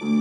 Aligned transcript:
I'm 0.00 0.12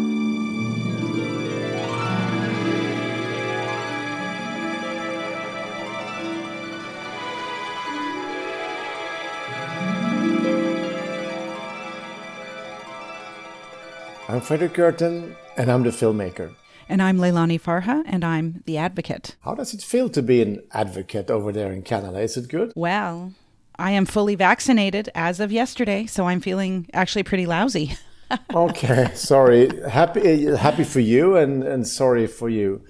Fredrik 14.42 14.74
Gertten, 14.74 15.36
and 15.56 15.72
I'm 15.72 15.84
the 15.84 15.92
filmmaker. 15.92 16.56
And 16.90 17.04
I'm 17.04 17.20
Leilani 17.20 17.62
Farha, 17.62 18.02
and 18.08 18.26
I'm 18.26 18.64
the 18.66 18.80
advocate. 18.80 19.36
How 19.42 19.54
does 19.54 19.76
it 19.76 19.84
feel 19.84 20.10
to 20.10 20.24
be 20.24 20.42
an 20.42 20.64
advocate 20.72 21.30
over 21.30 21.52
there 21.52 21.72
in 21.72 21.84
Canada? 21.84 22.20
Is 22.20 22.36
it 22.36 22.48
good? 22.48 22.74
Well, 22.76 23.34
I 23.76 23.92
am 23.92 24.08
fully 24.08 24.34
vaccinated 24.34 25.12
as 25.14 25.40
of 25.40 25.52
yesterday, 25.52 26.08
so 26.08 26.26
I'm 26.26 26.42
feeling 26.42 26.90
actually 26.94 27.22
pretty 27.22 27.46
lousy. 27.46 27.96
okay, 28.54 29.10
sorry. 29.14 29.70
Happy, 29.90 30.46
happy 30.56 30.84
for 30.84 31.00
you, 31.00 31.38
and 31.38 31.64
and 31.64 31.88
sorry 31.88 32.28
for 32.28 32.50
you. 32.50 32.82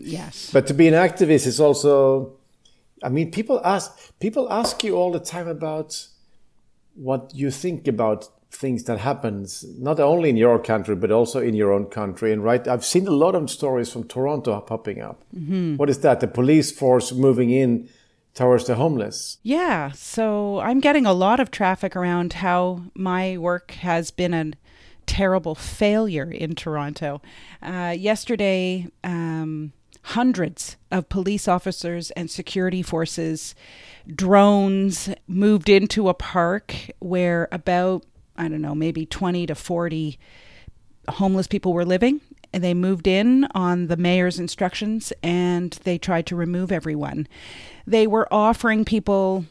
yes. 0.00 0.50
But 0.52 0.66
to 0.66 0.74
be 0.74 0.88
an 0.88 0.94
activist 0.94 1.46
is 1.46 1.60
also, 1.60 2.32
I 3.02 3.08
mean, 3.08 3.30
people 3.30 3.60
ask 3.64 4.18
people 4.20 4.50
ask 4.52 4.84
you 4.84 4.96
all 4.96 5.12
the 5.12 5.20
time 5.20 5.48
about 5.48 6.06
what 6.94 7.32
you 7.34 7.50
think 7.50 7.86
about 7.86 8.28
things 8.50 8.84
that 8.84 8.98
happens 8.98 9.64
not 9.78 10.00
only 10.00 10.30
in 10.30 10.36
your 10.36 10.58
country 10.58 10.96
but 10.96 11.10
also 11.10 11.38
in 11.38 11.54
your 11.54 11.70
own 11.70 11.84
country 11.84 12.32
and 12.32 12.42
right 12.42 12.66
i've 12.66 12.84
seen 12.84 13.06
a 13.06 13.10
lot 13.10 13.34
of 13.34 13.50
stories 13.50 13.92
from 13.92 14.02
toronto 14.04 14.58
popping 14.62 15.02
up 15.02 15.22
mm-hmm. 15.36 15.76
what 15.76 15.90
is 15.90 16.00
that 16.00 16.20
the 16.20 16.26
police 16.26 16.72
force 16.72 17.12
moving 17.12 17.50
in 17.50 17.86
towards 18.38 18.64
the 18.66 18.76
homeless 18.76 19.38
yeah 19.42 19.90
so 19.92 20.60
i'm 20.60 20.80
getting 20.80 21.04
a 21.04 21.12
lot 21.12 21.40
of 21.40 21.50
traffic 21.50 21.96
around 21.96 22.34
how 22.34 22.82
my 22.94 23.36
work 23.36 23.72
has 23.72 24.10
been 24.10 24.32
a 24.32 24.52
terrible 25.06 25.54
failure 25.54 26.30
in 26.30 26.54
toronto 26.54 27.20
uh, 27.62 27.94
yesterday 27.96 28.86
um, 29.04 29.72
hundreds 30.02 30.76
of 30.90 31.08
police 31.08 31.48
officers 31.48 32.10
and 32.12 32.30
security 32.30 32.82
forces 32.82 33.54
drones 34.14 35.10
moved 35.26 35.68
into 35.68 36.08
a 36.08 36.14
park 36.14 36.74
where 37.00 37.48
about 37.52 38.04
I 38.38 38.46
don't 38.46 38.62
know, 38.62 38.74
maybe 38.74 39.04
20 39.04 39.46
to 39.46 39.54
40 39.54 40.18
homeless 41.08 41.48
people 41.48 41.72
were 41.72 41.84
living. 41.84 42.20
And 42.52 42.64
they 42.64 42.74
moved 42.74 43.06
in 43.06 43.46
on 43.54 43.88
the 43.88 43.96
mayor's 43.96 44.38
instructions 44.38 45.12
and 45.22 45.72
they 45.84 45.98
tried 45.98 46.26
to 46.26 46.36
remove 46.36 46.72
everyone. 46.72 47.28
They 47.86 48.06
were 48.06 48.32
offering 48.32 48.84
people 48.84 49.44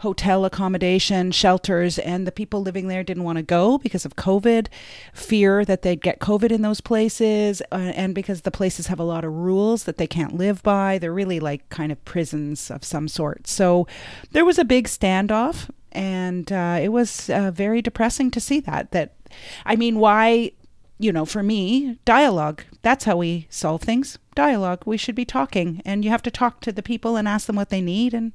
hotel 0.00 0.46
accommodation, 0.46 1.30
shelters, 1.30 1.98
and 1.98 2.26
the 2.26 2.32
people 2.32 2.62
living 2.62 2.88
there 2.88 3.04
didn't 3.04 3.22
want 3.22 3.36
to 3.36 3.42
go 3.42 3.76
because 3.76 4.06
of 4.06 4.16
COVID, 4.16 4.68
fear 5.12 5.62
that 5.64 5.82
they'd 5.82 6.00
get 6.00 6.20
COVID 6.20 6.50
in 6.50 6.62
those 6.62 6.80
places, 6.80 7.60
uh, 7.70 7.92
and 7.94 8.14
because 8.14 8.40
the 8.40 8.50
places 8.50 8.86
have 8.86 8.98
a 8.98 9.04
lot 9.04 9.24
of 9.24 9.32
rules 9.32 9.84
that 9.84 9.98
they 9.98 10.06
can't 10.06 10.34
live 10.34 10.62
by. 10.62 10.96
They're 10.98 11.12
really 11.12 11.38
like 11.38 11.68
kind 11.68 11.92
of 11.92 12.02
prisons 12.06 12.70
of 12.70 12.82
some 12.82 13.08
sort. 13.08 13.46
So 13.46 13.86
there 14.32 14.44
was 14.44 14.58
a 14.58 14.64
big 14.64 14.88
standoff 14.88 15.68
and 15.92 16.50
uh, 16.50 16.78
it 16.80 16.88
was 16.88 17.28
uh, 17.28 17.50
very 17.50 17.82
depressing 17.82 18.30
to 18.30 18.40
see 18.40 18.60
that. 18.60 18.92
That, 18.92 19.14
I 19.66 19.76
mean, 19.76 19.98
why? 19.98 20.52
You 21.00 21.12
know, 21.12 21.24
for 21.24 21.42
me, 21.42 21.98
dialogue. 22.04 22.62
That's 22.82 23.04
how 23.04 23.16
we 23.16 23.46
solve 23.48 23.80
things. 23.80 24.18
Dialogue. 24.34 24.82
We 24.84 24.98
should 24.98 25.14
be 25.14 25.24
talking, 25.24 25.80
and 25.86 26.04
you 26.04 26.10
have 26.10 26.22
to 26.24 26.30
talk 26.30 26.60
to 26.60 26.72
the 26.72 26.82
people 26.82 27.16
and 27.16 27.26
ask 27.26 27.46
them 27.46 27.56
what 27.56 27.70
they 27.70 27.80
need, 27.80 28.12
and 28.12 28.32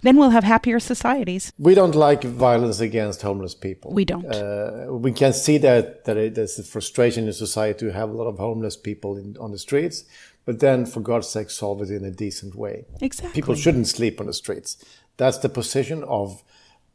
then 0.00 0.16
we'll 0.16 0.30
have 0.30 0.44
happier 0.44 0.80
societies. 0.80 1.52
We 1.58 1.74
don't 1.74 1.94
like 1.94 2.24
violence 2.24 2.80
against 2.80 3.20
homeless 3.20 3.54
people. 3.54 3.92
We 3.92 4.06
don't. 4.06 4.24
Uh, 4.24 4.94
we 4.94 5.12
can 5.12 5.34
see 5.34 5.58
that 5.58 6.06
that 6.06 6.16
it, 6.16 6.34
there's 6.36 6.58
a 6.58 6.64
frustration 6.64 7.26
in 7.26 7.34
society 7.34 7.80
to 7.80 7.92
have 7.92 8.08
a 8.08 8.12
lot 8.14 8.28
of 8.28 8.38
homeless 8.38 8.78
people 8.78 9.18
in, 9.18 9.36
on 9.38 9.52
the 9.52 9.58
streets, 9.58 10.04
but 10.46 10.60
then, 10.60 10.86
for 10.86 11.00
God's 11.00 11.28
sake, 11.28 11.50
solve 11.50 11.82
it 11.82 11.90
in 11.90 12.02
a 12.04 12.10
decent 12.10 12.54
way. 12.54 12.86
Exactly. 13.02 13.34
People 13.34 13.54
shouldn't 13.54 13.88
sleep 13.88 14.20
on 14.20 14.26
the 14.26 14.32
streets. 14.32 14.82
That's 15.18 15.38
the 15.38 15.48
position 15.48 16.02
of 16.04 16.42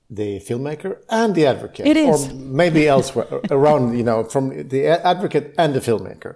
the 0.09 0.39
filmmaker 0.39 0.97
and 1.09 1.35
the 1.35 1.45
advocate. 1.45 1.85
It 1.85 1.97
is. 1.97 2.27
Or 2.27 2.33
maybe 2.33 2.87
elsewhere 2.87 3.27
around, 3.51 3.97
you 3.97 4.03
know, 4.03 4.23
from 4.23 4.67
the 4.67 4.87
advocate 4.87 5.53
and 5.57 5.73
the 5.73 5.79
filmmaker. 5.79 6.35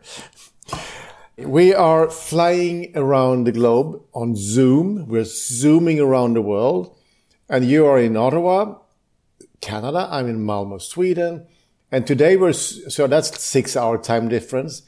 We 1.38 1.73
are 1.73 2.09
flying 2.09 2.95
around 2.95 3.45
the 3.45 3.51
globe 3.51 4.03
on 4.13 4.35
Zoom. 4.35 5.07
We're 5.07 5.23
zooming 5.23 6.00
around 6.00 6.35
the 6.35 6.41
world. 6.41 6.95
And 7.50 7.66
you 7.66 7.85
are 7.88 8.00
in 8.00 8.16
Ottawa, 8.16 8.75
Canada. 9.59 10.07
I'm 10.11 10.28
in 10.28 10.45
Malmo, 10.45 10.78
Sweden. 10.78 11.47
And 11.91 12.05
today 12.05 12.38
we're, 12.38 12.53
so 12.53 13.07
that's 13.07 13.41
six 13.41 13.75
hour 13.75 13.97
time 13.97 14.29
difference. 14.29 14.84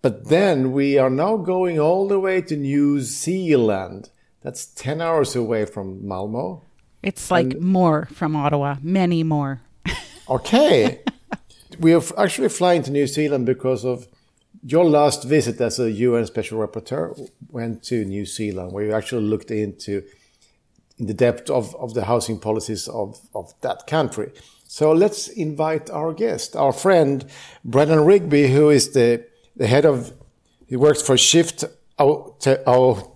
But 0.00 0.28
then 0.28 0.72
we 0.72 0.98
are 0.98 1.10
now 1.10 1.36
going 1.36 1.78
all 1.78 2.08
the 2.08 2.20
way 2.20 2.40
to 2.42 2.56
New 2.56 3.00
Zealand. 3.00 4.10
That's 4.42 4.66
10 4.66 5.00
hours 5.00 5.34
away 5.34 5.64
from 5.64 6.06
Malmo. 6.06 6.62
It's 7.02 7.30
like 7.30 7.52
and, 7.52 7.60
more 7.60 8.06
from 8.12 8.34
Ottawa, 8.34 8.76
many 8.82 9.22
more. 9.22 9.60
okay. 10.28 11.00
we 11.78 11.94
are 11.94 12.02
actually 12.18 12.48
flying 12.48 12.82
to 12.84 12.90
New 12.90 13.06
Zealand 13.06 13.46
because 13.46 13.84
of 13.84 14.06
your 14.62 14.84
last 14.84 15.24
visit 15.24 15.60
as 15.60 15.78
a 15.78 15.90
UN 15.90 16.26
special 16.26 16.58
rapporteur 16.58 17.30
went 17.50 17.82
to 17.84 18.04
New 18.04 18.26
Zealand, 18.26 18.72
where 18.72 18.84
you 18.84 18.92
actually 18.92 19.22
looked 19.22 19.50
into 19.50 20.02
in 20.98 21.06
the 21.06 21.14
depth 21.14 21.50
of, 21.50 21.74
of 21.76 21.94
the 21.94 22.04
housing 22.04 22.38
policies 22.38 22.88
of, 22.88 23.20
of 23.34 23.52
that 23.60 23.86
country. 23.86 24.32
So 24.66 24.92
let's 24.92 25.28
invite 25.28 25.90
our 25.90 26.12
guest, 26.12 26.56
our 26.56 26.72
friend 26.72 27.24
Brennan 27.64 28.04
Rigby, 28.04 28.48
who 28.48 28.70
is 28.70 28.92
the, 28.92 29.24
the 29.54 29.66
head 29.66 29.84
of, 29.84 30.12
he 30.66 30.76
works 30.76 31.02
for 31.02 31.16
Shift 31.16 31.64
Aotearoa, 31.98 33.14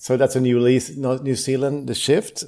so 0.00 0.16
that's 0.16 0.34
a 0.34 0.40
new 0.40 0.58
lease, 0.58 0.96
New 0.96 1.34
Zealand, 1.34 1.86
the 1.86 1.94
shift. 1.94 2.44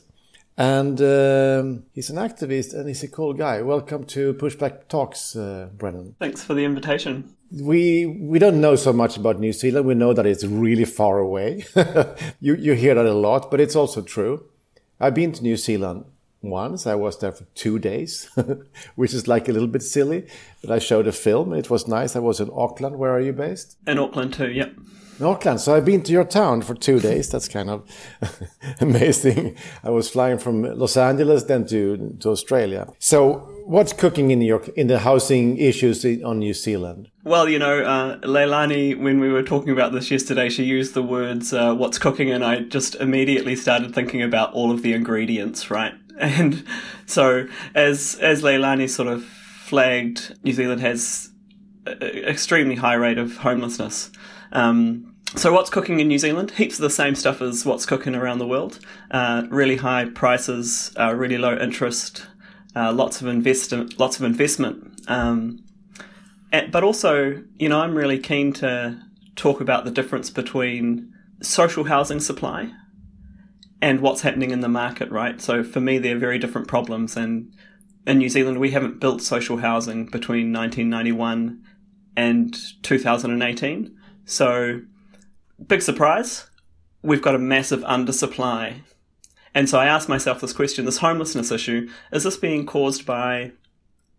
And 0.56 0.98
um, 1.02 1.84
he's 1.92 2.08
an 2.08 2.16
activist 2.16 2.72
and 2.72 2.88
he's 2.88 3.02
a 3.02 3.08
cool 3.08 3.34
guy. 3.34 3.60
Welcome 3.60 4.04
to 4.06 4.32
Pushback 4.34 4.88
Talks, 4.88 5.36
uh, 5.36 5.68
Brennan. 5.76 6.14
Thanks 6.18 6.42
for 6.42 6.54
the 6.54 6.64
invitation. 6.64 7.36
We 7.50 8.06
we 8.06 8.38
don't 8.38 8.62
know 8.62 8.74
so 8.74 8.94
much 8.94 9.18
about 9.18 9.38
New 9.38 9.52
Zealand. 9.52 9.86
We 9.86 9.94
know 9.94 10.14
that 10.14 10.24
it's 10.24 10.44
really 10.44 10.86
far 10.86 11.18
away. 11.18 11.66
you 12.41 12.54
you 12.54 12.72
hear 12.72 12.94
that 12.94 13.04
a 13.04 13.12
lot, 13.12 13.50
but 13.50 13.60
it's 13.60 13.76
also 13.76 14.00
true. 14.00 14.44
I've 14.98 15.14
been 15.14 15.32
to 15.32 15.42
New 15.42 15.58
Zealand 15.58 16.06
once. 16.41 16.86
I 16.86 16.94
was 16.94 17.18
there 17.18 17.32
for 17.32 17.44
two 17.54 17.78
days, 17.78 18.30
which 18.94 19.12
is 19.12 19.28
like 19.28 19.50
a 19.50 19.52
little 19.52 19.68
bit 19.68 19.82
silly. 19.82 20.26
But 20.62 20.70
I 20.70 20.78
showed 20.78 21.06
a 21.06 21.12
film. 21.12 21.52
It 21.52 21.68
was 21.68 21.86
nice. 21.86 22.16
I 22.16 22.20
was 22.20 22.41
in 22.41 22.48
Auckland. 22.50 22.96
Where 22.96 23.12
are 23.12 23.20
you 23.20 23.34
based? 23.34 23.76
In 23.86 23.98
Auckland 23.98 24.32
too. 24.32 24.50
Yep. 24.50 24.72
Auckland. 25.20 25.60
So 25.60 25.74
I've 25.74 25.84
been 25.84 26.02
to 26.02 26.12
your 26.12 26.24
town 26.24 26.62
for 26.62 26.74
two 26.74 27.00
days. 27.00 27.28
That's 27.28 27.48
kind 27.48 27.70
of 27.70 27.88
amazing. 28.80 29.56
I 29.84 29.90
was 29.90 30.08
flying 30.08 30.38
from 30.38 30.62
Los 30.62 30.96
Angeles 30.96 31.44
then 31.44 31.66
to, 31.66 32.16
to 32.20 32.30
Australia. 32.30 32.92
So 32.98 33.48
what's 33.66 33.92
cooking 33.92 34.30
in 34.30 34.40
your 34.42 34.62
in 34.76 34.86
the 34.86 35.00
housing 35.00 35.56
issues 35.58 36.04
on 36.04 36.38
New 36.38 36.54
Zealand? 36.54 37.10
Well, 37.24 37.48
you 37.48 37.58
know, 37.58 37.82
uh, 37.84 38.18
Leilani, 38.20 38.98
when 38.98 39.20
we 39.20 39.28
were 39.28 39.42
talking 39.42 39.70
about 39.70 39.92
this 39.92 40.10
yesterday, 40.10 40.48
she 40.48 40.64
used 40.64 40.94
the 40.94 41.02
words 41.02 41.52
uh, 41.52 41.74
"what's 41.74 41.98
cooking," 41.98 42.30
and 42.30 42.44
I 42.44 42.60
just 42.60 42.94
immediately 42.96 43.56
started 43.56 43.94
thinking 43.94 44.22
about 44.22 44.52
all 44.52 44.70
of 44.70 44.82
the 44.82 44.92
ingredients, 44.92 45.70
right? 45.70 45.94
And 46.18 46.64
so, 47.06 47.46
as 47.74 48.16
as 48.20 48.42
Leilani 48.42 48.88
sort 48.88 49.08
of 49.08 49.24
flagged, 49.24 50.36
New 50.44 50.52
Zealand 50.52 50.80
has 50.82 51.30
extremely 51.86 52.76
high 52.76 52.94
rate 52.94 53.18
of 53.18 53.38
homelessness. 53.38 54.10
Um, 54.52 55.16
so 55.34 55.52
what's 55.52 55.70
cooking 55.70 55.98
in 55.98 56.08
New 56.08 56.18
Zealand? 56.18 56.52
Heaps 56.52 56.74
of 56.74 56.82
the 56.82 56.90
same 56.90 57.14
stuff 57.14 57.40
as 57.40 57.64
what's 57.64 57.86
cooking 57.86 58.14
around 58.14 58.38
the 58.38 58.46
world. 58.46 58.78
Uh, 59.10 59.44
really 59.48 59.76
high 59.76 60.04
prices, 60.04 60.92
uh, 61.00 61.14
really 61.14 61.38
low 61.38 61.56
interest, 61.56 62.26
uh, 62.76 62.92
lots 62.92 63.20
of 63.20 63.26
invest, 63.26 63.72
lots 63.98 64.18
of 64.18 64.24
investment. 64.24 65.00
Um, 65.08 65.64
but 66.71 66.84
also, 66.84 67.42
you 67.56 67.68
know, 67.68 67.80
I'm 67.80 67.94
really 67.94 68.18
keen 68.18 68.53
to 68.54 69.00
talk 69.36 69.62
about 69.62 69.86
the 69.86 69.91
difference 69.91 70.28
between 70.28 71.12
social 71.41 71.84
housing 71.84 72.21
supply 72.21 72.71
and 73.80 74.00
what's 74.00 74.21
happening 74.21 74.50
in 74.50 74.60
the 74.60 74.68
market, 74.68 75.10
right? 75.10 75.41
So 75.41 75.65
for 75.65 75.80
me, 75.80 75.98
they're 75.98 76.18
very 76.18 76.38
different 76.38 76.68
problems. 76.68 77.16
And 77.16 77.53
in 78.06 78.18
New 78.18 78.28
Zealand, 78.28 78.60
we 78.60 78.71
haven't 78.72 79.00
built 79.00 79.22
social 79.22 79.56
housing 79.56 80.06
between 80.06 80.53
1991 80.53 81.62
and 82.16 82.54
2018. 82.82 83.97
So, 84.24 84.83
big 85.66 85.83
surprise, 85.83 86.48
we've 87.03 87.22
got 87.22 87.34
a 87.34 87.39
massive 87.39 87.80
undersupply. 87.80 88.83
And 89.54 89.69
so 89.69 89.78
I 89.78 89.86
asked 89.86 90.09
myself 90.09 90.41
this 90.41 90.53
question 90.53 90.84
this 90.84 90.98
homelessness 90.98 91.51
issue, 91.51 91.89
is 92.13 92.24
this 92.24 92.36
being 92.36 92.65
caused 92.65 93.04
by 93.04 93.53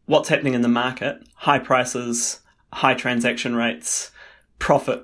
what's 0.06 0.30
happening 0.30 0.54
in 0.54 0.62
the 0.62 0.68
market? 0.68 1.18
High 1.36 1.60
prices, 1.60 2.42
high 2.72 2.94
transaction 2.94 3.56
rates, 3.56 4.12
profit 4.60 5.04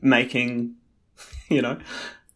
making, 0.00 0.74
you 1.48 1.62
know? 1.62 1.78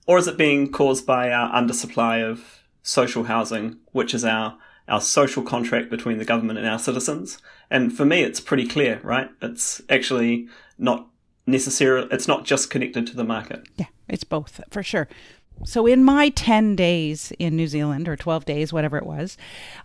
Or 0.06 0.18
is 0.18 0.26
it 0.26 0.36
being 0.36 0.70
caused 0.70 1.06
by 1.06 1.30
our 1.30 1.50
undersupply 1.52 2.28
of 2.28 2.64
social 2.82 3.24
housing, 3.24 3.78
which 3.92 4.14
is 4.14 4.24
our, 4.24 4.58
our 4.88 5.00
social 5.00 5.42
contract 5.42 5.90
between 5.90 6.18
the 6.18 6.24
government 6.24 6.58
and 6.58 6.68
our 6.68 6.78
citizens? 6.78 7.38
And 7.70 7.96
for 7.96 8.04
me, 8.04 8.22
it's 8.22 8.40
pretty 8.40 8.66
clear, 8.66 9.00
right? 9.02 9.30
It's 9.40 9.80
actually 9.88 10.48
not 10.76 11.08
necessarily, 11.46 12.08
it's 12.10 12.28
not 12.28 12.44
just 12.44 12.70
connected 12.70 13.06
to 13.08 13.16
the 13.16 13.24
market. 13.24 13.66
Yeah, 13.76 13.86
it's 14.08 14.24
both 14.24 14.60
for 14.70 14.82
sure. 14.82 15.08
So, 15.64 15.86
in 15.86 16.02
my 16.02 16.30
10 16.30 16.74
days 16.74 17.32
in 17.38 17.56
New 17.56 17.66
Zealand, 17.66 18.08
or 18.08 18.16
12 18.16 18.44
days, 18.44 18.72
whatever 18.72 18.96
it 18.96 19.06
was, 19.06 19.36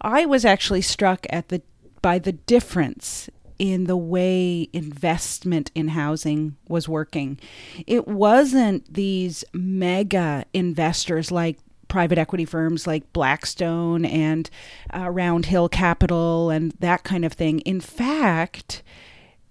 I 0.02 0.26
was 0.26 0.46
actually 0.46 0.82
struck 0.82 1.26
at 1.30 1.50
the 1.50 1.62
by 2.02 2.20
the 2.20 2.32
difference 2.32 3.30
in 3.60 3.86
the 3.86 3.98
way 3.98 4.70
investment 4.74 5.72
in 5.74 5.90
housing 5.90 6.56
was 6.68 6.88
working. 6.88 7.40
It 7.86 8.08
wasn't 8.08 8.94
these 8.94 9.44
mega 9.54 10.46
investors 10.54 11.32
like 11.32 11.58
private 11.88 12.18
equity 12.18 12.46
firms 12.46 12.86
like 12.86 13.12
Blackstone 13.14 14.06
and 14.06 14.50
uh, 14.94 15.10
Round 15.10 15.46
Hill 15.46 15.70
Capital 15.70 16.50
and 16.50 16.72
that 16.80 17.04
kind 17.04 17.26
of 17.26 17.34
thing. 17.34 17.60
In 17.62 17.80
fact, 17.80 18.84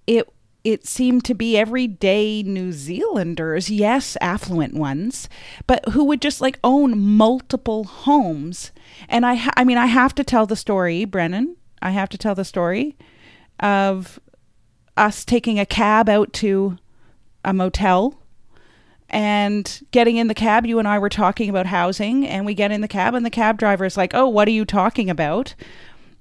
it 0.06 0.28
it 0.66 0.84
seemed 0.84 1.24
to 1.24 1.32
be 1.32 1.56
everyday 1.56 2.42
New 2.42 2.72
Zealanders, 2.72 3.70
yes, 3.70 4.16
affluent 4.20 4.74
ones, 4.74 5.28
but 5.68 5.88
who 5.90 6.02
would 6.02 6.20
just 6.20 6.40
like 6.40 6.58
own 6.64 6.98
multiple 6.98 7.84
homes. 7.84 8.72
And 9.08 9.24
I, 9.24 9.34
ha- 9.34 9.52
I 9.56 9.62
mean, 9.62 9.78
I 9.78 9.86
have 9.86 10.12
to 10.16 10.24
tell 10.24 10.44
the 10.44 10.56
story, 10.56 11.04
Brennan. 11.04 11.56
I 11.80 11.90
have 11.90 12.08
to 12.08 12.18
tell 12.18 12.34
the 12.34 12.44
story 12.44 12.96
of 13.60 14.18
us 14.96 15.24
taking 15.24 15.60
a 15.60 15.66
cab 15.66 16.08
out 16.08 16.32
to 16.32 16.78
a 17.44 17.52
motel 17.52 18.18
and 19.08 19.82
getting 19.92 20.16
in 20.16 20.26
the 20.26 20.34
cab. 20.34 20.66
You 20.66 20.80
and 20.80 20.88
I 20.88 20.98
were 20.98 21.08
talking 21.08 21.48
about 21.48 21.66
housing, 21.66 22.26
and 22.26 22.44
we 22.44 22.54
get 22.54 22.72
in 22.72 22.80
the 22.80 22.88
cab, 22.88 23.14
and 23.14 23.24
the 23.24 23.30
cab 23.30 23.56
driver 23.56 23.84
is 23.84 23.96
like, 23.96 24.14
"Oh, 24.14 24.26
what 24.26 24.48
are 24.48 24.52
you 24.52 24.64
talking 24.64 25.08
about?" 25.08 25.54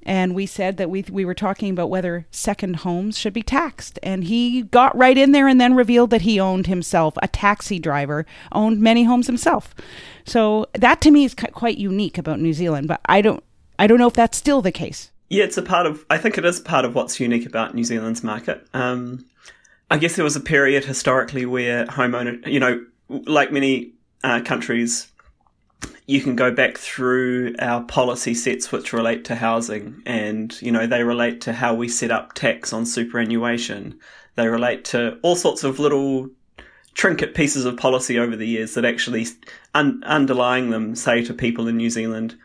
And 0.05 0.35
we 0.35 0.45
said 0.45 0.77
that 0.77 0.89
we 0.89 1.03
we 1.09 1.25
were 1.25 1.33
talking 1.33 1.71
about 1.71 1.89
whether 1.89 2.27
second 2.31 2.77
homes 2.77 3.17
should 3.17 3.33
be 3.33 3.41
taxed, 3.41 3.97
and 4.03 4.23
he 4.23 4.63
got 4.63 4.95
right 4.95 5.17
in 5.17 5.31
there 5.31 5.47
and 5.47 5.59
then 5.59 5.73
revealed 5.73 6.11
that 6.11 6.21
he 6.21 6.39
owned 6.39 6.67
himself 6.67 7.15
a 7.21 7.27
taxi 7.27 7.79
driver, 7.79 8.25
owned 8.51 8.79
many 8.79 9.03
homes 9.03 9.27
himself. 9.27 9.73
So 10.25 10.67
that 10.73 11.01
to 11.01 11.11
me 11.11 11.25
is 11.25 11.33
quite 11.33 11.77
unique 11.77 12.17
about 12.17 12.39
New 12.39 12.53
Zealand, 12.53 12.87
but 12.87 13.01
I 13.05 13.21
don't 13.21 13.43
I 13.79 13.87
don't 13.87 13.97
know 13.97 14.07
if 14.07 14.13
that's 14.13 14.37
still 14.37 14.61
the 14.61 14.71
case. 14.71 15.11
Yeah, 15.29 15.43
it's 15.43 15.57
a 15.57 15.61
part 15.61 15.85
of. 15.85 16.05
I 16.09 16.17
think 16.17 16.37
it 16.37 16.45
is 16.45 16.59
part 16.59 16.85
of 16.85 16.95
what's 16.95 17.19
unique 17.19 17.45
about 17.45 17.73
New 17.73 17.83
Zealand's 17.83 18.23
market. 18.23 18.67
Um, 18.73 19.25
I 19.89 19.97
guess 19.97 20.15
there 20.15 20.23
was 20.23 20.35
a 20.35 20.41
period 20.41 20.85
historically 20.85 21.45
where 21.45 21.85
homeowner, 21.87 22.45
you 22.47 22.59
know, 22.59 22.85
like 23.09 23.51
many 23.51 23.93
uh, 24.23 24.41
countries, 24.41 25.11
you 26.07 26.21
can 26.21 26.35
go 26.35 26.51
back 26.51 26.77
through 26.77 27.55
our 27.59 27.83
policy 27.83 28.33
sets 28.33 28.71
which 28.71 28.93
relate 28.93 29.25
to 29.25 29.35
housing, 29.35 30.01
and 30.05 30.59
you 30.61 30.71
know 30.71 30.87
they 30.87 31.03
relate 31.03 31.41
to 31.41 31.53
how 31.53 31.73
we 31.73 31.87
set 31.87 32.11
up 32.11 32.33
tax 32.33 32.73
on 32.73 32.85
superannuation. 32.85 33.99
They 34.35 34.47
relate 34.47 34.85
to 34.85 35.17
all 35.21 35.35
sorts 35.35 35.63
of 35.63 35.79
little 35.79 36.29
trinket 36.93 37.35
pieces 37.35 37.65
of 37.65 37.77
policy 37.77 38.19
over 38.19 38.35
the 38.35 38.47
years 38.47 38.73
that 38.73 38.85
actually 38.85 39.27
un- 39.73 40.01
underlying 40.05 40.69
them 40.69 40.95
say 40.95 41.23
to 41.25 41.33
people 41.33 41.67
in 41.67 41.77
New 41.77 41.89
Zealand, 41.89 42.35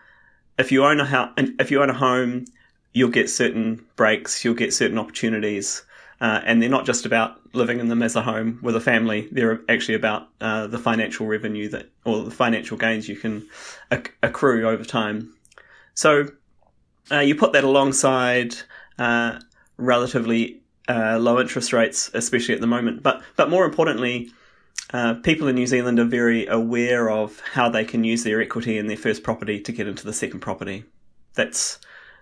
if 0.58 0.72
you 0.72 0.84
own 0.84 1.00
a 1.00 1.04
house, 1.04 1.32
if 1.36 1.70
you 1.70 1.82
own 1.82 1.90
a 1.90 1.94
home 1.94 2.44
you'll 2.92 3.10
get 3.10 3.30
certain 3.30 3.84
breaks, 3.96 4.44
you'll 4.44 4.54
get 4.54 4.74
certain 4.74 4.98
opportunities. 4.98 5.84
Uh, 6.20 6.40
and 6.44 6.61
they're 6.61 6.69
not 6.69 6.84
just 6.84 7.06
about 7.06 7.40
living 7.55 7.81
in 7.81 7.88
them 7.88 8.02
as 8.02 8.14
a 8.14 8.22
home 8.22 8.58
with 8.62 8.76
a 8.76 8.81
family. 8.81 9.28
They're 9.32 9.61
actually 9.70 9.94
about 9.94 10.28
uh, 10.40 10.67
the 10.67 10.78
financial 10.78 11.26
revenue 11.26 11.69
that, 11.70 11.90
or 12.05 12.25
the 12.25 12.31
financial 12.31 12.76
gains 12.76 13.08
you 13.08 13.17
can 13.17 13.49
acc- 13.90 14.14
accrue 14.22 14.69
over 14.69 14.84
time. 14.84 15.32
So 15.94 16.26
uh, 17.11 17.20
you 17.20 17.34
put 17.34 17.55
that 17.55 17.64
alongside 17.64 18.55
uh, 18.99 19.40
relatively 19.78 20.61
uh, 20.88 21.19
low 21.19 21.40
interest 21.40 21.72
rates, 21.72 22.11
especially 22.12 22.55
at 22.55 22.61
the 22.61 22.67
moment. 22.67 23.02
But 23.02 23.22
but 23.37 23.49
more 23.49 23.64
importantly, 23.64 24.31
uh, 24.93 25.14
people 25.14 25.49
in 25.49 25.55
New 25.55 25.67
Zealand 25.67 25.99
are 25.99 26.05
very 26.05 26.46
aware 26.46 27.11
of 27.11 27.40
how 27.52 27.69
they 27.70 27.84
can 27.84 28.05
use 28.05 28.25
their 28.25 28.43
equity 28.43 28.76
in 28.76 28.88
their 28.88 28.96
first 28.96 29.22
property 29.22 29.61
to 29.61 29.72
get 29.72 29.87
into 29.87 30.05
the 30.05 30.12
second 30.12 30.40
property. 30.40 30.84
That's 31.34 31.78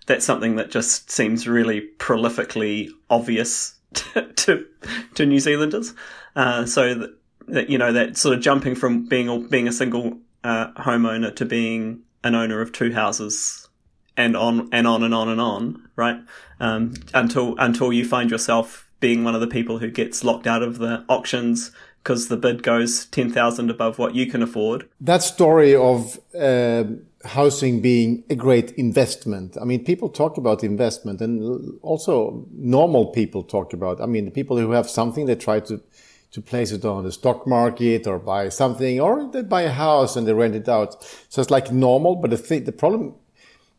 that's 0.06 0.24
something 0.24 0.56
that 0.56 0.70
just 0.70 1.10
seems 1.10 1.48
really 1.48 1.88
prolifically 1.98 2.90
obvious 3.10 3.74
to 3.94 4.66
to, 5.14 5.26
New 5.26 5.40
Zealanders. 5.40 5.94
Uh, 6.36 6.66
so 6.66 6.94
that, 6.94 7.10
that, 7.48 7.70
you 7.70 7.78
know 7.78 7.92
that 7.92 8.16
sort 8.16 8.36
of 8.36 8.42
jumping 8.42 8.74
from 8.74 9.06
being 9.06 9.28
a, 9.28 9.38
being 9.38 9.68
a 9.68 9.72
single 9.72 10.18
uh, 10.44 10.72
homeowner 10.72 11.34
to 11.36 11.44
being 11.44 12.00
an 12.24 12.34
owner 12.34 12.60
of 12.60 12.72
two 12.72 12.92
houses 12.92 13.68
and 14.16 14.36
on 14.36 14.68
and 14.72 14.86
on 14.86 15.02
and 15.02 15.14
on 15.14 15.28
and 15.28 15.40
on, 15.40 15.88
right? 15.96 16.20
Um, 16.60 16.94
until 17.14 17.56
until 17.58 17.92
you 17.92 18.04
find 18.04 18.30
yourself 18.30 18.90
being 19.00 19.24
one 19.24 19.34
of 19.34 19.40
the 19.40 19.46
people 19.46 19.78
who 19.78 19.90
gets 19.90 20.24
locked 20.24 20.46
out 20.46 20.62
of 20.62 20.78
the 20.78 21.04
auctions 21.08 21.70
because 22.02 22.28
the 22.28 22.36
bid 22.36 22.62
goes 22.62 23.06
ten 23.06 23.30
thousand 23.30 23.70
above 23.70 23.98
what 23.98 24.14
you 24.14 24.26
can 24.26 24.42
afford. 24.42 24.88
That 25.00 25.22
story 25.22 25.74
of 25.74 26.18
uh, 26.38 26.84
housing 27.24 27.80
being 27.80 28.24
a 28.30 28.34
great 28.36 28.70
investment. 28.72 29.56
I 29.60 29.64
mean, 29.64 29.84
people 29.84 30.08
talk 30.08 30.36
about 30.36 30.62
investment 30.62 31.20
and 31.20 31.78
also 31.82 32.46
normal 32.52 33.06
people 33.06 33.42
talk 33.42 33.72
about, 33.72 34.00
I 34.00 34.06
mean, 34.06 34.24
the 34.24 34.30
people 34.30 34.56
who 34.56 34.70
have 34.70 34.88
something, 34.88 35.26
they 35.26 35.34
try 35.34 35.60
to, 35.60 35.82
to 36.30 36.40
place 36.40 36.70
it 36.70 36.84
on 36.84 37.04
the 37.04 37.12
stock 37.12 37.46
market 37.46 38.06
or 38.06 38.18
buy 38.18 38.50
something 38.50 39.00
or 39.00 39.28
they 39.32 39.42
buy 39.42 39.62
a 39.62 39.72
house 39.72 40.14
and 40.14 40.28
they 40.28 40.32
rent 40.32 40.54
it 40.54 40.68
out. 40.68 41.02
So 41.28 41.42
it's 41.42 41.50
like 41.50 41.72
normal, 41.72 42.16
but 42.16 42.30
the 42.30 42.36
thing, 42.36 42.64
the 42.64 42.72
problem 42.72 43.14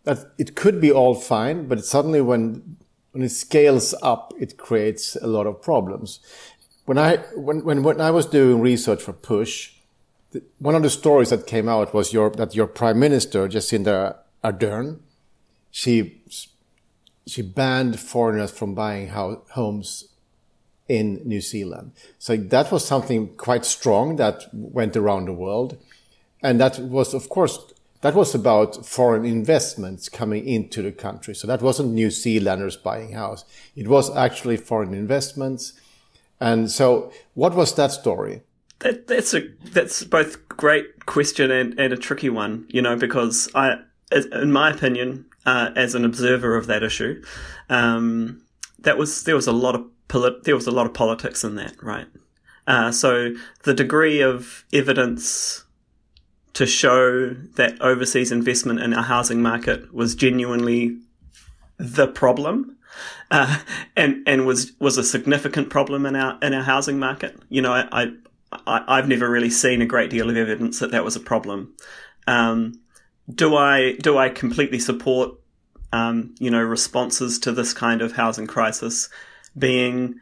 that 0.04 0.32
it 0.38 0.56
could 0.56 0.82
be 0.82 0.92
all 0.92 1.16
fine, 1.16 1.68
but 1.68 1.86
suddenly 1.86 2.22
when, 2.22 2.78
when 3.12 3.24
it 3.24 3.30
scales 3.30 3.96
up, 4.02 4.34
it 4.38 4.58
creates 4.58 5.16
a 5.16 5.28
lot 5.28 5.48
of 5.48 5.62
problems. 5.62 6.20
When 6.86 6.98
I, 6.98 7.18
when, 7.36 7.64
when, 7.64 7.84
when 7.84 8.02
I 8.02 8.12
was 8.12 8.26
doing 8.26 8.60
research 8.60 9.02
for 9.02 9.14
Push, 9.14 9.79
one 10.60 10.76
of 10.76 10.84
the 10.84 10.90
stories 10.90 11.30
that 11.30 11.48
came 11.48 11.68
out 11.68 11.94
was 11.94 12.14
your 12.14 12.30
that 12.32 12.56
your 12.56 12.68
prime 12.68 13.00
minister 13.00 13.48
Jacinda 13.48 14.18
Ardern, 14.44 15.00
she 15.72 16.22
she 17.26 17.42
banned 17.42 18.00
foreigners 18.00 18.52
from 18.52 18.76
buying 18.76 19.10
homes 19.10 20.06
in 20.88 21.22
New 21.26 21.42
Zealand. 21.42 21.92
So 22.18 22.36
that 22.36 22.72
was 22.72 22.86
something 22.86 23.36
quite 23.36 23.66
strong 23.66 24.16
that 24.16 24.48
went 24.54 24.98
around 24.98 25.26
the 25.26 25.34
world, 25.34 25.78
and 26.42 26.60
that 26.60 26.80
was 26.80 27.14
of 27.14 27.30
course 27.30 27.74
that 28.02 28.16
was 28.16 28.34
about 28.34 28.86
foreign 28.86 29.26
investments 29.26 30.08
coming 30.10 30.48
into 30.48 30.82
the 30.82 30.92
country. 30.92 31.36
So 31.36 31.48
that 31.48 31.62
wasn't 31.62 31.92
New 31.92 32.12
Zealanders 32.12 32.78
buying 32.78 33.14
house; 33.14 33.46
it 33.76 33.88
was 33.88 34.16
actually 34.16 34.58
foreign 34.58 34.94
investments. 34.94 35.74
And 36.42 36.72
so, 36.72 37.12
what 37.34 37.54
was 37.54 37.76
that 37.76 37.92
story? 37.92 38.44
That, 38.80 39.08
that's 39.08 39.34
a 39.34 39.42
that's 39.72 40.04
both 40.04 40.48
great 40.50 41.06
question 41.06 41.52
and, 41.52 41.78
and 41.80 41.92
a 41.92 41.98
tricky 41.98 42.30
one, 42.30 42.66
you 42.70 42.82
know, 42.82 42.96
because 42.96 43.50
I, 43.54 43.76
in 44.12 44.52
my 44.52 44.72
opinion, 44.72 45.26
uh, 45.46 45.72
as 45.76 45.96
an 45.96 46.06
observer 46.06 46.56
of 46.56 46.68
that 46.68 46.84
issue, 46.84 47.22
um, 47.70 48.42
that 48.80 48.98
was 48.98 49.24
there 49.24 49.36
was 49.36 49.48
a 49.48 49.52
lot 49.52 49.76
of 49.76 49.86
polit- 50.08 50.44
there 50.44 50.56
was 50.56 50.68
a 50.68 50.72
lot 50.72 50.86
of 50.86 50.94
politics 50.94 51.44
in 51.44 51.56
that, 51.56 51.82
right? 51.84 52.08
Uh, 52.68 52.92
so 52.92 53.34
the 53.64 53.74
degree 53.74 54.22
of 54.22 54.64
evidence 54.72 55.66
to 56.54 56.66
show 56.66 57.30
that 57.30 57.82
overseas 57.82 58.32
investment 58.32 58.80
in 58.80 58.94
our 58.94 59.04
housing 59.04 59.42
market 59.42 59.94
was 59.94 60.16
genuinely 60.16 60.98
the 61.78 62.08
problem 62.08 62.78
uh, 63.32 63.60
and 63.96 64.24
and 64.28 64.46
was 64.46 64.74
was 64.80 64.98
a 64.98 65.04
significant 65.04 65.70
problem 65.70 66.06
in 66.06 66.16
our 66.16 66.38
in 66.42 66.54
our 66.54 66.64
housing 66.64 67.00
market. 67.00 67.38
You 67.50 67.62
know, 67.62 67.72
I 67.72 68.12
I, 68.52 68.96
have 68.96 69.08
never 69.08 69.30
really 69.30 69.50
seen 69.50 69.82
a 69.82 69.86
great 69.86 70.10
deal 70.10 70.30
of 70.30 70.38
evidence 70.38 70.80
that 70.80 70.92
that 70.92 71.04
was 71.04 71.16
a 71.16 71.20
problem. 71.20 71.76
Um, 72.28 72.80
do 73.34 73.56
I 73.56 73.94
do 73.94 74.18
I 74.18 74.30
completely 74.30 74.80
support 74.80 75.36
um, 75.92 76.36
you 76.40 76.50
know 76.50 76.62
responses 76.62 77.40
to 77.40 77.52
this 77.52 77.74
kind 77.74 78.02
of 78.02 78.14
housing 78.14 78.48
crisis 78.48 79.10
being 79.58 80.16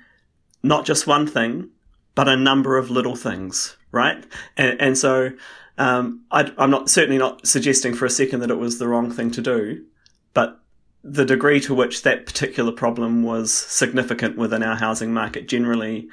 not 0.64 0.86
just 0.86 1.08
one 1.08 1.28
thing, 1.28 1.70
but 2.16 2.28
a 2.28 2.36
number 2.36 2.78
of 2.78 2.90
little 2.90 3.16
things, 3.16 3.78
right? 3.92 4.26
And, 4.58 4.82
and 4.82 4.98
so 4.98 5.32
um, 5.78 6.24
I, 6.32 6.52
I'm 6.58 6.72
not 6.72 6.90
certainly 6.90 7.18
not 7.18 7.46
suggesting 7.46 7.94
for 7.94 8.06
a 8.06 8.10
second 8.10 8.40
that 8.42 8.52
it 8.52 8.58
was 8.58 8.80
the 8.80 8.88
wrong 8.88 9.12
thing 9.12 9.32
to 9.32 9.42
do, 9.42 9.86
but 10.34 10.60
the 11.04 11.26
degree 11.26 11.60
to 11.62 11.74
which 11.74 12.04
that 12.04 12.26
particular 12.26 12.72
problem 12.72 13.24
was 13.24 13.54
significant 13.54 14.38
within 14.38 14.64
our 14.64 14.76
housing 14.76 15.14
market 15.14 15.48
generally 15.48 16.10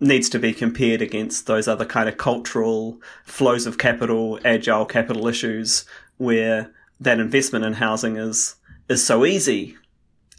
needs 0.00 0.28
to 0.28 0.38
be 0.38 0.52
compared 0.52 1.02
against 1.02 1.46
those 1.46 1.66
other 1.66 1.84
kind 1.84 2.08
of 2.08 2.16
cultural 2.16 3.00
flows 3.24 3.66
of 3.66 3.78
capital, 3.78 4.38
agile 4.44 4.86
capital 4.86 5.26
issues 5.26 5.84
where 6.18 6.72
that 7.00 7.18
investment 7.18 7.64
in 7.64 7.74
housing 7.74 8.16
is 8.16 8.56
is 8.88 9.04
so 9.04 9.24
easy. 9.24 9.76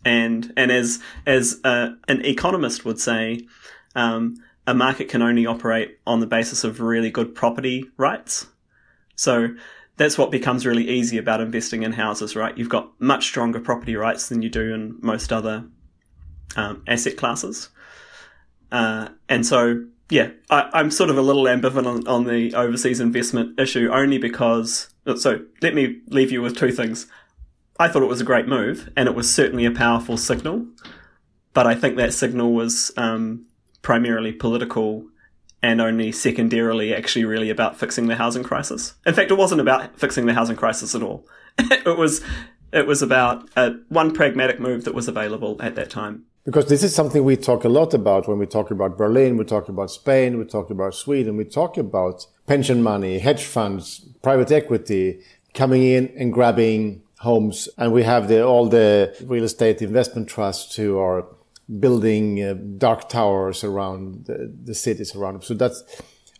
And 0.06 0.54
and 0.56 0.72
as 0.72 1.00
as 1.25 1.60
uh, 1.63 1.89
an 2.08 2.25
economist 2.25 2.86
would 2.86 3.00
say, 3.00 3.48
um, 3.96 4.38
a 4.66 4.74
market 4.74 5.10
can 5.10 5.22
only 5.22 5.46
operate 5.46 6.00
on 6.06 6.20
the 6.20 6.28
basis 6.28 6.63
of 6.63 6.80
really 6.80 7.12
good 7.12 7.36
property 7.36 7.86
rights. 7.98 8.48
So 9.16 9.50
that's 9.98 10.18
what 10.18 10.32
becomes 10.32 10.66
really 10.66 10.88
easy 10.88 11.18
about 11.18 11.42
investing 11.42 11.84
in 11.84 11.92
houses, 11.92 12.36
right? 12.36 12.58
You've 12.58 12.70
got 12.70 12.89
much 13.01 13.25
stronger 13.25 13.60
property 13.60 13.98
rights 13.98 14.30
than 14.30 14.42
you 14.42 14.50
do 14.50 14.74
in 14.74 14.98
most 15.01 15.34
other 15.34 15.66
um, 16.56 16.84
asset 16.88 17.18
classes. 17.18 17.70
Uh, 18.72 19.10
and 19.28 19.46
so, 19.46 19.86
yeah, 20.10 20.30
I, 20.50 20.80
am 20.80 20.92
sort 20.92 21.10
of 21.10 21.18
a 21.18 21.22
little 21.22 21.44
ambivalent 21.44 22.08
on, 22.08 22.26
the 22.26 22.54
overseas 22.56 23.00
investment 23.00 23.60
issue 23.60 23.90
only 23.92 24.18
because. 24.18 24.90
So 25.18 25.42
let 25.62 25.74
me 25.74 26.02
leave 26.08 26.32
you 26.32 26.42
with 26.42 26.58
two 26.58 26.72
things. 26.72 27.08
I 27.80 27.88
thought 27.88 28.04
it 28.04 28.08
was 28.10 28.22
a 28.22 28.26
great 28.26 28.48
move, 28.48 28.92
and 28.96 29.08
it 29.08 29.16
was 29.16 29.34
certainly 29.34 29.66
a 29.66 29.72
powerful 29.72 30.18
signal. 30.18 30.68
But 31.54 31.66
I 31.66 31.76
think 31.76 31.96
that 31.96 32.14
signal 32.14 32.54
was 32.54 32.92
um, 32.98 33.46
primarily 33.82 34.32
political 34.32 35.06
and 35.62 35.82
only 35.82 36.12
secondarily 36.12 36.94
actually 36.94 37.26
really 37.26 37.50
about 37.50 37.78
fixing 37.78 38.08
the 38.08 38.16
housing 38.16 38.44
crisis. 38.44 38.94
In 39.06 39.14
fact, 39.14 39.32
it 39.32 39.38
wasn't 39.38 39.62
about 39.62 39.98
fixing 40.00 40.26
the 40.26 40.34
housing 40.34 40.56
crisis 40.56 40.96
at 40.96 41.04
all. 41.04 41.28
it 41.58 41.98
was 41.98 42.22
it 42.72 42.86
was 42.86 43.02
about 43.02 43.50
a, 43.56 43.72
one 43.90 44.14
pragmatic 44.14 44.60
move 44.60 44.84
that 44.84 44.94
was 44.94 45.08
available 45.08 45.58
at 45.60 45.76
that 45.76 45.90
time. 45.90 46.26
Because 46.50 46.65
this 46.65 46.82
is 46.82 46.96
something 46.96 47.24
we 47.24 47.36
talk 47.36 47.63
a 47.63 47.70
lot 47.70 47.94
about 47.94 48.27
when 48.27 48.39
we 48.39 48.48
talk 48.48 48.72
about 48.72 48.98
Berlin, 48.98 49.38
we 49.38 49.46
talk 49.46 49.70
about 49.70 49.91
Spain, 49.91 50.39
we 50.39 50.46
talk 50.46 50.72
about 50.72 50.96
Sweden, 50.96 51.38
we 51.38 51.46
talk 51.46 51.77
about 51.77 52.25
pension 52.48 52.82
money, 52.82 53.20
hedge 53.20 53.44
funds, 53.44 54.00
private 54.24 54.51
equity 54.51 55.22
coming 55.53 55.84
in 55.84 56.12
and 56.18 56.34
grabbing 56.34 57.03
homes. 57.20 57.70
And 57.77 57.94
we 57.94 58.01
have 58.01 58.29
the, 58.29 58.44
all 58.44 58.68
the 58.68 59.15
real 59.25 59.44
estate 59.44 59.84
investment 59.84 60.27
trusts 60.27 60.75
who 60.75 60.98
are 60.98 61.27
building 61.79 62.41
uh, 62.41 62.56
dark 62.79 63.10
towers 63.10 63.63
around 63.63 64.25
the, 64.25 64.51
the 64.63 64.74
cities 64.74 65.15
around 65.15 65.34
them. 65.36 65.44
So 65.44 65.53
that's, 65.53 65.84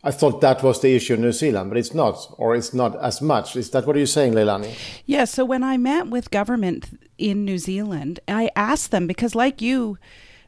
I 0.04 0.10
thought 0.10 0.42
that 0.42 0.64
was 0.64 0.82
the 0.82 0.96
issue 0.96 1.14
in 1.14 1.22
New 1.22 1.34
Zealand, 1.34 1.70
but 1.70 1.78
it's 1.78 1.94
not, 1.94 2.34
or 2.40 2.56
it's 2.56 2.74
not 2.74 3.00
as 3.00 3.22
much. 3.22 3.56
Is 3.56 3.70
that 3.70 3.86
what 3.86 3.96
you're 3.96 4.08
saying, 4.08 4.34
Leilani? 4.34 4.76
Yeah. 5.06 5.26
So 5.26 5.46
when 5.46 5.64
I 5.64 5.78
met 5.78 6.08
with 6.08 6.32
government 6.32 6.90
in 7.20 7.46
New 7.46 7.58
Zealand, 7.58 8.20
I 8.28 8.50
asked 8.56 8.92
them 8.92 9.08
because, 9.08 9.36
like 9.36 9.62
you, 9.62 9.98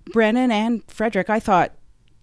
Brennan 0.05 0.51
and 0.51 0.85
Fredrik, 0.87 1.29
I 1.29 1.39
thought 1.39 1.73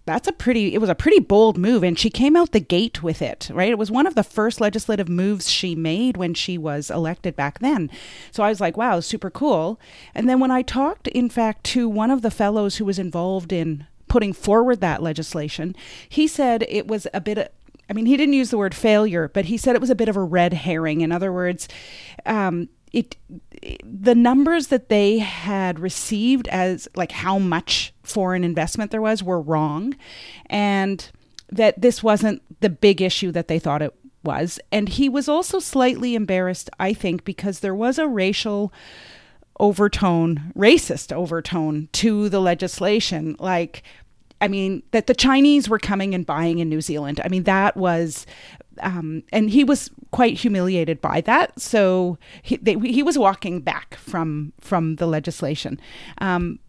that's 0.05 0.27
a 0.27 0.33
pretty 0.33 0.73
it 0.73 0.81
was 0.81 0.89
a 0.89 0.95
pretty 0.95 1.19
bold 1.19 1.57
move. 1.57 1.83
And 1.83 1.97
she 1.97 2.09
came 2.09 2.35
out 2.35 2.51
the 2.51 2.59
gate 2.59 3.03
with 3.03 3.21
it 3.21 3.49
right? 3.53 3.69
It 3.69 3.77
was 3.77 3.91
one 3.91 4.07
of 4.07 4.15
the 4.15 4.23
first 4.23 4.59
legislative 4.59 5.07
moves 5.07 5.49
she 5.49 5.75
made 5.75 6.17
when 6.17 6.33
she 6.33 6.57
was 6.57 6.89
elected 6.89 7.35
back 7.35 7.59
then. 7.59 7.91
So 8.31 8.43
i 8.43 8.49
was 8.49 8.59
like 8.59 8.75
wow 8.75 8.99
super 9.01 9.29
cool. 9.29 9.79
And 10.15 10.27
then 10.27 10.39
when 10.39 10.51
i 10.51 10.61
talked 10.63 11.07
in 11.09 11.29
fact 11.29 11.63
to 11.65 11.87
one 11.87 12.11
of 12.11 12.23
the 12.23 12.31
fellows 12.31 12.77
who 12.77 12.85
was 12.85 12.97
involved 12.99 13.53
in 13.53 13.85
putting 14.07 14.33
forward 14.33 14.81
that 14.81 15.03
legislation 15.03 15.75
he 16.07 16.27
said 16.27 16.65
it 16.67 16.87
was 16.87 17.05
a 17.13 17.21
bit 17.21 17.37
of, 17.37 17.47
I 17.89 17.93
mean, 17.93 18.05
he 18.05 18.17
didn't 18.17 18.33
use 18.33 18.51
the 18.51 18.57
word 18.57 18.75
failure, 18.75 19.27
but 19.27 19.45
he 19.45 19.57
said 19.57 19.75
it 19.75 19.81
was 19.81 19.89
a 19.89 19.95
bit 19.95 20.09
of 20.09 20.15
a 20.15 20.23
red 20.23 20.53
herring. 20.53 21.01
In 21.01 21.11
other 21.11 21.33
words, 21.33 21.67
um, 22.25 22.69
it 22.91 23.17
the 23.83 24.15
numbers 24.15 24.67
that 24.67 24.89
they 24.89 25.19
had 25.19 25.79
received 25.79 26.47
as 26.47 26.87
like 26.95 27.11
how 27.11 27.37
much 27.37 27.93
foreign 28.03 28.43
investment 28.43 28.91
there 28.91 29.01
was 29.01 29.21
were 29.21 29.41
wrong 29.41 29.95
and 30.47 31.11
that 31.51 31.79
this 31.81 32.01
wasn't 32.01 32.41
the 32.61 32.69
big 32.69 33.01
issue 33.01 33.31
that 33.31 33.47
they 33.47 33.59
thought 33.59 33.81
it 33.81 33.93
was. 34.23 34.59
And 34.71 34.89
he 34.89 35.09
was 35.09 35.27
also 35.27 35.59
slightly 35.59 36.15
embarrassed 36.15 36.69
i 36.79 36.93
think 36.93 37.23
because 37.23 37.59
there 37.59 37.75
was 37.75 37.97
a 37.97 38.07
racial 38.07 38.73
overtone 39.59 40.53
racist 40.55 41.11
overtone 41.11 41.89
to 41.91 42.29
the 42.29 42.39
legislation. 42.39 43.35
Like 43.39 43.83
I 44.41 44.47
mean, 44.47 44.83
that 44.91 45.07
the 45.07 45.13
Chinese 45.13 45.67
were 45.67 45.79
coming 45.79 46.15
and 46.15 46.25
buying 46.25 46.59
in 46.59 46.69
New 46.69 46.81
Zealand. 46.81 47.19
I 47.23 47.27
mean, 47.27 47.43
that 47.43 47.75
was 47.75 48.25
um, 48.81 49.23
and 49.31 49.49
he 49.49 49.63
was 49.63 49.89
quite 50.11 50.37
humiliated 50.37 51.01
by 51.01 51.21
that. 51.21 51.59
So 51.59 52.17
he, 52.41 52.57
they, 52.57 52.75
he 52.75 53.03
was 53.03 53.17
walking 53.17 53.61
back 53.61 53.95
from 53.95 54.53
from 54.59 54.95
the 54.95 55.07
legislation. 55.07 55.79
Um, 56.19 56.59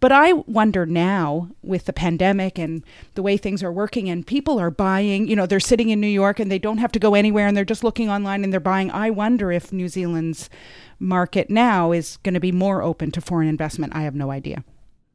but 0.00 0.10
I 0.10 0.32
wonder 0.32 0.84
now 0.84 1.50
with 1.62 1.84
the 1.84 1.92
pandemic 1.92 2.58
and 2.58 2.82
the 3.14 3.22
way 3.22 3.36
things 3.36 3.62
are 3.62 3.70
working, 3.70 4.10
and 4.10 4.26
people 4.26 4.58
are 4.58 4.70
buying, 4.70 5.28
you 5.28 5.36
know, 5.36 5.46
they're 5.46 5.60
sitting 5.60 5.90
in 5.90 6.00
New 6.00 6.08
York 6.08 6.40
and 6.40 6.50
they 6.50 6.58
don't 6.58 6.78
have 6.78 6.90
to 6.92 6.98
go 6.98 7.14
anywhere 7.14 7.46
and 7.46 7.56
they're 7.56 7.64
just 7.64 7.84
looking 7.84 8.10
online 8.10 8.42
and 8.42 8.52
they're 8.52 8.58
buying. 8.58 8.90
I 8.90 9.10
wonder 9.10 9.52
if 9.52 9.72
New 9.72 9.86
Zealand's 9.88 10.50
market 10.98 11.50
now 11.50 11.92
is 11.92 12.16
going 12.24 12.34
to 12.34 12.40
be 12.40 12.50
more 12.50 12.82
open 12.82 13.12
to 13.12 13.20
foreign 13.20 13.46
investment. 13.46 13.94
I 13.94 14.02
have 14.02 14.16
no 14.16 14.32
idea. 14.32 14.64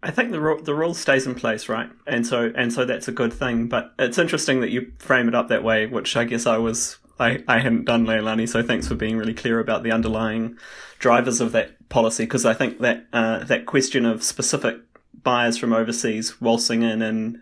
I 0.03 0.11
think 0.11 0.31
the 0.31 0.39
rule, 0.39 0.61
the 0.61 0.75
rule 0.75 0.93
stays 0.93 1.25
in 1.25 1.35
place, 1.35 1.67
right? 1.67 1.89
And 2.05 2.25
so 2.25 2.51
and 2.55 2.71
so 2.71 2.85
that's 2.85 3.07
a 3.07 3.11
good 3.11 3.33
thing. 3.33 3.67
But 3.67 3.93
it's 3.97 4.17
interesting 4.17 4.61
that 4.61 4.69
you 4.69 4.91
frame 4.99 5.27
it 5.27 5.35
up 5.35 5.49
that 5.49 5.63
way, 5.63 5.87
which 5.87 6.15
I 6.15 6.23
guess 6.23 6.45
I 6.45 6.57
was 6.57 6.97
I, 7.19 7.43
I 7.47 7.59
hadn't 7.59 7.85
done 7.85 8.05
Leilani. 8.05 8.47
So 8.47 8.61
thanks 8.61 8.87
for 8.87 8.95
being 8.95 9.17
really 9.17 9.33
clear 9.33 9.59
about 9.59 9.83
the 9.83 9.91
underlying 9.91 10.57
drivers 10.99 11.41
of 11.41 11.51
that 11.53 11.89
policy, 11.89 12.23
because 12.23 12.45
I 12.45 12.53
think 12.53 12.79
that 12.79 13.07
uh, 13.11 13.43
that 13.45 13.65
question 13.65 14.05
of 14.05 14.23
specific 14.23 14.77
buyers 15.23 15.57
from 15.57 15.73
overseas 15.73 16.39
waltzing 16.39 16.83
in 16.83 17.01
and 17.01 17.39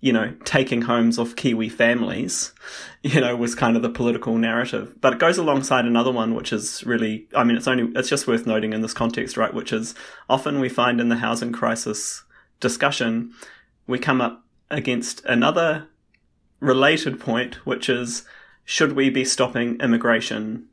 you 0.00 0.12
know, 0.12 0.34
taking 0.44 0.82
homes 0.82 1.18
off 1.18 1.36
Kiwi 1.36 1.68
families, 1.68 2.52
you 3.02 3.20
know, 3.20 3.34
was 3.36 3.54
kind 3.54 3.76
of 3.76 3.82
the 3.82 3.88
political 3.88 4.36
narrative. 4.36 4.94
But 5.00 5.14
it 5.14 5.18
goes 5.18 5.38
alongside 5.38 5.84
another 5.84 6.12
one, 6.12 6.34
which 6.34 6.52
is 6.52 6.84
really, 6.84 7.26
I 7.34 7.44
mean, 7.44 7.56
it's 7.56 7.68
only, 7.68 7.92
it's 7.98 8.08
just 8.08 8.26
worth 8.26 8.46
noting 8.46 8.72
in 8.72 8.82
this 8.82 8.94
context, 8.94 9.36
right? 9.36 9.54
Which 9.54 9.72
is 9.72 9.94
often 10.28 10.60
we 10.60 10.68
find 10.68 11.00
in 11.00 11.08
the 11.08 11.16
housing 11.16 11.52
crisis 11.52 12.24
discussion, 12.60 13.32
we 13.86 13.98
come 13.98 14.20
up 14.20 14.44
against 14.70 15.24
another 15.24 15.88
related 16.60 17.20
point, 17.20 17.66
which 17.66 17.88
is 17.88 18.24
should 18.64 18.92
we 18.92 19.10
be 19.10 19.24
stopping 19.24 19.80
immigration? 19.80 20.66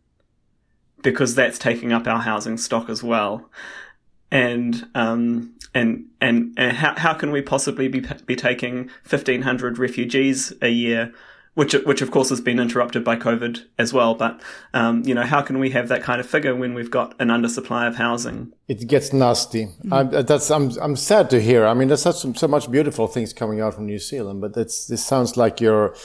Because 1.02 1.36
that's 1.36 1.60
taking 1.60 1.92
up 1.92 2.08
our 2.08 2.22
housing 2.22 2.58
stock 2.58 2.90
as 2.90 3.04
well 3.04 3.50
and 4.34 4.88
um, 4.96 5.54
and 5.74 6.06
and, 6.22 6.54
and 6.58 6.78
how, 6.78 6.96
how 6.96 7.14
can 7.14 7.32
we 7.32 7.42
possibly 7.42 7.88
be 7.88 8.02
be 8.26 8.36
taking 8.36 8.90
1500 9.08 9.78
refugees 9.78 10.54
a 10.62 10.70
year 10.70 11.14
which 11.56 11.74
which 11.74 12.02
of 12.02 12.12
course 12.12 12.30
has 12.30 12.42
been 12.42 12.60
interrupted 12.60 13.04
by 13.04 13.16
covid 13.16 13.64
as 13.78 13.94
well. 13.94 14.16
But 14.16 14.42
um, 14.74 15.04
you 15.04 15.14
know 15.14 15.24
how 15.24 15.42
can 15.42 15.60
we 15.60 15.70
have 15.72 15.88
that 15.90 16.02
kind 16.02 16.20
of 16.20 16.28
figure 16.28 16.56
when 16.56 16.74
we've 16.74 16.90
got 16.90 17.16
an 17.20 17.28
undersupply 17.28 17.88
of 17.88 17.96
housing? 17.96 18.54
It 18.68 18.88
gets 18.88 19.14
nasty. 19.14 19.68
Mm. 19.86 19.94
I'm, 19.94 20.26
that's 20.26 20.50
I'm 20.50 20.72
I'm 20.82 20.96
sad 20.96 21.30
to 21.30 21.42
hear. 21.42 21.66
I 21.66 21.74
mean 21.74 21.90
there's 21.90 22.02
such 22.02 22.26
so 22.38 22.48
much 22.48 22.72
beautiful 22.72 23.08
things 23.08 23.34
coming 23.34 23.62
out 23.62 23.76
from 23.76 23.86
New 23.86 24.00
Zealand 24.00 24.42
but 24.42 24.58
it's 24.58 24.88
this 24.88 25.06
sounds 25.06 25.38
like 25.38 25.62
you're 25.62 25.96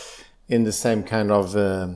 in 0.49 0.65
the 0.65 0.73
same 0.73 1.03
kind 1.03 1.31
of 1.31 1.57
uh, 1.57 1.89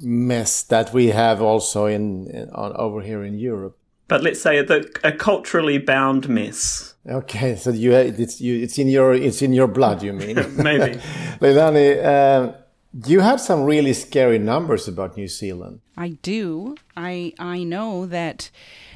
mess 0.00 0.62
that 0.62 0.92
we 0.92 1.08
have 1.08 1.42
also 1.42 1.86
in, 1.86 2.28
in 2.28 2.50
on, 2.50 2.72
over 2.76 3.02
here 3.02 3.22
in 3.24 3.38
Europe 3.38 3.76
but 4.08 4.22
let's 4.22 4.40
say 4.40 4.58
a, 4.58 4.80
a 5.04 5.12
culturally 5.12 5.78
bound 5.78 6.28
mess. 6.28 6.94
Okay, 7.06 7.56
so 7.56 7.70
you 7.70 7.92
it's 7.92 8.40
you 8.40 8.60
it's 8.62 8.78
in 8.78 8.88
your 8.88 9.14
it's 9.14 9.42
in 9.42 9.52
your 9.52 9.68
blood. 9.68 10.02
You 10.02 10.14
mean 10.14 10.36
maybe, 10.56 10.96
Leilani? 11.40 12.04
Uh, 12.04 12.52
you 13.06 13.20
have 13.20 13.40
some 13.40 13.62
really 13.64 13.92
scary 13.92 14.38
numbers 14.38 14.88
about 14.88 15.16
New 15.16 15.28
Zealand. 15.28 15.80
I 15.96 16.18
do. 16.22 16.76
I 16.96 17.32
I 17.38 17.62
know 17.62 18.06
that. 18.06 18.50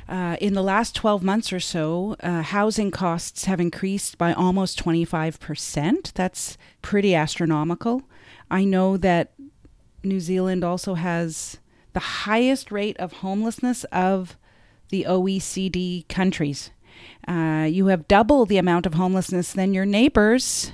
Uh, 0.08 0.36
in 0.40 0.52
the 0.52 0.62
last 0.62 0.96
12 0.96 1.22
months 1.22 1.52
or 1.52 1.60
so, 1.60 2.16
uh, 2.20 2.42
housing 2.42 2.90
costs 2.90 3.44
have 3.44 3.60
increased 3.60 4.18
by 4.18 4.32
almost 4.34 4.84
25%. 4.84 6.12
That's 6.12 6.58
pretty 6.82 7.14
astronomical. 7.14 8.02
I 8.50 8.64
know 8.64 8.96
that 8.98 9.32
New 10.02 10.20
Zealand 10.20 10.64
also 10.64 10.94
has 10.94 11.58
the 11.92 12.00
highest 12.00 12.72
rate 12.72 12.96
of 12.98 13.12
homelessness 13.12 13.84
of 13.84 14.36
the 14.92 15.06
OECD 15.08 16.06
countries. 16.08 16.70
Uh, 17.26 17.66
you 17.68 17.86
have 17.86 18.06
double 18.06 18.46
the 18.46 18.58
amount 18.58 18.86
of 18.86 18.94
homelessness 18.94 19.52
than 19.52 19.74
your 19.74 19.86
neighbors, 19.86 20.72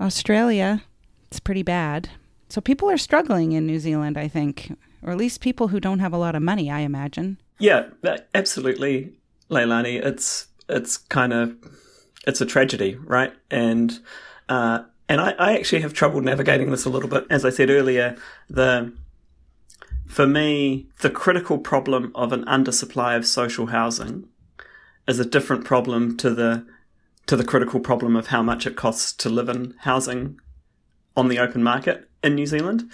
Australia. 0.00 0.82
It's 1.28 1.40
pretty 1.40 1.62
bad. 1.62 2.10
So 2.48 2.60
people 2.60 2.90
are 2.90 2.98
struggling 2.98 3.52
in 3.52 3.66
New 3.66 3.78
Zealand, 3.78 4.18
I 4.18 4.28
think, 4.28 4.76
or 5.02 5.12
at 5.12 5.16
least 5.16 5.40
people 5.40 5.68
who 5.68 5.80
don't 5.80 6.00
have 6.00 6.12
a 6.12 6.18
lot 6.18 6.34
of 6.34 6.42
money, 6.42 6.70
I 6.70 6.80
imagine. 6.80 7.38
Yeah, 7.58 7.86
absolutely, 8.34 9.12
Leilani. 9.50 10.04
It's 10.04 10.48
it's 10.68 10.96
kind 10.96 11.32
of 11.32 11.56
it's 12.26 12.40
a 12.40 12.46
tragedy, 12.46 12.96
right? 12.96 13.32
And 13.50 13.98
uh, 14.48 14.82
and 15.08 15.20
I, 15.20 15.30
I 15.38 15.56
actually 15.56 15.82
have 15.82 15.94
trouble 15.94 16.20
navigating 16.20 16.70
this 16.70 16.84
a 16.84 16.90
little 16.90 17.08
bit. 17.08 17.26
As 17.30 17.44
I 17.44 17.50
said 17.50 17.70
earlier, 17.70 18.16
the 18.50 18.92
for 20.06 20.26
me, 20.26 20.88
the 21.00 21.10
critical 21.10 21.58
problem 21.58 22.12
of 22.14 22.32
an 22.32 22.44
undersupply 22.44 23.16
of 23.16 23.26
social 23.26 23.66
housing 23.66 24.28
is 25.08 25.18
a 25.18 25.24
different 25.24 25.64
problem 25.64 26.16
to 26.18 26.30
the 26.30 26.66
to 27.26 27.36
the 27.36 27.44
critical 27.44 27.80
problem 27.80 28.16
of 28.16 28.26
how 28.26 28.42
much 28.42 28.66
it 28.66 28.76
costs 28.76 29.12
to 29.12 29.30
live 29.30 29.48
in 29.48 29.74
housing 29.78 30.38
on 31.16 31.28
the 31.28 31.38
open 31.38 31.62
market 31.62 32.08
in 32.22 32.34
New 32.34 32.46
Zealand. 32.46 32.90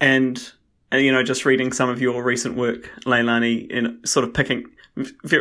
And, 0.00 0.52
you 0.92 1.12
know, 1.12 1.22
just 1.22 1.44
reading 1.44 1.72
some 1.72 1.88
of 1.88 2.00
your 2.00 2.24
recent 2.24 2.56
work, 2.56 2.90
Leilani, 3.04 3.70
in 3.70 4.00
sort 4.04 4.24
of 4.24 4.34
picking, 4.34 4.64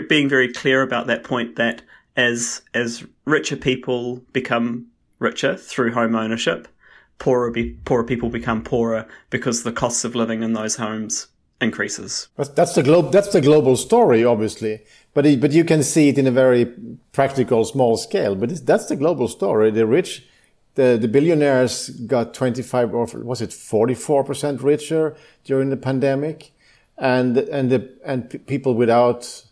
being 0.07 0.29
very 0.29 0.53
clear 0.53 0.83
about 0.83 1.07
that 1.07 1.24
point 1.24 1.55
that 1.55 1.81
as 2.15 2.62
as 2.74 3.05
richer 3.25 3.55
people 3.55 4.17
become 4.33 4.88
richer 5.19 5.55
through 5.55 5.93
home 5.93 6.15
ownership, 6.15 6.67
poorer 7.19 7.51
be, 7.51 7.71
poorer 7.86 8.03
people 8.03 8.29
become 8.29 8.63
poorer 8.63 9.07
because 9.29 9.63
the 9.63 9.71
costs 9.71 10.03
of 10.03 10.15
living 10.15 10.43
in 10.43 10.53
those 10.53 10.75
homes 10.75 11.27
increases. 11.59 12.27
That's, 12.38 12.74
the 12.74 12.83
globe. 12.83 13.12
That's 13.12 13.31
the 13.33 13.41
global 13.41 13.75
story, 13.77 14.24
obviously. 14.24 14.81
but 15.13 15.25
it, 15.25 15.41
but 15.41 15.51
you 15.51 15.63
can 15.63 15.81
see 15.83 16.09
it 16.09 16.17
in 16.17 16.27
a 16.27 16.31
very 16.31 16.71
practical, 17.12 17.65
small 17.65 17.97
scale. 17.97 18.36
But 18.36 18.65
that's 18.65 18.86
the 18.86 18.95
global 18.95 19.27
story. 19.27 19.71
The 19.71 19.88
rich, 19.88 20.27
the 20.75 20.97
the 21.01 21.07
billionaires 21.07 21.89
got 21.89 22.33
25 22.33 22.93
or 22.93 23.05
was 23.24 23.41
it 23.41 23.51
44 23.51 24.24
percent 24.24 24.62
richer 24.62 25.15
during 25.43 25.69
the 25.69 25.77
pandemic, 25.77 26.51
and 26.97 27.38
and 27.38 27.71
the 27.71 27.89
and 28.05 28.45
people 28.45 28.75
without 28.75 29.43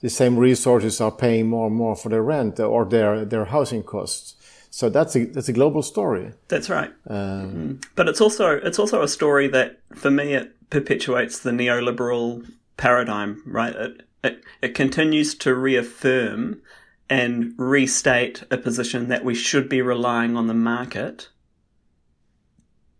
the 0.00 0.10
same 0.10 0.36
resources 0.36 1.00
are 1.00 1.12
paying 1.12 1.48
more 1.48 1.68
and 1.68 1.76
more 1.76 1.94
for 1.94 2.08
their 2.08 2.22
rent 2.22 2.58
or 2.58 2.84
their 2.84 3.24
their 3.24 3.44
housing 3.44 3.84
costs. 3.84 4.34
So 4.74 4.88
that's 4.88 5.14
a 5.14 5.26
that's 5.26 5.50
a 5.50 5.52
global 5.52 5.82
story. 5.82 6.32
That's 6.48 6.70
right. 6.70 6.90
Um, 7.06 7.52
mm. 7.52 7.84
But 7.94 8.08
it's 8.08 8.22
also 8.22 8.56
it's 8.56 8.78
also 8.78 9.02
a 9.02 9.08
story 9.08 9.46
that 9.48 9.80
for 9.94 10.10
me 10.10 10.32
it 10.32 10.70
perpetuates 10.70 11.40
the 11.40 11.50
neoliberal 11.50 12.50
paradigm. 12.78 13.42
Right. 13.44 13.76
It 13.76 14.02
it, 14.24 14.44
it 14.62 14.74
continues 14.74 15.34
to 15.36 15.54
reaffirm 15.54 16.62
and 17.10 17.52
restate 17.58 18.44
a 18.50 18.56
position 18.56 19.08
that 19.08 19.26
we 19.26 19.34
should 19.34 19.68
be 19.68 19.82
relying 19.82 20.38
on 20.38 20.46
the 20.46 20.54
market 20.54 21.28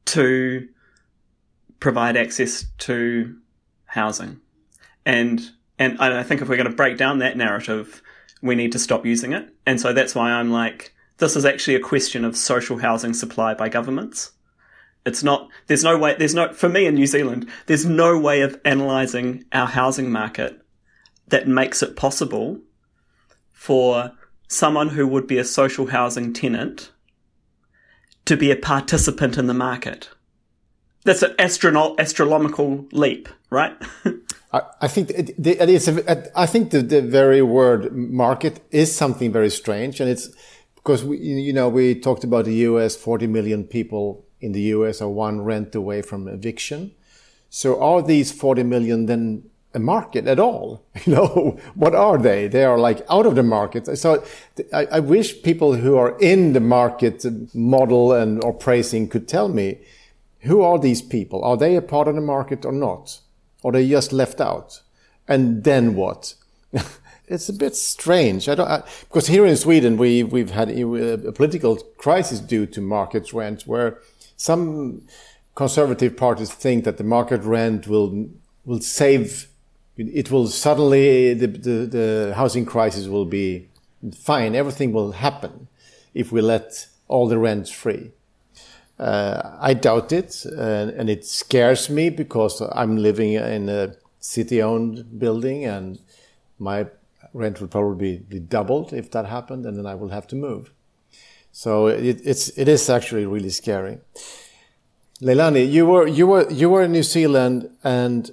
to 0.05 0.69
provide 1.81 2.19
access 2.19 2.67
to 2.81 3.35
housing. 3.87 4.43
And 5.07 5.41
and 5.79 5.99
I 5.99 6.23
think 6.23 6.43
if 6.43 6.51
we're 6.51 6.57
going 6.57 6.71
to 6.71 6.77
break 6.77 6.99
down 6.99 7.21
that 7.21 7.39
narrative, 7.39 8.03
we 8.43 8.57
need 8.57 8.73
to 8.73 8.79
stop 8.79 9.07
using 9.07 9.33
it. 9.33 9.49
And 9.65 9.81
so 9.81 9.95
that's 9.95 10.15
why 10.15 10.33
I'm 10.33 10.51
like, 10.51 10.93
this 11.23 11.37
is 11.37 11.45
actually 11.45 11.77
a 11.77 11.81
question 11.81 12.25
of 12.25 12.37
social 12.37 12.79
housing 12.79 13.15
supply 13.15 13.55
by 13.55 13.69
governments. 13.69 14.33
It's 15.07 15.23
not, 15.23 15.49
there's 15.69 15.85
no 15.85 15.97
way, 15.97 16.17
there's 16.19 16.35
no, 16.35 16.53
for 16.53 16.69
me 16.69 16.85
in 16.85 16.97
New 16.97 17.07
Zealand, 17.07 17.49
there's 17.67 17.87
no 17.87 18.19
way 18.19 18.41
of 18.41 18.61
analysing 18.65 19.45
our 19.53 19.69
housing 19.69 20.11
market 20.11 20.61
that 21.29 21.47
makes 21.47 21.81
it 21.81 21.95
possible 21.95 22.61
for 23.53 24.11
someone 24.49 24.89
who 24.89 25.07
would 25.07 25.29
be 25.29 25.39
a 25.39 25.45
social 25.45 25.87
housing 25.87 26.33
tenant 26.33 26.91
to 28.25 28.37
be 28.37 28.51
a 28.51 28.57
participant 28.57 29.39
in 29.39 29.47
the 29.47 29.55
market. 29.55 30.09
That's 31.05 31.23
an 31.23 31.35
astrono- 31.39 31.97
astronomical 32.01 32.85
leap, 32.91 33.29
right? 33.49 33.77
I, 34.53 34.89
think 34.89 35.11
it, 35.11 35.35
it 35.39 35.69
is. 35.69 35.89
A, 35.89 36.39
I 36.39 36.47
think 36.47 36.73
the, 36.73 36.83
the 36.83 37.01
very 37.01 37.43
word 37.43 37.97
market 37.97 38.61
is 38.71 38.95
something 38.95 39.33
very 39.33 39.49
strange, 39.49 39.99
and 39.99 40.11
it's 40.11 40.29
because 40.83 41.05
we, 41.05 41.19
you 41.19 41.53
know, 41.53 41.69
we 41.69 41.95
talked 41.95 42.25
about 42.25 42.45
the 42.45 42.55
U.S. 42.71 42.97
40 42.97 43.27
million 43.27 43.65
people 43.65 44.25
in 44.41 44.53
the 44.53 44.61
U.S. 44.77 45.01
are 45.01 45.09
one 45.09 45.43
rent 45.43 45.75
away 45.75 46.03
from 46.03 46.27
eviction. 46.27 46.93
So 47.51 47.81
are 47.81 48.03
these 48.03 48.33
40 48.33 48.65
million 48.65 49.07
then 49.07 49.45
a 49.75 49.79
market 49.79 50.27
at 50.27 50.41
all? 50.41 50.85
You 51.05 51.15
know, 51.15 51.59
what 51.75 51.95
are 51.95 52.19
they? 52.19 52.49
They 52.49 52.65
are 52.65 52.79
like 52.79 53.05
out 53.09 53.27
of 53.27 53.37
the 53.37 53.43
market. 53.43 53.97
So 53.97 54.25
I, 54.73 54.87
I 54.87 55.01
wish 55.01 55.43
people 55.43 55.75
who 55.75 55.97
are 55.97 56.19
in 56.19 56.53
the 56.53 56.61
market 56.61 57.25
model 57.55 58.13
and 58.13 58.43
or 58.43 58.53
pricing 58.53 59.09
could 59.09 59.29
tell 59.29 59.49
me 59.49 59.79
who 60.41 60.63
are 60.63 60.79
these 60.79 61.03
people? 61.03 61.45
Are 61.45 61.57
they 61.57 61.77
a 61.77 61.83
part 61.83 62.09
of 62.09 62.17
the 62.17 62.21
market 62.21 62.65
or 62.65 62.73
not? 62.73 63.21
Or 63.63 63.71
they 63.71 63.89
just 63.89 64.13
left 64.13 64.41
out? 64.41 64.81
And 65.29 65.63
then 65.63 65.95
what? 65.95 66.35
it's 67.27 67.49
a 67.49 67.53
bit 67.53 67.77
strange. 67.77 68.49
I 68.49 68.55
don't 68.55 68.69
I, 68.69 68.83
because 69.01 69.27
here 69.27 69.47
in 69.47 69.57
Sweden 69.57 69.97
we 69.97 70.23
we've 70.23 70.51
had 70.51 70.71
a 70.71 71.33
political 71.33 71.77
crisis 71.97 72.41
due 72.41 72.67
to 72.67 72.81
market 72.81 73.33
rent, 73.33 73.67
where 73.67 73.99
some 74.37 75.03
conservative 75.55 76.17
parties 76.17 76.53
think 76.53 76.85
that 76.85 76.97
the 76.97 77.05
market 77.05 77.43
rent 77.43 77.87
will 77.87 78.29
will 78.65 78.81
save. 78.81 79.49
It 79.97 80.31
will 80.31 80.47
suddenly 80.49 81.35
the 81.35 81.47
the, 81.47 81.87
the 81.87 82.33
housing 82.35 82.67
crisis 82.67 83.07
will 83.07 83.27
be 83.27 83.69
fine. 84.15 84.55
Everything 84.55 84.93
will 84.93 85.13
happen 85.13 85.69
if 86.15 86.33
we 86.33 86.41
let 86.41 86.87
all 87.09 87.29
the 87.29 87.39
rents 87.39 87.71
free. 87.71 88.11
Uh, 88.99 89.57
I 89.61 89.75
doubt 89.75 90.13
it, 90.13 90.45
and, 90.45 90.91
and 90.91 91.11
it 91.11 91.25
scares 91.25 91.91
me 91.91 92.11
because 92.11 92.63
I'm 92.73 92.97
living 92.97 93.33
in 93.33 93.69
a 93.69 93.95
city-owned 94.21 95.19
building 95.19 95.65
and 95.65 95.99
my 96.59 96.87
rent 97.33 97.61
would 97.61 97.71
probably 97.71 98.19
be 98.19 98.39
doubled 98.39 98.93
if 98.93 99.11
that 99.11 99.27
happened, 99.27 99.67
and 99.67 99.77
then 99.77 99.87
I 99.87 99.95
will 99.95 100.11
have 100.11 100.27
to 100.29 100.37
move. 100.37 100.73
So 101.53 101.87
it, 101.87 102.21
it's 102.25 102.49
it 102.57 102.69
is 102.69 102.89
actually 102.89 103.27
really 103.27 103.51
scary. 103.51 103.99
Leilani, 105.21 105.71
you 105.71 105.87
were 105.87 106.07
you 106.07 106.27
were 106.27 106.51
you 106.51 106.71
were 106.71 106.83
in 106.83 106.93
New 106.93 107.03
Zealand 107.03 107.71
and 107.85 108.31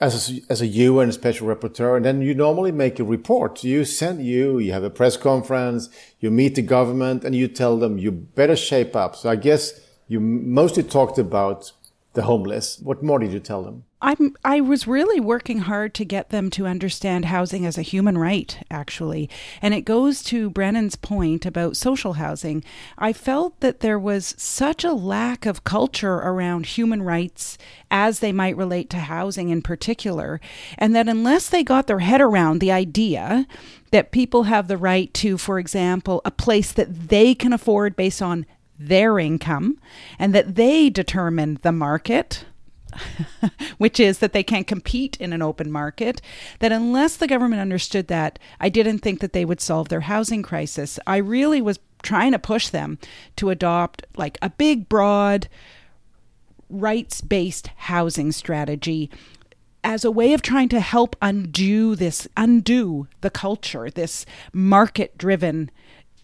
as 0.00 0.30
a, 0.30 0.40
as 0.48 0.60
a 0.62 0.66
UN 0.66 1.12
special 1.12 1.46
rapporteur, 1.46 1.96
and 1.96 2.04
then 2.04 2.22
you 2.22 2.34
normally 2.34 2.72
make 2.72 2.98
a 2.98 3.04
report. 3.04 3.64
You 3.64 3.84
send 3.84 4.24
you 4.24 4.58
you 4.58 4.72
have 4.72 4.84
a 4.84 4.90
press 4.90 5.16
conference, 5.16 5.88
you 6.20 6.30
meet 6.30 6.54
the 6.54 6.62
government, 6.62 7.24
and 7.24 7.34
you 7.34 7.48
tell 7.48 7.78
them 7.78 7.98
you 7.98 8.10
better 8.10 8.56
shape 8.56 8.94
up. 8.94 9.16
So 9.16 9.28
I 9.28 9.36
guess 9.36 9.80
you 10.06 10.20
mostly 10.20 10.82
talked 10.82 11.18
about 11.18 11.72
the 12.12 12.22
homeless. 12.22 12.78
What 12.80 13.02
more 13.02 13.18
did 13.18 13.32
you 13.32 13.40
tell 13.40 13.62
them? 13.62 13.84
I'm 14.02 14.34
I 14.44 14.62
was 14.62 14.86
really 14.86 15.20
working 15.20 15.60
hard 15.60 15.92
to 15.94 16.06
get 16.06 16.30
them 16.30 16.48
to 16.50 16.66
understand 16.66 17.26
housing 17.26 17.66
as 17.66 17.76
a 17.76 17.82
human 17.82 18.16
right 18.16 18.56
actually. 18.70 19.28
And 19.60 19.74
it 19.74 19.82
goes 19.82 20.22
to 20.24 20.48
Brennan's 20.48 20.96
point 20.96 21.44
about 21.44 21.76
social 21.76 22.14
housing. 22.14 22.64
I 22.96 23.12
felt 23.12 23.60
that 23.60 23.80
there 23.80 23.98
was 23.98 24.34
such 24.38 24.84
a 24.84 24.94
lack 24.94 25.44
of 25.44 25.64
culture 25.64 26.14
around 26.14 26.66
human 26.66 27.02
rights 27.02 27.58
as 27.90 28.20
they 28.20 28.32
might 28.32 28.56
relate 28.56 28.88
to 28.90 29.00
housing 29.00 29.50
in 29.50 29.60
particular, 29.60 30.40
and 30.78 30.96
that 30.96 31.08
unless 31.08 31.50
they 31.50 31.62
got 31.62 31.86
their 31.86 31.98
head 31.98 32.22
around 32.22 32.60
the 32.60 32.72
idea 32.72 33.46
that 33.90 34.12
people 34.12 34.44
have 34.44 34.66
the 34.66 34.78
right 34.78 35.12
to 35.14 35.36
for 35.36 35.58
example 35.58 36.22
a 36.24 36.30
place 36.30 36.72
that 36.72 37.08
they 37.08 37.34
can 37.34 37.52
afford 37.52 37.96
based 37.96 38.22
on 38.22 38.46
their 38.80 39.18
income 39.18 39.78
and 40.18 40.34
that 40.34 40.54
they 40.54 40.88
determine 40.88 41.58
the 41.62 41.72
market 41.72 42.44
which 43.78 44.00
is 44.00 44.18
that 44.18 44.32
they 44.32 44.42
can't 44.42 44.66
compete 44.66 45.16
in 45.18 45.32
an 45.32 45.42
open 45.42 45.70
market, 45.70 46.20
that 46.58 46.72
unless 46.72 47.16
the 47.16 47.28
government 47.28 47.60
understood 47.60 48.08
that, 48.08 48.36
I 48.58 48.68
didn't 48.68 48.98
think 48.98 49.20
that 49.20 49.32
they 49.32 49.44
would 49.44 49.60
solve 49.60 49.88
their 49.88 50.00
housing 50.00 50.42
crisis. 50.42 50.98
I 51.06 51.18
really 51.18 51.62
was 51.62 51.78
trying 52.02 52.32
to 52.32 52.38
push 52.40 52.68
them 52.68 52.98
to 53.36 53.50
adopt 53.50 54.06
like 54.16 54.38
a 54.42 54.50
big, 54.50 54.88
broad, 54.88 55.48
rights 56.68 57.20
based 57.20 57.68
housing 57.76 58.32
strategy 58.32 59.10
as 59.82 60.04
a 60.04 60.10
way 60.10 60.32
of 60.32 60.42
trying 60.42 60.68
to 60.68 60.80
help 60.80 61.16
undo 61.22 61.96
this, 61.96 62.28
undo 62.36 63.08
the 63.22 63.30
culture, 63.30 63.90
this 63.90 64.26
market 64.52 65.16
driven 65.16 65.70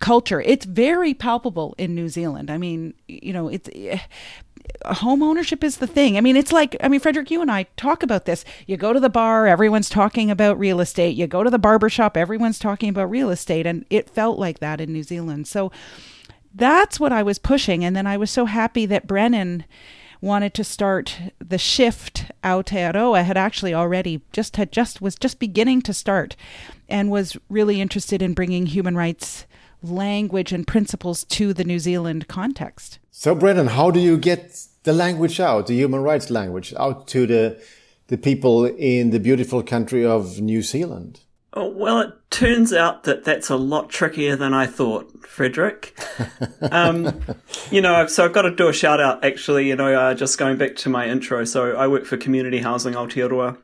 culture. 0.01 0.41
It's 0.41 0.65
very 0.65 1.15
palpable 1.15 1.75
in 1.79 1.95
New 1.95 2.09
Zealand. 2.09 2.51
I 2.51 2.59
mean, 2.59 2.95
you 3.09 3.33
know, 3.33 3.49
it's 3.49 3.69
eh, 3.75 3.99
home 4.85 5.23
ownership 5.23 5.65
is 5.65 5.79
the 5.79 5.87
thing. 5.87 6.17
I 6.17 6.21
mean, 6.21 6.37
it's 6.37 6.53
like, 6.53 6.77
I 6.83 6.89
mean, 6.89 7.01
Fredrik, 7.01 7.31
you 7.31 7.41
and 7.41 7.51
I 7.51 7.65
talk 7.77 8.03
about 8.03 8.25
this. 8.25 8.45
You 8.67 8.77
go 8.77 8.93
to 8.93 9.01
the 9.01 9.09
bar, 9.09 9.47
everyone's 9.47 9.89
talking 9.89 10.31
about 10.31 10.59
real 10.59 10.81
estate. 10.81 11.17
You 11.17 11.27
go 11.27 11.43
to 11.43 11.51
the 11.51 11.59
barber 11.59 11.89
shop, 11.89 12.17
everyone's 12.17 12.59
talking 12.59 12.89
about 12.89 13.11
real 13.11 13.31
estate. 13.31 13.67
And 13.67 13.85
it 13.91 14.11
felt 14.11 14.39
like 14.39 14.59
that 14.61 14.81
in 14.81 14.93
New 14.93 15.03
Zealand. 15.03 15.47
So 15.47 15.73
that's 16.55 16.99
what 16.99 17.13
I 17.13 17.23
was 17.23 17.39
pushing. 17.39 17.85
And 17.85 17.95
then 17.95 18.07
I 18.07 18.17
was 18.17 18.31
so 18.31 18.47
happy 18.47 18.87
that 18.87 19.07
Brennan 19.07 19.65
wanted 20.21 20.55
to 20.55 20.65
start 20.65 21.21
the 21.39 21.59
shift 21.59 22.31
Aotearoa 22.43 23.23
had 23.25 23.37
actually 23.37 23.75
already 23.75 24.23
just 24.33 24.57
had 24.57 24.73
just 24.73 25.01
was 25.01 25.15
just 25.15 25.39
beginning 25.39 25.83
to 25.83 25.93
start 25.93 26.37
and 26.89 27.11
was 27.11 27.37
really 27.51 27.81
interested 27.81 28.23
in 28.23 28.33
bringing 28.33 28.67
human 28.67 28.97
rights 28.97 29.47
language 29.83 30.53
and 30.53 30.67
principles 30.67 31.25
to 31.25 31.53
the 31.53 31.65
New 31.65 31.79
Zealand 31.79 32.29
context. 32.29 32.99
So, 33.11 33.35
Brennan, 33.35 33.69
how 33.69 33.91
do 33.91 34.01
you 34.01 34.19
get 34.19 34.67
the 34.83 34.93
language 34.93 35.41
out, 35.41 35.67
the 35.67 35.75
human 35.75 36.03
rights 36.03 36.31
language, 36.31 36.75
out 36.79 37.09
to 37.09 37.27
the 37.27 37.61
the 38.09 38.17
people 38.17 38.67
in 38.67 39.11
the 39.11 39.19
beautiful 39.19 39.63
country 39.63 40.05
of 40.05 40.41
New 40.41 40.63
Zealand? 40.63 41.21
Oh, 41.53 41.69
well, 41.71 42.01
it 42.01 42.13
turns 42.31 42.75
out 42.75 43.05
that 43.05 43.25
that's 43.25 43.49
a 43.49 43.57
lot 43.57 43.89
trickier 43.89 44.37
than 44.37 44.53
I 44.53 44.67
thought, 44.67 45.11
Fredrik. 45.23 45.93
um, 46.71 47.19
you 47.71 47.81
know, 47.81 48.07
so 48.07 48.27
I've 48.27 48.35
got 48.35 48.43
to 48.43 48.55
do 48.55 48.69
a 48.69 48.75
shout 48.75 49.01
out, 49.01 49.25
actually, 49.25 49.69
you 49.69 49.75
know, 49.75 49.95
uh, 49.95 50.15
just 50.15 50.37
going 50.37 50.59
back 50.59 50.77
to 50.77 50.91
my 50.91 51.09
intro. 51.09 51.45
So 51.45 51.75
I 51.75 51.89
work 51.89 52.05
for 52.05 52.19
Community 52.19 52.59
Housing 52.59 52.93
Aotearoa, 52.93 53.57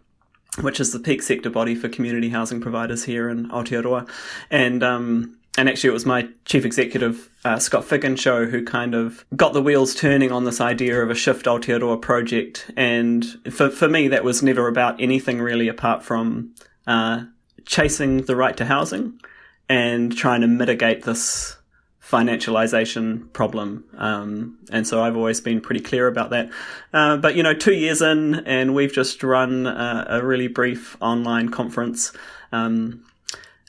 which 0.62 0.81
is 0.81 0.92
the 0.92 1.01
peak 1.01 1.22
sector 1.22 1.51
body 1.51 1.75
for 1.75 1.90
community 1.90 2.31
housing 2.31 2.62
providers 2.62 3.05
here 3.05 3.29
in 3.29 3.51
Aotearoa. 3.51 4.09
And, 4.51 4.83
um, 4.83 5.37
and 5.58 5.68
actually 5.68 5.90
it 5.90 5.94
was 5.94 6.06
my 6.06 6.28
chief 6.44 6.64
executive 6.64 7.28
uh, 7.44 7.58
Scott 7.58 7.84
Figenshow 7.84 8.50
who 8.50 8.64
kind 8.64 8.94
of 8.94 9.24
got 9.36 9.52
the 9.52 9.62
wheels 9.62 9.94
turning 9.94 10.32
on 10.32 10.44
this 10.44 10.60
idea 10.60 11.02
of 11.02 11.10
a 11.10 11.14
Shift 11.14 11.44
Aotearoa 11.46 12.00
project. 12.00 12.70
And 12.76 13.24
for, 13.50 13.68
for 13.68 13.88
me, 13.88 14.08
that 14.08 14.24
was 14.24 14.42
never 14.42 14.66
about 14.66 15.00
anything 15.00 15.40
really 15.40 15.68
apart 15.68 16.02
from 16.02 16.54
uh, 16.86 17.24
chasing 17.66 18.22
the 18.22 18.36
right 18.36 18.56
to 18.56 18.64
housing 18.64 19.20
and 19.68 20.16
trying 20.16 20.40
to 20.40 20.46
mitigate 20.46 21.04
this 21.04 21.56
financialization 22.02 23.32
problem. 23.32 23.84
Um, 23.96 24.58
and 24.70 24.86
so 24.86 25.02
I've 25.02 25.16
always 25.16 25.40
been 25.40 25.60
pretty 25.60 25.80
clear 25.80 26.06
about 26.06 26.30
that. 26.30 26.50
Uh, 26.92 27.16
but, 27.16 27.36
you 27.36 27.42
know, 27.42 27.54
two 27.54 27.74
years 27.74 28.02
in, 28.02 28.46
and 28.46 28.74
we've 28.74 28.92
just 28.92 29.22
run 29.22 29.66
a, 29.66 30.06
a 30.08 30.24
really 30.24 30.48
brief 30.48 30.96
online 31.00 31.48
conference. 31.50 32.12
Um, 32.52 33.04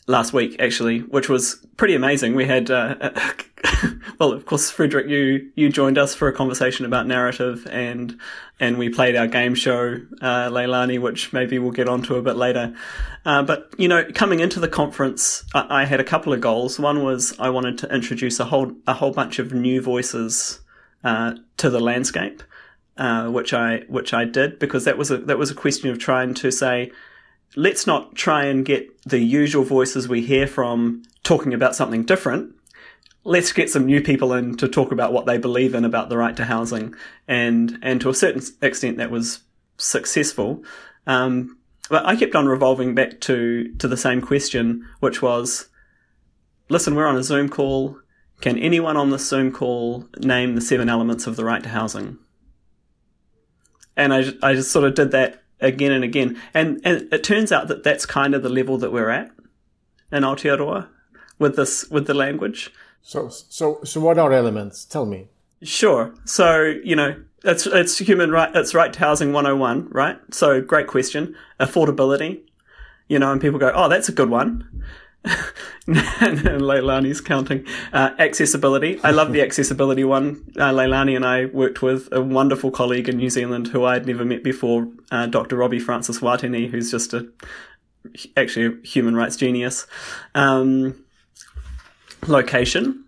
last 0.07 0.33
week 0.33 0.55
actually, 0.59 0.99
which 0.99 1.29
was 1.29 1.65
pretty 1.77 1.95
amazing. 1.95 2.35
We 2.35 2.45
had, 2.45 2.69
uh, 2.69 3.11
well, 4.19 4.31
of 4.31 4.45
course, 4.45 4.71
Fredrik, 4.71 5.07
you 5.07 5.51
you 5.55 5.69
joined 5.69 5.97
us 5.97 6.13
for 6.13 6.27
a 6.27 6.33
conversation 6.33 6.85
about 6.85 7.07
narrative, 7.07 7.67
and 7.71 8.19
and 8.59 8.77
we 8.77 8.89
played 8.89 9.15
our 9.15 9.27
game 9.27 9.55
show, 9.55 9.97
uh, 10.21 10.49
Leilani, 10.49 10.99
which 10.99 11.33
maybe 11.33 11.59
we'll 11.59 11.71
get 11.71 11.87
onto 11.87 12.15
a 12.15 12.21
bit 12.21 12.35
later. 12.35 12.75
Uh, 13.25 13.43
but 13.43 13.73
you 13.77 13.87
know, 13.87 14.03
coming 14.13 14.39
into 14.39 14.59
the 14.59 14.67
conference, 14.67 15.43
I, 15.53 15.81
I, 15.81 15.85
had 15.85 15.99
a 15.99 16.03
couple 16.03 16.33
of 16.33 16.41
goals. 16.41 16.79
One 16.79 17.03
was 17.03 17.37
I 17.39 17.49
wanted 17.49 17.77
to 17.79 17.93
introduce 17.93 18.39
a 18.39 18.45
whole 18.45 18.73
a 18.87 18.93
whole 18.93 19.11
bunch 19.11 19.39
of 19.39 19.53
new 19.53 19.81
voices 19.81 20.59
uh, 21.03 21.35
to 21.57 21.69
the 21.69 21.79
landscape, 21.79 22.43
uh, 22.97 23.29
which 23.29 23.53
I 23.53 23.83
which 23.87 24.13
I 24.13 24.25
did 24.25 24.59
because 24.59 24.83
that 24.85 24.97
was 24.97 25.11
a 25.11 25.17
that 25.17 25.37
was 25.37 25.51
a 25.51 25.55
question 25.55 25.89
of 25.89 25.99
trying 25.99 26.33
to 26.35 26.51
say 26.51 26.91
let's 27.55 27.85
not 27.87 28.15
try 28.15 28.45
and 28.45 28.65
get 28.65 28.89
the 29.03 29.19
usual 29.19 29.63
voices 29.63 30.07
we 30.07 30.21
hear 30.21 30.47
from 30.47 31.03
talking 31.23 31.53
about 31.53 31.75
something 31.75 32.03
different. 32.03 32.53
Let's 33.23 33.53
get 33.53 33.69
some 33.69 33.85
new 33.85 34.01
people 34.01 34.33
in 34.33 34.57
to 34.57 34.67
talk 34.67 34.91
about 34.91 35.13
what 35.13 35.25
they 35.25 35.37
believe 35.37 35.75
in 35.75 35.85
about 35.85 36.09
the 36.09 36.17
right 36.17 36.35
to 36.35 36.45
housing, 36.45 36.93
and 37.27 37.79
and 37.81 38.01
to 38.01 38.09
a 38.09 38.13
certain 38.13 38.41
extent 38.61 38.97
that 38.97 39.11
was 39.11 39.39
successful. 39.77 40.63
Um, 41.07 41.57
but 41.89 42.05
I 42.05 42.15
kept 42.15 42.35
on 42.35 42.47
revolving 42.47 42.95
back 42.95 43.21
to 43.21 43.73
to 43.75 43.87
the 43.87 43.97
same 43.97 44.21
question, 44.21 44.87
which 44.99 45.21
was, 45.21 45.69
listen, 46.69 46.95
we're 46.95 47.07
on 47.07 47.17
a 47.17 47.23
Zoom 47.23 47.49
call. 47.49 47.97
Can 48.41 48.57
anyone 48.57 48.97
on 48.97 49.09
the 49.09 49.19
Zoom 49.19 49.53
call 49.53 50.05
name 50.17 50.55
the 50.55 50.61
seven 50.61 50.89
elements 50.89 51.27
of 51.27 51.37
the 51.37 51.45
right 51.45 51.63
to 51.63 51.69
housing? 51.69 52.17
And 53.95 54.13
I, 54.13 54.25
I 54.41 54.53
just 54.53 54.71
sort 54.71 54.85
of 54.85 54.95
did 54.95 55.11
that 55.11 55.42
again 55.63 55.91
and 55.91 56.04
again. 56.04 56.39
And, 56.54 56.80
and 56.84 57.12
it 57.12 57.23
turns 57.23 57.52
out 57.52 57.67
that 57.67 57.84
that's 57.84 58.06
kind 58.06 58.36
of 58.36 58.43
the 58.43 58.49
level 58.49 58.78
that 58.80 58.91
we're 58.91 59.10
at 59.10 59.32
in 60.12 60.23
Aotearoa 60.23 60.88
with 61.39 61.56
this, 61.56 61.89
with 61.89 62.08
the 62.08 62.13
language. 62.13 62.71
So, 63.02 63.30
so, 63.30 63.80
so 63.84 63.99
what 63.99 64.17
are 64.17 64.32
elements? 64.32 64.86
Tell 64.86 65.06
me. 65.06 65.28
Sure. 65.62 66.13
So, 66.26 66.73
you 66.84 66.95
know, 66.95 67.15
it's, 67.43 67.65
it's 67.65 67.97
human 67.97 68.32
right, 68.32 68.54
it's 68.56 68.73
right 68.73 68.93
to 68.93 68.99
housing 68.99 69.34
101, 69.34 69.89
right? 69.89 70.17
So 70.32 70.62
great 70.62 70.88
question. 70.88 71.36
Affordability, 71.60 72.41
you 73.08 73.19
know, 73.19 73.32
and 73.32 73.41
people 73.41 73.60
go, 73.60 73.71
oh, 73.73 73.89
that's 73.89 74.10
a 74.10 74.13
good 74.13 74.30
one. 74.30 74.84
Leilani's 75.88 77.21
counting. 77.21 77.65
Uh, 77.91 78.12
accessibility. 78.19 78.99
I 79.03 79.12
love 79.12 79.31
the 79.31 79.41
accessibility 79.47 80.03
one. 80.03 80.43
Uh, 80.57 80.71
Leilani 80.71 81.15
and 81.15 81.25
I 81.25 81.45
worked 81.45 81.81
with 81.81 82.09
a 82.12 82.21
wonderful 82.21 82.71
colleague 82.71 83.07
in 83.07 83.17
New 83.17 83.29
Zealand 83.29 83.67
who 83.67 83.86
I'd 83.86 84.05
never 84.05 84.25
met 84.25 84.43
before, 84.43 84.88
uh, 85.12 85.27
Dr. 85.27 85.55
Robbie 85.55 85.79
Francis 85.79 86.19
Watene, 86.19 86.69
who's 86.69 86.91
just 86.91 87.13
a 87.13 87.27
actually 88.36 88.65
a 88.65 88.86
human 88.86 89.15
rights 89.15 89.38
genius. 89.38 89.88
Um, 90.36 91.03
location, 92.27 93.05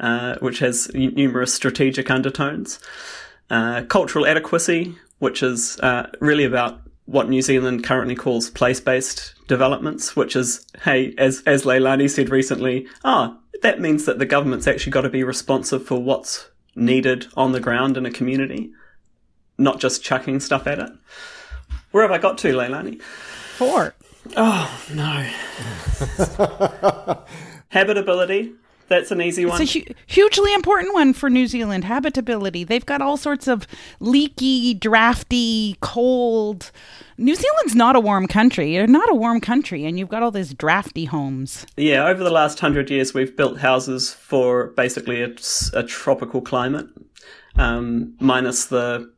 uh, 0.00 0.36
which 0.40 0.60
has 0.60 0.92
numerous 0.94 1.52
strategic 1.52 2.10
undertones. 2.10 2.78
Uh, 3.50 3.82
cultural 3.82 4.26
adequacy, 4.26 4.94
which 5.18 5.42
is 5.42 5.78
uh, 5.80 6.08
really 6.20 6.44
about 6.44 6.80
what 7.08 7.30
New 7.30 7.40
Zealand 7.40 7.82
currently 7.84 8.14
calls 8.14 8.50
place-based 8.50 9.32
developments, 9.48 10.14
which 10.14 10.36
is, 10.36 10.66
hey, 10.82 11.14
as 11.16 11.42
as 11.46 11.64
Leilani 11.64 12.08
said 12.08 12.28
recently, 12.28 12.86
ah, 13.02 13.34
oh, 13.34 13.40
that 13.62 13.80
means 13.80 14.04
that 14.04 14.18
the 14.18 14.26
government's 14.26 14.66
actually 14.66 14.92
got 14.92 15.00
to 15.00 15.08
be 15.08 15.24
responsive 15.24 15.84
for 15.86 16.02
what's 16.02 16.50
needed 16.76 17.26
on 17.34 17.52
the 17.52 17.60
ground 17.60 17.96
in 17.96 18.04
a 18.04 18.10
community, 18.10 18.70
not 19.56 19.80
just 19.80 20.04
chucking 20.04 20.38
stuff 20.38 20.66
at 20.66 20.78
it. 20.78 20.90
Where 21.92 22.02
have 22.02 22.12
I 22.12 22.18
got 22.18 22.36
to, 22.38 22.52
Leilani? 22.52 23.00
Four. 23.00 23.94
Oh 24.36 24.70
no. 24.92 25.26
Habitability, 27.70 28.52
that's 28.88 29.10
an 29.10 29.20
easy 29.20 29.44
one. 29.44 29.60
It's 29.60 29.74
a 29.74 29.78
hu- 29.80 29.94
hugely 30.06 30.54
important 30.54 30.94
one 30.94 31.12
for 31.12 31.30
New 31.30 31.46
Zealand 31.46 31.84
habitability. 31.84 32.64
They've 32.64 32.84
got 32.84 33.02
all 33.02 33.16
sorts 33.16 33.46
of 33.46 33.66
leaky, 34.00 34.74
drafty, 34.74 35.76
cold. 35.80 36.70
New 37.16 37.34
Zealand's 37.34 37.74
not 37.74 37.96
a 37.96 38.00
warm 38.00 38.26
country. 38.28 38.74
You're 38.74 38.86
not 38.86 39.10
a 39.10 39.14
warm 39.14 39.40
country, 39.40 39.84
and 39.84 39.98
you've 39.98 40.08
got 40.08 40.22
all 40.22 40.30
these 40.30 40.54
drafty 40.54 41.04
homes. 41.04 41.66
Yeah, 41.76 42.06
over 42.06 42.22
the 42.22 42.30
last 42.30 42.60
hundred 42.60 42.90
years, 42.90 43.14
we've 43.14 43.36
built 43.36 43.58
houses 43.58 44.12
for 44.12 44.68
basically 44.68 45.22
a, 45.22 45.34
a 45.74 45.82
tropical 45.82 46.40
climate, 46.40 46.86
um, 47.56 48.14
minus 48.20 48.66
the 48.66 49.12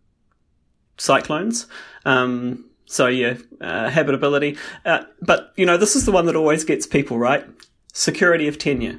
cyclones. 0.98 1.66
Um, 2.04 2.66
so 2.86 3.06
yeah, 3.06 3.36
uh, 3.60 3.88
habitability. 3.88 4.56
Uh, 4.84 5.04
but 5.22 5.52
you 5.56 5.64
know, 5.64 5.76
this 5.76 5.94
is 5.94 6.06
the 6.06 6.12
one 6.12 6.26
that 6.26 6.36
always 6.36 6.64
gets 6.64 6.86
people 6.86 7.18
right. 7.18 7.44
Security 7.92 8.48
of 8.48 8.58
tenure. 8.58 8.98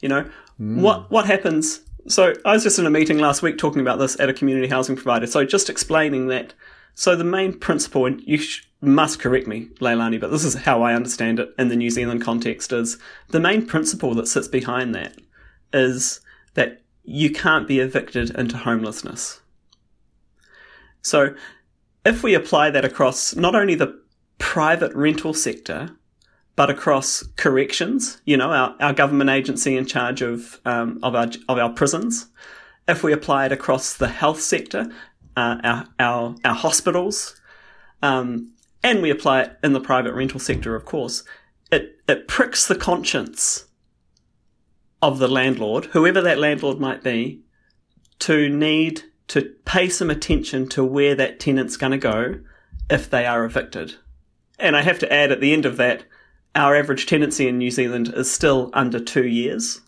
You 0.00 0.08
know, 0.08 0.30
mm. 0.60 0.80
what 0.80 1.10
what 1.10 1.26
happens? 1.26 1.80
So 2.08 2.34
I 2.44 2.52
was 2.52 2.62
just 2.62 2.78
in 2.78 2.86
a 2.86 2.90
meeting 2.90 3.18
last 3.18 3.42
week 3.42 3.58
talking 3.58 3.80
about 3.80 3.98
this 3.98 4.18
at 4.20 4.28
a 4.28 4.34
community 4.34 4.68
housing 4.68 4.96
provider. 4.96 5.26
So 5.26 5.44
just 5.44 5.68
explaining 5.68 6.28
that. 6.28 6.54
So 6.94 7.14
the 7.14 7.24
main 7.24 7.58
principle, 7.58 8.06
and 8.06 8.22
you 8.22 8.38
sh- 8.38 8.66
must 8.80 9.18
correct 9.18 9.46
me, 9.46 9.66
Leilani, 9.80 10.18
but 10.18 10.30
this 10.30 10.44
is 10.44 10.54
how 10.54 10.82
I 10.82 10.94
understand 10.94 11.38
it 11.40 11.50
in 11.58 11.68
the 11.68 11.76
New 11.76 11.90
Zealand 11.90 12.22
context: 12.22 12.72
is 12.72 12.98
the 13.28 13.40
main 13.40 13.66
principle 13.66 14.14
that 14.14 14.28
sits 14.28 14.48
behind 14.48 14.94
that 14.94 15.16
is 15.72 16.20
that 16.54 16.82
you 17.04 17.30
can't 17.30 17.68
be 17.68 17.80
evicted 17.80 18.30
into 18.30 18.56
homelessness. 18.56 19.40
So 21.02 21.34
if 22.04 22.22
we 22.22 22.34
apply 22.34 22.70
that 22.70 22.84
across 22.84 23.36
not 23.36 23.54
only 23.54 23.74
the 23.74 24.00
private 24.38 24.92
rental 24.94 25.34
sector, 25.34 25.90
but 26.56 26.70
across 26.70 27.22
corrections, 27.36 28.20
you 28.24 28.36
know, 28.36 28.50
our, 28.50 28.74
our 28.80 28.92
government 28.92 29.30
agency 29.30 29.76
in 29.76 29.86
charge 29.86 30.22
of, 30.22 30.60
um, 30.64 30.98
of 31.02 31.14
our, 31.14 31.28
of 31.48 31.58
our 31.58 31.70
prisons. 31.70 32.28
If 32.88 33.02
we 33.02 33.12
apply 33.12 33.46
it 33.46 33.52
across 33.52 33.94
the 33.94 34.08
health 34.08 34.40
sector, 34.40 34.90
uh, 35.36 35.58
our, 35.62 35.86
our, 36.00 36.34
our 36.44 36.54
hospitals, 36.54 37.38
um, 38.02 38.52
and 38.82 39.02
we 39.02 39.10
apply 39.10 39.42
it 39.42 39.58
in 39.62 39.72
the 39.72 39.80
private 39.80 40.14
rental 40.14 40.40
sector, 40.40 40.74
of 40.74 40.84
course, 40.84 41.24
it, 41.70 42.00
it 42.08 42.28
pricks 42.28 42.66
the 42.66 42.76
conscience 42.76 43.66
of 45.02 45.18
the 45.18 45.28
landlord, 45.28 45.86
whoever 45.86 46.22
that 46.22 46.38
landlord 46.38 46.80
might 46.80 47.02
be, 47.02 47.42
to 48.20 48.48
need 48.48 49.02
to 49.28 49.42
pay 49.64 49.88
some 49.88 50.08
attention 50.08 50.68
to 50.68 50.84
where 50.84 51.14
that 51.14 51.38
tenant's 51.38 51.76
going 51.76 51.92
to 51.92 51.98
go 51.98 52.40
if 52.88 53.10
they 53.10 53.26
are 53.26 53.44
evicted. 53.44 53.96
And 54.58 54.76
I 54.76 54.82
have 54.82 54.98
to 55.00 55.12
add 55.12 55.32
at 55.32 55.40
the 55.40 55.52
end 55.52 55.66
of 55.66 55.76
that, 55.76 56.04
our 56.56 56.74
average 56.74 57.06
tenancy 57.06 57.46
in 57.46 57.58
New 57.58 57.70
Zealand 57.70 58.12
is 58.14 58.30
still 58.30 58.70
under 58.72 58.98
two 58.98 59.26
years. 59.26 59.80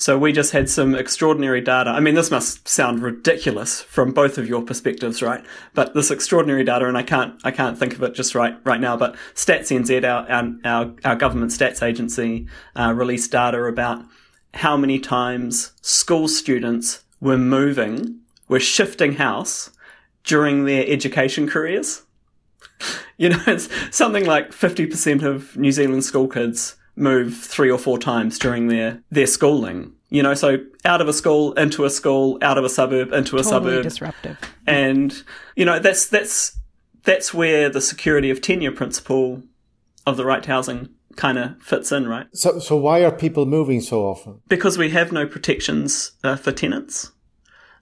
So 0.00 0.16
we 0.16 0.32
just 0.32 0.52
had 0.52 0.70
some 0.70 0.94
extraordinary 0.94 1.60
data. 1.60 1.90
I 1.90 1.98
mean, 1.98 2.14
this 2.14 2.30
must 2.30 2.68
sound 2.68 3.02
ridiculous 3.02 3.82
from 3.82 4.12
both 4.12 4.38
of 4.38 4.48
your 4.48 4.62
perspectives, 4.62 5.22
right? 5.22 5.44
But 5.74 5.92
this 5.92 6.12
extraordinary 6.12 6.62
data, 6.62 6.86
and 6.86 6.96
I 6.96 7.02
can't, 7.02 7.34
I 7.42 7.50
can't 7.50 7.76
think 7.76 7.94
of 7.94 8.02
it 8.04 8.14
just 8.14 8.36
right, 8.36 8.56
right 8.62 8.80
now, 8.80 8.96
but 8.96 9.16
Stats 9.34 9.76
NZ, 9.76 10.04
our, 10.04 10.56
our, 10.64 10.94
our 11.04 11.16
government 11.16 11.50
stats 11.50 11.82
agency, 11.82 12.46
uh, 12.76 12.92
released 12.96 13.32
data 13.32 13.60
about 13.64 14.04
how 14.54 14.76
many 14.76 15.00
times 15.00 15.72
school 15.82 16.28
students 16.28 17.02
were 17.20 17.38
moving, 17.38 18.20
were 18.46 18.60
shifting 18.60 19.14
house 19.14 19.70
during 20.22 20.64
their 20.64 20.84
education 20.86 21.48
careers. 21.48 22.02
you 23.16 23.28
know, 23.28 23.42
it's 23.46 23.68
something 23.96 24.24
like 24.24 24.50
50% 24.50 25.22
of 25.22 25.56
New 25.56 25.72
Zealand 25.72 26.04
school 26.04 26.28
kids 26.28 26.76
move 26.96 27.36
three 27.36 27.70
or 27.70 27.78
four 27.78 27.98
times 27.98 28.38
during 28.38 28.68
their, 28.68 29.02
their 29.10 29.26
schooling. 29.26 29.92
You 30.10 30.22
know, 30.22 30.34
so 30.34 30.58
out 30.84 31.00
of 31.00 31.08
a 31.08 31.12
school, 31.12 31.52
into 31.52 31.84
a 31.84 31.90
school, 31.90 32.38
out 32.40 32.56
of 32.56 32.64
a 32.64 32.68
suburb, 32.68 33.12
into 33.12 33.36
a 33.36 33.42
totally 33.42 33.72
suburb. 33.72 33.82
disruptive. 33.82 34.38
And, 34.66 35.22
you 35.54 35.64
know, 35.64 35.78
that's, 35.78 36.06
that's, 36.06 36.58
that's 37.02 37.34
where 37.34 37.68
the 37.68 37.80
security 37.80 38.30
of 38.30 38.40
tenure 38.40 38.72
principle 38.72 39.42
of 40.06 40.16
the 40.16 40.24
right 40.24 40.42
to 40.42 40.48
housing 40.50 40.88
kind 41.16 41.36
of 41.36 41.60
fits 41.60 41.92
in, 41.92 42.08
right? 42.08 42.26
So, 42.32 42.58
so 42.58 42.76
why 42.76 43.04
are 43.04 43.12
people 43.12 43.44
moving 43.44 43.80
so 43.80 44.02
often? 44.02 44.40
Because 44.48 44.78
we 44.78 44.90
have 44.90 45.12
no 45.12 45.26
protections 45.26 46.12
uh, 46.24 46.36
for 46.36 46.52
tenants. 46.52 47.12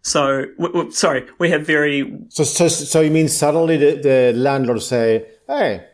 So, 0.07 0.47
w- 0.57 0.73
w- 0.73 0.90
sorry, 0.92 1.27
we 1.40 1.51
have 1.51 1.66
very. 1.66 2.16
So, 2.29 2.45
so, 2.45 2.69
so 2.69 3.01
you 3.01 3.11
mean 3.11 3.27
suddenly 3.29 3.77
the, 3.77 4.01
the 4.01 4.33
landlord 4.38 4.81
say, 4.81 5.27
"Hey, 5.49 5.85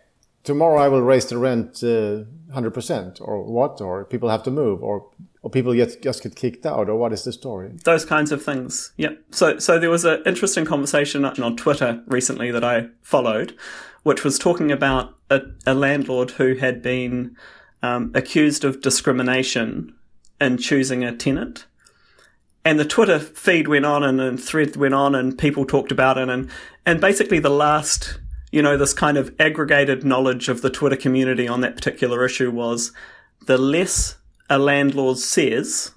tomorrow 0.45 0.79
I 0.79 0.89
will 0.89 1.01
raise 1.01 1.25
the 1.25 1.39
rent 1.39 1.83
uh, 1.83 2.25
hundred 2.53 2.73
uh, 2.73 2.75
percent," 2.75 3.21
or 3.23 3.43
what? 3.43 3.81
Or 3.81 4.05
people 4.05 4.29
have 4.29 4.43
to 4.43 4.51
move, 4.51 4.83
or 4.83 5.09
or 5.41 5.51
people 5.51 5.73
get 5.73 6.03
just 6.03 6.23
get 6.23 6.37
kicked 6.37 6.67
out, 6.67 6.91
or 6.91 6.97
what 6.97 7.15
is 7.15 7.25
the 7.25 7.33
story? 7.33 7.71
Those 7.85 8.05
kinds 8.05 8.33
of 8.33 8.45
things. 8.45 8.93
Yeah. 8.99 9.15
So, 9.31 9.59
so 9.59 9.79
there 9.79 9.89
was 9.89 10.05
an 10.05 10.23
interesting 10.27 10.67
conversation 10.67 11.25
on 11.25 11.57
Twitter 11.57 12.03
recently 12.07 12.51
that 12.51 12.63
I 12.63 12.89
followed, 13.01 13.57
which 14.03 14.25
was 14.25 14.39
talking 14.39 14.71
about 14.71 15.15
a, 15.31 15.41
a 15.67 15.73
landlord 15.73 16.33
who 16.33 16.57
had 16.57 16.83
been 16.83 17.35
um, 17.83 18.13
accused 18.15 18.63
of 18.63 18.83
discrimination 18.83 19.95
in 20.39 20.59
choosing 20.59 21.03
a 21.03 21.17
tenant 21.17 21.65
and 22.65 22.79
the 22.79 22.85
Twitter 22.85 23.19
feed 23.19 23.69
went 23.69 23.85
on 23.85 24.03
and, 24.03 24.21
and 24.21 24.43
thread 24.43 24.77
went 24.77 24.95
on 24.95 25.15
and 25.15 25.37
people 25.37 25.65
talked 25.65 25.93
about 25.93 26.19
it 26.19 26.29
and 26.29 26.51
and 26.87 27.01
basically 27.01 27.39
the 27.39 27.51
last 27.51 28.19
you 28.53 28.61
know, 28.61 28.77
this 28.77 28.93
kind 28.93 29.17
of 29.17 29.35
aggregated 29.41 30.05
knowledge 30.05 30.49
of 30.49 30.61
the 30.61 30.71
Twitter 30.71 30.97
community 30.97 31.49
on 31.49 31.63
that 31.63 31.75
particular 31.75 32.25
issue 32.25 32.51
was 32.51 32.93
the 33.47 33.59
less 33.59 34.17
a 34.49 34.59
landlord 34.59 35.17
says 35.17 35.93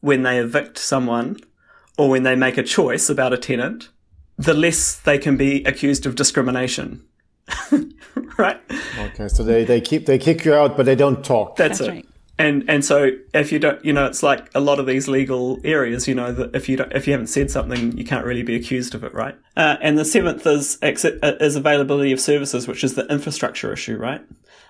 when 0.00 0.22
they 0.22 0.38
evict 0.38 0.78
someone 0.78 1.36
or 1.98 2.08
when 2.08 2.22
they 2.22 2.36
make 2.36 2.56
a 2.56 2.62
choice 2.62 3.10
about 3.10 3.32
a 3.32 3.36
tenant, 3.36 3.88
the 4.38 4.54
less 4.54 4.94
they 5.00 5.18
can 5.18 5.36
be 5.36 5.64
accused 5.64 6.06
of 6.06 6.14
discrimination. 6.14 7.04
right? 8.38 8.60
Okay, 9.00 9.26
so 9.26 9.42
they, 9.42 9.64
they 9.64 9.80
keep 9.80 10.06
they 10.06 10.18
kick 10.18 10.44
you 10.44 10.54
out, 10.54 10.76
but 10.76 10.86
they 10.86 10.94
don't 10.94 11.24
talk. 11.24 11.56
That's, 11.56 11.78
That's 11.80 11.88
it. 11.88 11.92
right. 11.92 12.07
And 12.38 12.64
and 12.68 12.84
so 12.84 13.10
if 13.34 13.50
you 13.50 13.58
don't, 13.58 13.84
you 13.84 13.92
know, 13.92 14.06
it's 14.06 14.22
like 14.22 14.48
a 14.54 14.60
lot 14.60 14.78
of 14.78 14.86
these 14.86 15.08
legal 15.08 15.60
areas, 15.64 16.06
you 16.06 16.14
know, 16.14 16.32
that 16.32 16.54
if 16.54 16.68
you 16.68 16.76
don't, 16.76 16.92
if 16.92 17.06
you 17.06 17.12
haven't 17.12 17.26
said 17.26 17.50
something, 17.50 17.98
you 17.98 18.04
can't 18.04 18.24
really 18.24 18.44
be 18.44 18.54
accused 18.54 18.94
of 18.94 19.02
it, 19.02 19.12
right? 19.12 19.36
Uh, 19.56 19.76
and 19.80 19.98
the 19.98 20.04
seventh 20.04 20.46
is 20.46 20.78
uh, 20.82 21.32
is 21.40 21.56
availability 21.56 22.12
of 22.12 22.20
services, 22.20 22.68
which 22.68 22.84
is 22.84 22.94
the 22.94 23.06
infrastructure 23.06 23.72
issue, 23.72 23.96
right? 23.96 24.22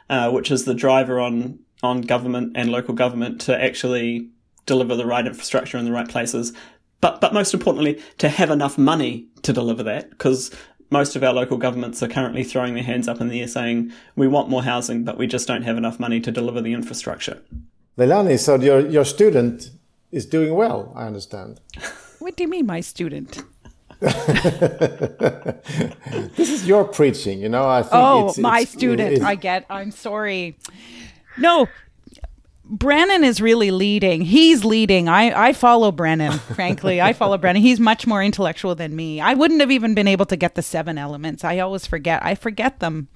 Uh, 0.08 0.30
which 0.30 0.50
is 0.50 0.64
the 0.64 0.74
driver 0.74 1.20
on 1.20 1.58
on 1.82 2.00
government 2.00 2.52
and 2.56 2.70
local 2.70 2.94
government 2.94 3.40
to 3.42 3.62
actually 3.62 4.30
deliver 4.64 4.96
the 4.96 5.06
right 5.06 5.26
infrastructure 5.26 5.76
in 5.76 5.84
the 5.84 5.92
right 5.92 6.08
places. 6.08 6.54
But 7.02 7.20
but 7.20 7.34
most 7.34 7.52
importantly, 7.52 8.00
to 8.16 8.30
have 8.30 8.50
enough 8.50 8.78
money 8.78 9.28
to 9.42 9.52
deliver 9.52 9.82
that, 9.82 10.08
because 10.08 10.50
most 10.90 11.16
of 11.16 11.22
our 11.22 11.32
local 11.32 11.56
governments 11.58 12.02
are 12.02 12.08
currently 12.08 12.42
throwing 12.44 12.74
their 12.74 12.82
hands 12.82 13.08
up 13.08 13.20
in 13.20 13.28
the 13.28 13.40
air 13.40 13.48
saying, 13.48 13.92
we 14.16 14.26
want 14.28 14.48
more 14.48 14.62
housing, 14.62 15.04
but 15.04 15.18
we 15.18 15.26
just 15.26 15.46
don't 15.46 15.62
have 15.62 15.76
enough 15.76 15.98
money 16.00 16.20
to 16.20 16.30
deliver 16.30 16.60
the 16.62 16.72
infrastructure. 16.72 17.42
Leilani, 17.98 18.38
so 18.38 18.54
your 18.56 18.80
your 18.80 19.04
student 19.04 19.70
is 20.12 20.24
doing 20.26 20.54
well, 20.54 20.92
I 20.96 21.06
understand. 21.06 21.60
What 22.20 22.34
do 22.36 22.42
you 22.42 22.48
mean, 22.50 22.66
my 22.66 22.80
student? 22.80 23.42
This 26.36 26.50
is 26.50 26.66
your 26.66 26.84
preaching, 26.84 27.40
you 27.40 27.48
know. 27.48 27.68
I 27.68 27.82
think 27.82 27.94
Oh, 27.94 28.28
it's, 28.28 28.38
my 28.38 28.60
it's- 28.60 28.72
student. 28.72 29.12
it's- 29.12 29.26
I 29.26 29.34
get. 29.34 29.64
I'm 29.70 29.90
sorry. 29.90 30.56
No, 31.36 31.66
Brennan 32.68 33.24
is 33.24 33.40
really 33.40 33.70
leading. 33.70 34.20
He's 34.20 34.64
leading. 34.64 35.08
I, 35.08 35.48
I 35.48 35.52
follow 35.52 35.90
Brennan, 35.90 36.32
frankly. 36.54 37.00
I 37.00 37.12
follow 37.14 37.38
Brennan. 37.38 37.62
He's 37.62 37.80
much 37.80 38.06
more 38.06 38.22
intellectual 38.22 38.74
than 38.74 38.94
me. 38.94 39.20
I 39.20 39.34
wouldn't 39.34 39.60
have 39.60 39.70
even 39.70 39.94
been 39.94 40.08
able 40.08 40.26
to 40.26 40.36
get 40.36 40.54
the 40.54 40.62
seven 40.62 40.98
elements. 40.98 41.44
I 41.44 41.58
always 41.60 41.86
forget. 41.86 42.24
I 42.24 42.34
forget 42.34 42.80
them, 42.80 43.08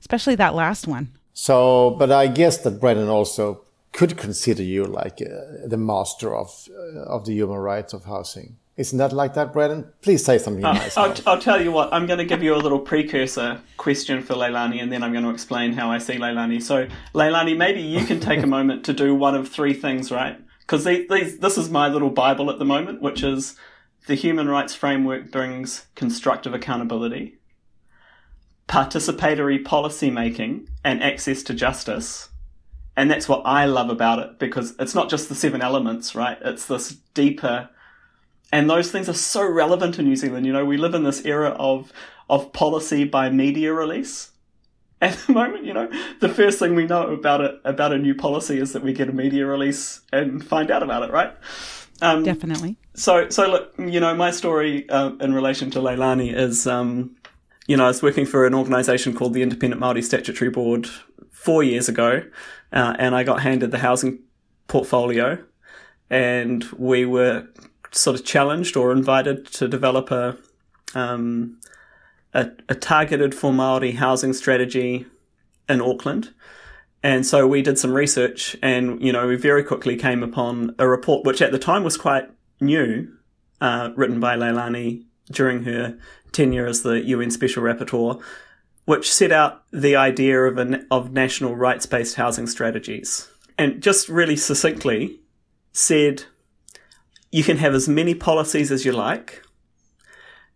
especially 0.00 0.34
that 0.36 0.54
last 0.54 0.86
one. 0.86 1.12
So, 1.32 1.90
but 1.98 2.12
I 2.12 2.26
guess 2.26 2.58
that 2.58 2.80
Brennan 2.80 3.08
also 3.08 3.62
could 3.92 4.16
consider 4.16 4.62
you 4.62 4.84
like 4.84 5.22
uh, 5.22 5.66
the 5.66 5.78
master 5.78 6.34
of 6.34 6.68
uh, 6.70 7.00
of 7.04 7.24
the 7.24 7.32
human 7.32 7.58
rights 7.58 7.92
of 7.94 8.04
housing. 8.04 8.56
Isn't 8.78 8.98
that 8.98 9.12
like 9.12 9.34
that, 9.34 9.52
Brennan? 9.52 9.92
Please 10.02 10.24
say 10.24 10.38
something 10.38 10.64
uh, 10.64 10.72
nice. 10.72 10.96
I'll. 10.96 11.12
I'll 11.26 11.40
tell 11.40 11.60
you 11.60 11.72
what, 11.72 11.92
I'm 11.92 12.06
going 12.06 12.20
to 12.20 12.24
give 12.24 12.44
you 12.44 12.54
a 12.54 12.56
little 12.56 12.78
precursor 12.78 13.60
question 13.76 14.22
for 14.22 14.34
Leilani, 14.34 14.80
and 14.80 14.92
then 14.92 15.02
I'm 15.02 15.10
going 15.10 15.24
to 15.24 15.30
explain 15.30 15.72
how 15.72 15.90
I 15.90 15.98
see 15.98 16.14
Leilani. 16.14 16.62
So, 16.62 16.86
Leilani, 17.12 17.56
maybe 17.56 17.80
you 17.80 18.06
can 18.06 18.20
take 18.20 18.40
a 18.40 18.46
moment 18.56 18.84
to 18.84 18.92
do 18.92 19.16
one 19.16 19.34
of 19.34 19.48
three 19.48 19.74
things, 19.74 20.12
right? 20.12 20.38
Because 20.60 20.84
this 20.84 21.58
is 21.58 21.68
my 21.70 21.88
little 21.88 22.10
Bible 22.10 22.50
at 22.50 22.60
the 22.60 22.64
moment, 22.64 23.02
which 23.02 23.24
is 23.24 23.56
the 24.06 24.14
human 24.14 24.48
rights 24.48 24.76
framework 24.76 25.32
brings 25.32 25.86
constructive 25.96 26.54
accountability, 26.54 27.38
participatory 28.68 29.64
policy 29.64 30.08
making, 30.08 30.68
and 30.84 31.02
access 31.02 31.42
to 31.42 31.52
justice. 31.52 32.28
And 32.96 33.10
that's 33.10 33.28
what 33.28 33.42
I 33.44 33.64
love 33.64 33.90
about 33.90 34.20
it 34.20 34.38
because 34.38 34.76
it's 34.78 34.94
not 34.94 35.10
just 35.10 35.28
the 35.28 35.34
seven 35.34 35.62
elements, 35.62 36.14
right? 36.14 36.38
It's 36.42 36.66
this 36.66 36.96
deeper 37.14 37.70
and 38.52 38.68
those 38.68 38.90
things 38.90 39.08
are 39.08 39.14
so 39.14 39.46
relevant 39.46 39.98
in 39.98 40.06
New 40.06 40.16
Zealand. 40.16 40.46
You 40.46 40.52
know, 40.52 40.64
we 40.64 40.76
live 40.76 40.94
in 40.94 41.04
this 41.04 41.24
era 41.24 41.50
of 41.50 41.92
of 42.30 42.52
policy 42.52 43.04
by 43.04 43.30
media 43.30 43.72
release. 43.72 44.30
At 45.00 45.14
the 45.14 45.32
moment, 45.32 45.64
you 45.64 45.72
know, 45.72 45.88
the 46.18 46.28
first 46.28 46.58
thing 46.58 46.74
we 46.74 46.84
know 46.84 47.12
about 47.12 47.40
it 47.40 47.60
about 47.64 47.92
a 47.92 47.98
new 47.98 48.14
policy 48.14 48.58
is 48.58 48.72
that 48.72 48.82
we 48.82 48.92
get 48.92 49.08
a 49.08 49.12
media 49.12 49.46
release 49.46 50.00
and 50.12 50.44
find 50.44 50.72
out 50.72 50.82
about 50.82 51.04
it, 51.04 51.12
right? 51.12 51.32
Um, 52.00 52.24
Definitely. 52.24 52.76
so, 52.94 53.28
so 53.28 53.48
look, 53.48 53.74
you 53.78 54.00
know, 54.00 54.14
my 54.14 54.30
story 54.30 54.88
uh, 54.88 55.12
in 55.20 55.34
relation 55.34 55.70
to 55.72 55.80
Leilani 55.80 56.32
is, 56.34 56.66
um, 56.66 57.16
you 57.66 57.76
know, 57.76 57.84
I 57.84 57.88
was 57.88 58.02
working 58.02 58.24
for 58.24 58.46
an 58.46 58.54
organisation 58.54 59.14
called 59.14 59.34
the 59.34 59.42
Independent 59.42 59.80
Māori 59.80 60.02
Statutory 60.02 60.50
Board 60.50 60.88
four 61.30 61.62
years 61.62 61.88
ago, 61.88 62.22
uh, 62.72 62.94
and 62.98 63.14
I 63.14 63.24
got 63.24 63.40
handed 63.40 63.70
the 63.70 63.78
housing 63.78 64.20
portfolio, 64.68 65.38
and 66.10 66.64
we 66.76 67.04
were 67.04 67.48
sort 67.90 68.18
of 68.18 68.24
challenged 68.24 68.76
or 68.76 68.92
invited 68.92 69.46
to 69.46 69.68
develop 69.68 70.10
a 70.10 70.36
um, 70.94 71.58
a, 72.34 72.50
a 72.68 72.74
targeted 72.74 73.34
for 73.34 73.52
Maori 73.52 73.92
housing 73.92 74.32
strategy 74.32 75.06
in 75.68 75.80
Auckland. 75.80 76.32
And 77.02 77.24
so 77.24 77.46
we 77.46 77.62
did 77.62 77.78
some 77.78 77.92
research, 77.92 78.56
and 78.60 79.00
you 79.02 79.12
know, 79.12 79.28
we 79.28 79.36
very 79.36 79.62
quickly 79.62 79.96
came 79.96 80.22
upon 80.22 80.74
a 80.78 80.88
report 80.88 81.24
which 81.24 81.40
at 81.40 81.52
the 81.52 81.58
time 81.58 81.84
was 81.84 81.96
quite 81.96 82.28
new, 82.60 83.08
uh, 83.60 83.90
written 83.94 84.18
by 84.18 84.36
Leilani 84.36 85.04
during 85.30 85.62
her 85.64 85.96
tenure 86.32 86.66
as 86.66 86.82
the 86.82 87.00
UN 87.06 87.30
Special 87.30 87.62
Rapporteur, 87.62 88.20
which 88.84 89.12
set 89.12 89.30
out 89.30 89.62
the 89.72 89.94
idea 89.94 90.40
of 90.40 90.58
an, 90.58 90.86
of 90.90 91.12
national 91.12 91.54
rights-based 91.54 92.16
housing 92.16 92.48
strategies, 92.48 93.28
and 93.56 93.80
just 93.80 94.08
really 94.08 94.36
succinctly 94.36 95.20
said 95.72 96.24
you 97.30 97.44
can 97.44 97.58
have 97.58 97.74
as 97.74 97.88
many 97.88 98.14
policies 98.14 98.70
as 98.72 98.84
you 98.84 98.92
like, 98.92 99.42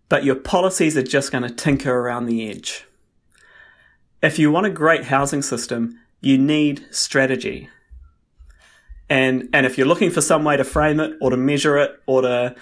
but 0.09 0.25
your 0.25 0.35
policies 0.35 0.97
are 0.97 1.03
just 1.03 1.33
going 1.33 1.43
to 1.43 1.55
tinker 1.55 1.93
around 1.93 2.27
the 2.27 2.49
edge. 2.49 2.85
If 4.23 4.39
you 4.39 4.51
want 4.51 4.67
a 4.67 4.71
great 4.71 5.05
housing 5.05 5.43
system, 5.43 5.99
you 6.21 6.39
need 6.39 6.87
strategy. 6.91 7.69
And 9.09 9.49
and 9.53 9.67
if 9.67 9.77
you're 9.77 9.87
looking 9.87 10.11
for 10.11 10.23
some 10.23 10.45
way 10.45 10.57
to 10.57 10.65
frame 10.65 11.01
it 11.01 11.15
or 11.21 11.31
to 11.31 11.37
measure 11.37 11.77
it 11.77 12.01
or 12.07 12.23
to 12.23 12.55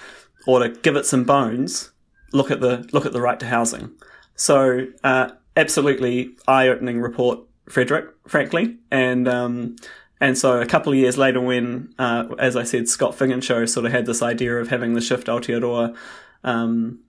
or 0.47 0.61
to 0.61 0.69
give 0.71 0.97
it 0.97 1.07
some 1.07 1.25
bones, 1.25 1.91
look 2.33 2.51
at 2.51 2.61
the 2.61 2.89
look 2.93 3.07
at 3.07 3.13
the 3.13 3.21
right 3.21 3.39
to 3.39 3.47
housing. 3.47 3.91
So 4.35 4.87
uh, 5.05 5.31
absolutely 5.57 6.31
eye-opening 6.49 7.01
report, 7.01 7.41
Fredrik, 7.69 8.09
frankly, 8.27 8.79
and 8.91 9.29
um, 9.29 9.77
and 10.21 10.37
so 10.37 10.61
a 10.61 10.67
couple 10.67 10.93
of 10.93 10.99
years 10.99 11.17
later, 11.17 11.41
when, 11.41 11.95
uh, 11.99 12.27
as 12.39 12.57
I 12.57 12.65
said, 12.65 12.89
Scott 12.89 13.17
Figenshow 13.17 13.69
sort 13.69 13.87
of 13.87 13.93
had 13.93 14.07
this 14.07 14.23
idea 14.23 14.57
of 14.57 14.69
having 14.69 14.95
the 14.95 15.01
Shift 15.01 15.27
Aotearoa, 15.27 15.97
um, 16.45 17.01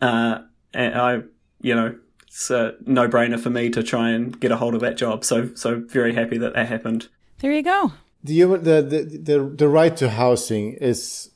uh, 0.00 0.38
and 0.72 0.94
I, 0.94 1.22
you 1.60 1.74
know, 1.74 1.96
it's 2.26 2.50
a 2.50 2.74
no-brainer 2.84 3.40
for 3.40 3.50
me 3.50 3.70
to 3.70 3.82
try 3.82 4.10
and 4.10 4.38
get 4.38 4.50
a 4.50 4.56
hold 4.56 4.74
of 4.74 4.80
that 4.80 4.96
job. 4.96 5.24
So, 5.24 5.54
so 5.54 5.82
very 5.86 6.14
happy 6.14 6.38
that 6.38 6.54
that 6.54 6.66
happened. 6.66 7.08
There 7.38 7.52
you 7.52 7.62
go. 7.62 7.92
the, 8.24 8.44
the, 8.44 8.82
the, 8.82 9.18
the, 9.22 9.54
the 9.56 9.68
right 9.68 9.96
to 9.96 10.10
housing 10.10 10.74
is, 10.74 11.30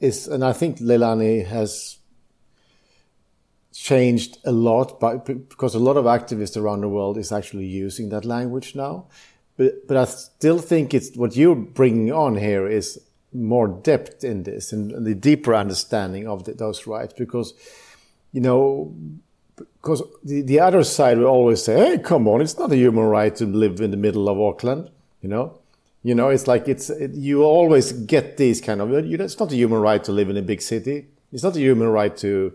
is, 0.00 0.28
and 0.28 0.44
I 0.44 0.52
think 0.52 0.78
Leilani 0.78 1.44
has 1.44 1.98
changed 3.74 4.38
a 4.44 4.52
lot 4.52 4.98
by, 4.98 5.16
because 5.16 5.74
a 5.74 5.78
lot 5.78 5.96
of 5.96 6.06
activists 6.06 6.56
around 6.56 6.80
the 6.80 6.88
world 6.88 7.18
is 7.18 7.32
actually 7.32 7.66
using 7.66 8.08
that 8.08 8.24
language 8.24 8.74
now. 8.74 9.08
But, 9.56 9.86
but 9.88 9.96
I 9.96 10.04
still 10.04 10.58
think 10.58 10.92
it's 10.92 11.16
what 11.16 11.36
you're 11.36 11.56
bringing 11.56 12.12
on 12.12 12.36
here 12.36 12.66
is 12.66 13.00
more 13.32 13.68
depth 13.68 14.24
in 14.24 14.42
this 14.44 14.72
and, 14.72 15.06
the 15.06 15.14
deeper 15.14 15.54
understanding 15.54 16.26
of 16.26 16.44
the, 16.44 16.52
those 16.52 16.86
rights 16.86 17.14
because, 17.16 17.54
you 18.32 18.40
know, 18.40 18.94
because 19.56 20.02
the, 20.24 20.42
the 20.42 20.60
other 20.60 20.84
side 20.84 21.18
will 21.18 21.26
always 21.26 21.62
say, 21.64 21.76
"Hey, 21.76 21.98
come 21.98 22.28
on, 22.28 22.40
it's 22.40 22.58
not 22.58 22.72
a 22.72 22.76
human 22.76 23.04
right 23.04 23.34
to 23.36 23.46
live 23.46 23.80
in 23.80 23.90
the 23.90 23.96
middle 23.96 24.28
of 24.28 24.38
Auckland," 24.38 24.90
you 25.22 25.28
know. 25.28 25.58
You 26.02 26.14
know, 26.14 26.28
it's 26.28 26.46
like 26.46 26.68
it's 26.68 26.90
it, 26.90 27.12
you 27.14 27.42
always 27.42 27.92
get 27.92 28.36
these 28.36 28.60
kind 28.60 28.80
of. 28.80 28.90
You 28.90 29.16
know, 29.16 29.24
it's 29.24 29.38
not 29.38 29.50
a 29.50 29.56
human 29.56 29.80
right 29.80 30.02
to 30.04 30.12
live 30.12 30.28
in 30.28 30.36
a 30.36 30.42
big 30.42 30.60
city. 30.60 31.06
It's 31.32 31.42
not 31.42 31.56
a 31.56 31.60
human 31.60 31.88
right 31.88 32.16
to, 32.18 32.52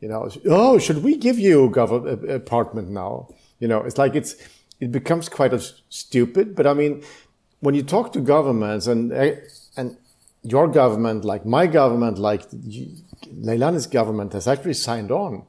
you 0.00 0.08
know. 0.08 0.28
Oh, 0.46 0.78
should 0.78 1.04
we 1.04 1.16
give 1.16 1.38
you 1.38 1.64
a 1.64 1.70
gov- 1.70 2.06
a- 2.06 2.34
apartment 2.34 2.88
now? 2.88 3.28
You 3.60 3.68
know, 3.68 3.82
it's 3.82 3.98
like 3.98 4.14
it's 4.16 4.36
it 4.80 4.92
becomes 4.92 5.28
quite 5.28 5.52
a 5.52 5.60
stupid. 5.88 6.54
But 6.54 6.66
I 6.66 6.74
mean, 6.74 7.02
when 7.60 7.74
you 7.74 7.82
talk 7.82 8.12
to 8.12 8.20
governments 8.20 8.86
and 8.86 9.12
eh, 9.12 9.36
and 9.76 9.96
your 10.42 10.68
government, 10.68 11.24
like 11.24 11.44
my 11.44 11.66
government, 11.66 12.18
like 12.18 12.48
Leilani's 12.50 13.86
government, 13.86 14.32
has 14.32 14.46
actually 14.46 14.74
signed 14.74 15.10
on 15.10 15.44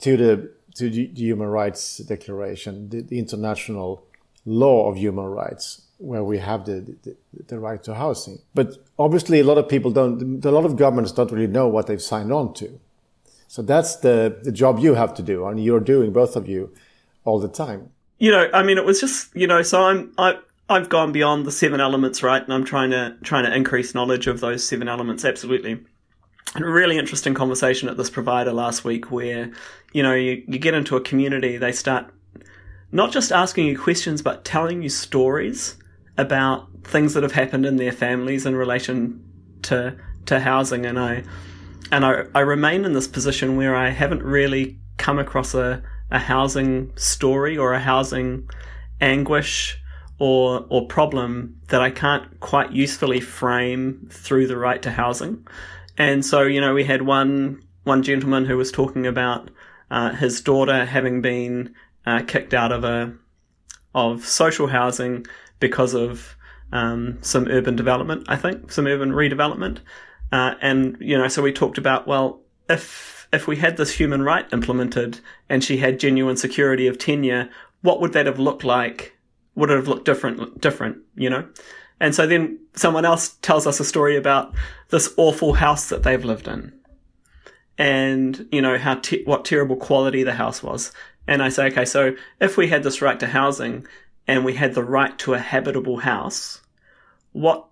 to 0.00 0.16
the 0.16 0.50
to 0.76 0.90
the 0.90 1.06
Human 1.14 1.48
Rights 1.48 1.98
Declaration, 1.98 2.88
the, 2.90 3.00
the 3.00 3.18
international 3.18 4.04
law 4.44 4.90
of 4.90 4.96
human 4.96 5.24
rights, 5.24 5.82
where 5.98 6.22
we 6.22 6.38
have 6.38 6.66
the, 6.66 6.96
the, 7.02 7.16
the 7.48 7.58
right 7.58 7.82
to 7.84 7.94
housing. 7.94 8.38
But 8.54 8.76
obviously, 8.98 9.40
a 9.40 9.44
lot 9.44 9.58
of 9.58 9.68
people 9.68 9.90
don't. 9.90 10.44
A 10.44 10.50
lot 10.50 10.64
of 10.64 10.76
governments 10.76 11.12
don't 11.12 11.30
really 11.30 11.46
know 11.46 11.68
what 11.68 11.86
they've 11.86 12.02
signed 12.02 12.32
on 12.32 12.54
to. 12.54 12.80
So 13.48 13.62
that's 13.62 13.96
the 13.96 14.38
the 14.42 14.52
job 14.52 14.78
you 14.78 14.94
have 14.94 15.14
to 15.14 15.22
do, 15.22 15.46
and 15.46 15.62
you're 15.62 15.80
doing 15.80 16.12
both 16.12 16.36
of 16.36 16.48
you 16.48 16.72
all 17.24 17.38
the 17.38 17.48
time. 17.48 17.90
You 18.18 18.30
know, 18.30 18.48
I 18.52 18.62
mean, 18.62 18.78
it 18.78 18.84
was 18.84 19.00
just 19.00 19.34
you 19.36 19.46
know, 19.46 19.62
so 19.62 19.82
I'm 19.84 20.12
I. 20.18 20.38
I've 20.68 20.88
gone 20.88 21.12
beyond 21.12 21.46
the 21.46 21.52
seven 21.52 21.80
elements, 21.80 22.24
right? 22.24 22.42
And 22.42 22.52
I'm 22.52 22.64
trying 22.64 22.90
to 22.90 23.16
trying 23.22 23.44
to 23.44 23.54
increase 23.54 23.94
knowledge 23.94 24.26
of 24.26 24.40
those 24.40 24.66
seven 24.66 24.88
elements. 24.88 25.24
Absolutely. 25.24 25.84
And 26.56 26.64
a 26.64 26.68
really 26.68 26.98
interesting 26.98 27.34
conversation 27.34 27.88
at 27.88 27.96
this 27.96 28.10
provider 28.10 28.52
last 28.52 28.84
week 28.84 29.12
where, 29.12 29.52
you 29.92 30.02
know, 30.02 30.14
you, 30.14 30.42
you 30.48 30.58
get 30.58 30.74
into 30.74 30.96
a 30.96 31.00
community, 31.00 31.56
they 31.56 31.70
start 31.70 32.12
not 32.90 33.12
just 33.12 33.30
asking 33.30 33.66
you 33.66 33.78
questions, 33.78 34.22
but 34.22 34.44
telling 34.44 34.82
you 34.82 34.88
stories 34.88 35.76
about 36.18 36.66
things 36.82 37.14
that 37.14 37.22
have 37.22 37.32
happened 37.32 37.64
in 37.64 37.76
their 37.76 37.92
families 37.92 38.44
in 38.44 38.56
relation 38.56 39.22
to 39.62 39.96
to 40.26 40.40
housing. 40.40 40.84
And 40.84 40.98
I 40.98 41.22
and 41.92 42.04
I, 42.04 42.24
I 42.34 42.40
remain 42.40 42.84
in 42.84 42.92
this 42.92 43.06
position 43.06 43.56
where 43.56 43.76
I 43.76 43.90
haven't 43.90 44.22
really 44.22 44.80
come 44.96 45.20
across 45.20 45.54
a, 45.54 45.82
a 46.10 46.18
housing 46.18 46.92
story 46.96 47.56
or 47.56 47.72
a 47.72 47.80
housing 47.80 48.48
anguish 49.00 49.78
or 50.18 50.66
or 50.70 50.86
problem 50.86 51.60
that 51.68 51.82
I 51.82 51.90
can't 51.90 52.40
quite 52.40 52.72
usefully 52.72 53.20
frame 53.20 54.08
through 54.10 54.46
the 54.46 54.56
right 54.56 54.80
to 54.82 54.90
housing. 54.90 55.46
And 55.98 56.24
so, 56.24 56.42
you 56.42 56.60
know, 56.60 56.74
we 56.74 56.84
had 56.84 57.02
one 57.02 57.62
one 57.84 58.02
gentleman 58.02 58.44
who 58.44 58.56
was 58.56 58.72
talking 58.72 59.06
about 59.06 59.50
uh, 59.90 60.12
his 60.12 60.40
daughter 60.40 60.84
having 60.84 61.22
been 61.22 61.74
uh, 62.04 62.22
kicked 62.26 62.54
out 62.54 62.72
of 62.72 62.84
a 62.84 63.14
of 63.94 64.26
social 64.26 64.66
housing 64.66 65.26
because 65.60 65.94
of 65.94 66.36
um, 66.72 67.18
some 67.22 67.46
urban 67.48 67.76
development. 67.76 68.26
I 68.28 68.36
think 68.36 68.72
some 68.72 68.86
urban 68.86 69.12
redevelopment, 69.12 69.78
uh, 70.32 70.54
and 70.60 70.96
you 71.00 71.16
know, 71.16 71.28
so 71.28 71.42
we 71.42 71.52
talked 71.52 71.78
about 71.78 72.06
well, 72.06 72.40
if 72.68 73.15
if 73.32 73.46
we 73.46 73.56
had 73.56 73.76
this 73.76 73.92
human 73.92 74.22
right 74.22 74.46
implemented 74.52 75.20
and 75.48 75.62
she 75.62 75.78
had 75.78 76.00
genuine 76.00 76.36
security 76.36 76.86
of 76.86 76.98
tenure, 76.98 77.48
what 77.82 78.00
would 78.00 78.12
that 78.12 78.26
have 78.26 78.38
looked 78.38 78.64
like? 78.64 79.16
Would 79.54 79.70
it 79.70 79.76
have 79.76 79.88
looked 79.88 80.04
different? 80.04 80.60
Different, 80.60 80.98
you 81.14 81.30
know. 81.30 81.48
And 82.00 82.14
so 82.14 82.26
then 82.26 82.58
someone 82.74 83.04
else 83.04 83.30
tells 83.42 83.66
us 83.66 83.80
a 83.80 83.84
story 83.84 84.16
about 84.16 84.54
this 84.90 85.12
awful 85.16 85.54
house 85.54 85.88
that 85.88 86.02
they've 86.02 86.24
lived 86.24 86.46
in, 86.46 86.72
and 87.78 88.46
you 88.52 88.60
know 88.60 88.76
how 88.76 88.96
te- 88.96 89.24
what 89.24 89.44
terrible 89.44 89.76
quality 89.76 90.22
the 90.22 90.34
house 90.34 90.62
was. 90.62 90.92
And 91.26 91.42
I 91.42 91.48
say, 91.48 91.66
okay, 91.68 91.84
so 91.84 92.14
if 92.40 92.56
we 92.56 92.68
had 92.68 92.82
this 92.82 93.02
right 93.02 93.18
to 93.18 93.26
housing 93.26 93.86
and 94.28 94.44
we 94.44 94.54
had 94.54 94.74
the 94.74 94.84
right 94.84 95.18
to 95.20 95.34
a 95.34 95.38
habitable 95.38 95.98
house, 95.98 96.60
what 97.32 97.66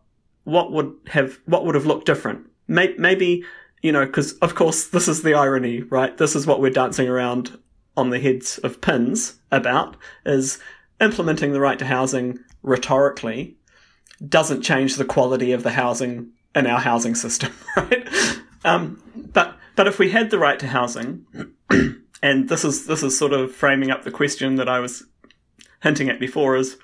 what 0.44 0.72
would 0.72 0.94
have 1.08 1.38
what 1.44 1.66
would 1.66 1.74
have 1.74 1.86
looked 1.86 2.06
different? 2.06 2.48
Maybe 2.66 3.44
you 3.84 3.92
know, 3.92 4.06
because 4.06 4.32
of 4.38 4.54
course 4.54 4.86
this 4.86 5.08
is 5.08 5.22
the 5.22 5.34
irony, 5.34 5.82
right? 5.82 6.16
This 6.16 6.34
is 6.34 6.46
what 6.46 6.58
we're 6.58 6.70
dancing 6.70 7.06
around 7.06 7.58
on 7.98 8.08
the 8.08 8.18
heads 8.18 8.56
of 8.58 8.80
pins 8.80 9.38
about 9.52 9.98
is 10.24 10.58
implementing 11.02 11.52
the 11.52 11.60
right 11.60 11.78
to 11.78 11.84
housing 11.84 12.38
rhetorically 12.62 13.58
doesn't 14.26 14.62
change 14.62 14.96
the 14.96 15.04
quality 15.04 15.52
of 15.52 15.64
the 15.64 15.72
housing 15.72 16.30
in 16.54 16.66
our 16.66 16.80
housing 16.80 17.14
system, 17.14 17.52
right? 17.76 18.08
Um, 18.64 19.02
but 19.14 19.58
but 19.76 19.86
if 19.86 19.98
we 19.98 20.08
had 20.10 20.30
the 20.30 20.38
right 20.38 20.58
to 20.60 20.66
housing, 20.66 21.26
and 22.22 22.48
this 22.48 22.64
is 22.64 22.86
this 22.86 23.02
is 23.02 23.18
sort 23.18 23.34
of 23.34 23.52
framing 23.52 23.90
up 23.90 24.04
the 24.04 24.10
question 24.10 24.54
that 24.54 24.68
I 24.68 24.80
was 24.80 25.04
hinting 25.82 26.08
at 26.08 26.18
before, 26.18 26.56
is 26.56 26.78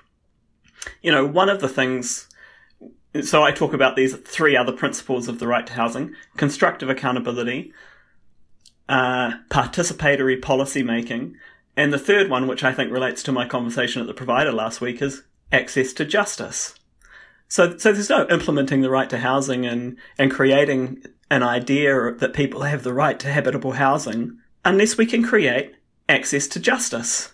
you 1.01 1.11
know 1.11 1.25
one 1.25 1.49
of 1.49 1.61
the 1.61 1.69
things. 1.69 2.27
So 3.23 3.43
I 3.43 3.51
talk 3.51 3.73
about 3.73 3.95
these 3.95 4.15
three 4.15 4.55
other 4.55 4.71
principles 4.71 5.27
of 5.27 5.39
the 5.39 5.47
right 5.47 5.67
to 5.67 5.73
housing: 5.73 6.15
constructive 6.37 6.89
accountability, 6.89 7.73
uh, 8.87 9.31
participatory 9.49 10.41
policy 10.41 10.83
making, 10.83 11.35
and 11.75 11.91
the 11.91 11.99
third 11.99 12.29
one, 12.29 12.47
which 12.47 12.63
I 12.63 12.73
think 12.73 12.91
relates 12.91 13.23
to 13.23 13.31
my 13.31 13.47
conversation 13.47 14.01
at 14.01 14.07
the 14.07 14.13
provider 14.13 14.51
last 14.51 14.81
week, 14.81 15.01
is 15.01 15.23
access 15.51 15.93
to 15.93 16.05
justice. 16.05 16.75
So, 17.47 17.77
so 17.77 17.91
there's 17.91 18.09
no 18.09 18.25
implementing 18.29 18.79
the 18.79 18.89
right 18.89 19.09
to 19.09 19.17
housing 19.17 19.65
and, 19.65 19.97
and 20.17 20.31
creating 20.31 21.03
an 21.29 21.43
idea 21.43 22.13
that 22.13 22.33
people 22.33 22.61
have 22.61 22.83
the 22.83 22.93
right 22.93 23.19
to 23.19 23.27
habitable 23.27 23.73
housing 23.73 24.39
unless 24.63 24.97
we 24.97 25.05
can 25.05 25.21
create 25.21 25.75
access 26.07 26.47
to 26.47 26.61
justice. 26.61 27.33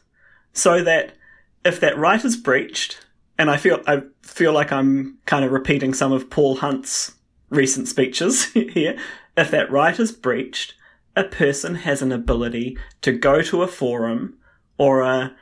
So 0.53 0.83
that 0.83 1.13
if 1.63 1.79
that 1.81 1.97
right 1.97 2.23
is 2.25 2.35
breached, 2.35 3.05
and 3.37 3.51
I 3.51 3.57
feel, 3.57 3.81
I 3.85 4.01
feel 4.27 4.53
like 4.53 4.71
I'm 4.71 5.17
kind 5.25 5.45
of 5.45 5.51
repeating 5.51 5.93
some 5.93 6.11
of 6.11 6.29
Paul 6.29 6.57
Hunt's 6.57 7.15
recent 7.49 7.87
speeches 7.87 8.45
here. 8.53 8.97
If 9.35 9.51
that 9.51 9.71
right 9.71 9.97
is 9.97 10.11
breached, 10.11 10.75
a 11.15 11.23
person 11.23 11.75
has 11.75 12.01
an 12.01 12.11
ability 12.11 12.77
to 13.01 13.11
go 13.11 13.41
to 13.41 13.63
a 13.63 13.67
forum 13.67 14.37
or 14.77 15.01
a, 15.01 15.35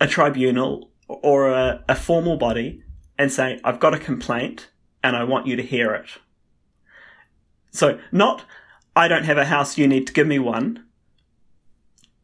a 0.00 0.06
tribunal 0.06 0.90
or 1.08 1.48
a, 1.48 1.84
a 1.88 1.94
formal 1.94 2.36
body 2.36 2.82
and 3.18 3.32
say, 3.32 3.60
I've 3.64 3.80
got 3.80 3.94
a 3.94 3.98
complaint 3.98 4.68
and 5.02 5.16
I 5.16 5.24
want 5.24 5.46
you 5.46 5.56
to 5.56 5.62
hear 5.62 5.92
it. 5.94 6.06
So, 7.70 7.98
not, 8.12 8.44
I 8.96 9.08
don't 9.08 9.24
have 9.24 9.38
a 9.38 9.44
house, 9.44 9.76
you 9.76 9.86
need 9.86 10.06
to 10.06 10.12
give 10.12 10.26
me 10.26 10.38
one, 10.38 10.84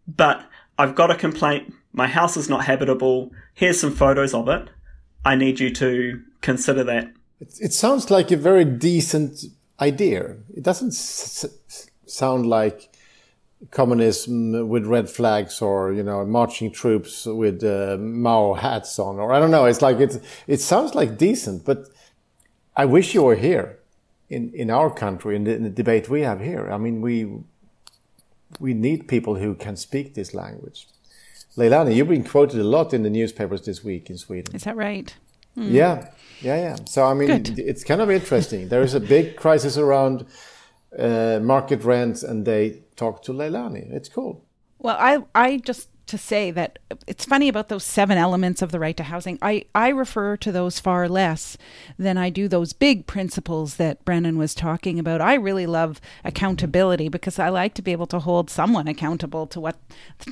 but 0.06 0.48
I've 0.78 0.94
got 0.94 1.10
a 1.10 1.16
complaint, 1.16 1.74
my 1.92 2.06
house 2.06 2.36
is 2.36 2.48
not 2.48 2.64
habitable, 2.64 3.30
here's 3.52 3.80
some 3.80 3.94
photos 3.94 4.32
of 4.32 4.48
it, 4.48 4.68
I 5.24 5.36
need 5.36 5.60
you 5.60 5.70
to 5.74 6.22
consider 6.40 6.84
that. 6.84 7.12
It, 7.40 7.54
it 7.60 7.72
sounds 7.72 8.10
like 8.10 8.30
a 8.30 8.36
very 8.36 8.64
decent 8.64 9.44
idea. 9.80 10.36
It 10.54 10.62
doesn't 10.62 10.92
s- 10.92 11.46
sound 12.06 12.46
like 12.46 12.90
communism 13.70 14.68
with 14.68 14.84
red 14.86 15.08
flags 15.08 15.62
or 15.62 15.92
you 15.92 16.02
know 16.02 16.24
marching 16.26 16.70
troops 16.70 17.24
with 17.24 17.64
uh, 17.64 17.96
Mao 17.98 18.54
hats 18.54 18.98
on 18.98 19.18
or 19.18 19.32
I 19.32 19.40
don't 19.40 19.50
know. 19.50 19.64
It's 19.64 19.82
like 19.82 19.98
it 20.00 20.22
it 20.46 20.60
sounds 20.60 20.94
like 20.94 21.16
decent, 21.16 21.64
but 21.64 21.88
I 22.76 22.84
wish 22.84 23.14
you 23.14 23.22
were 23.22 23.36
here 23.36 23.78
in 24.28 24.52
in 24.54 24.70
our 24.70 24.90
country 24.90 25.36
in 25.36 25.44
the, 25.44 25.54
in 25.54 25.62
the 25.62 25.70
debate 25.70 26.08
we 26.08 26.22
have 26.22 26.40
here. 26.40 26.70
I 26.70 26.76
mean 26.76 27.00
we 27.00 27.26
we 28.60 28.74
need 28.74 29.08
people 29.08 29.36
who 29.36 29.54
can 29.54 29.76
speak 29.76 30.14
this 30.14 30.34
language. 30.34 30.86
Leilani, 31.56 31.94
you've 31.94 32.08
been 32.08 32.24
quoted 32.24 32.60
a 32.60 32.64
lot 32.64 32.92
in 32.92 33.02
the 33.02 33.10
newspapers 33.10 33.62
this 33.62 33.84
week 33.84 34.10
in 34.10 34.18
Sweden. 34.18 34.54
Is 34.54 34.64
that 34.64 34.76
right? 34.76 35.14
Mm. 35.56 35.70
Yeah, 35.70 36.10
yeah, 36.40 36.56
yeah. 36.56 36.76
So 36.86 37.04
I 37.04 37.14
mean, 37.14 37.28
Good. 37.28 37.58
it's 37.58 37.84
kind 37.84 38.00
of 38.00 38.10
interesting. 38.10 38.68
There 38.68 38.82
is 38.82 38.94
a 38.94 39.00
big 39.00 39.36
crisis 39.44 39.76
around 39.76 40.26
uh, 40.98 41.38
market 41.42 41.84
rents, 41.84 42.24
and 42.24 42.44
they 42.44 42.82
talk 42.96 43.22
to 43.24 43.32
Leilani. 43.32 43.92
It's 43.92 44.08
cool. 44.08 44.44
Well, 44.78 44.96
I 44.98 45.22
I 45.34 45.58
just 45.58 45.88
to 46.06 46.18
say 46.18 46.50
that 46.50 46.78
it's 47.06 47.24
funny 47.24 47.48
about 47.48 47.68
those 47.68 47.84
seven 47.84 48.18
elements 48.18 48.62
of 48.62 48.70
the 48.72 48.78
right 48.78 48.96
to 48.96 49.04
housing. 49.04 49.38
I, 49.40 49.64
I 49.74 49.88
refer 49.88 50.36
to 50.38 50.52
those 50.52 50.78
far 50.78 51.08
less 51.08 51.56
than 51.98 52.18
I 52.18 52.30
do 52.30 52.46
those 52.46 52.72
big 52.72 53.06
principles 53.06 53.76
that 53.76 54.04
Brennan 54.04 54.36
was 54.36 54.54
talking 54.54 54.98
about. 54.98 55.20
I 55.20 55.34
really 55.34 55.66
love 55.66 56.00
accountability 56.24 57.08
because 57.08 57.38
I 57.38 57.48
like 57.48 57.74
to 57.74 57.82
be 57.82 57.92
able 57.92 58.06
to 58.08 58.18
hold 58.18 58.50
someone 58.50 58.88
accountable 58.88 59.46
to 59.48 59.60
what 59.60 59.78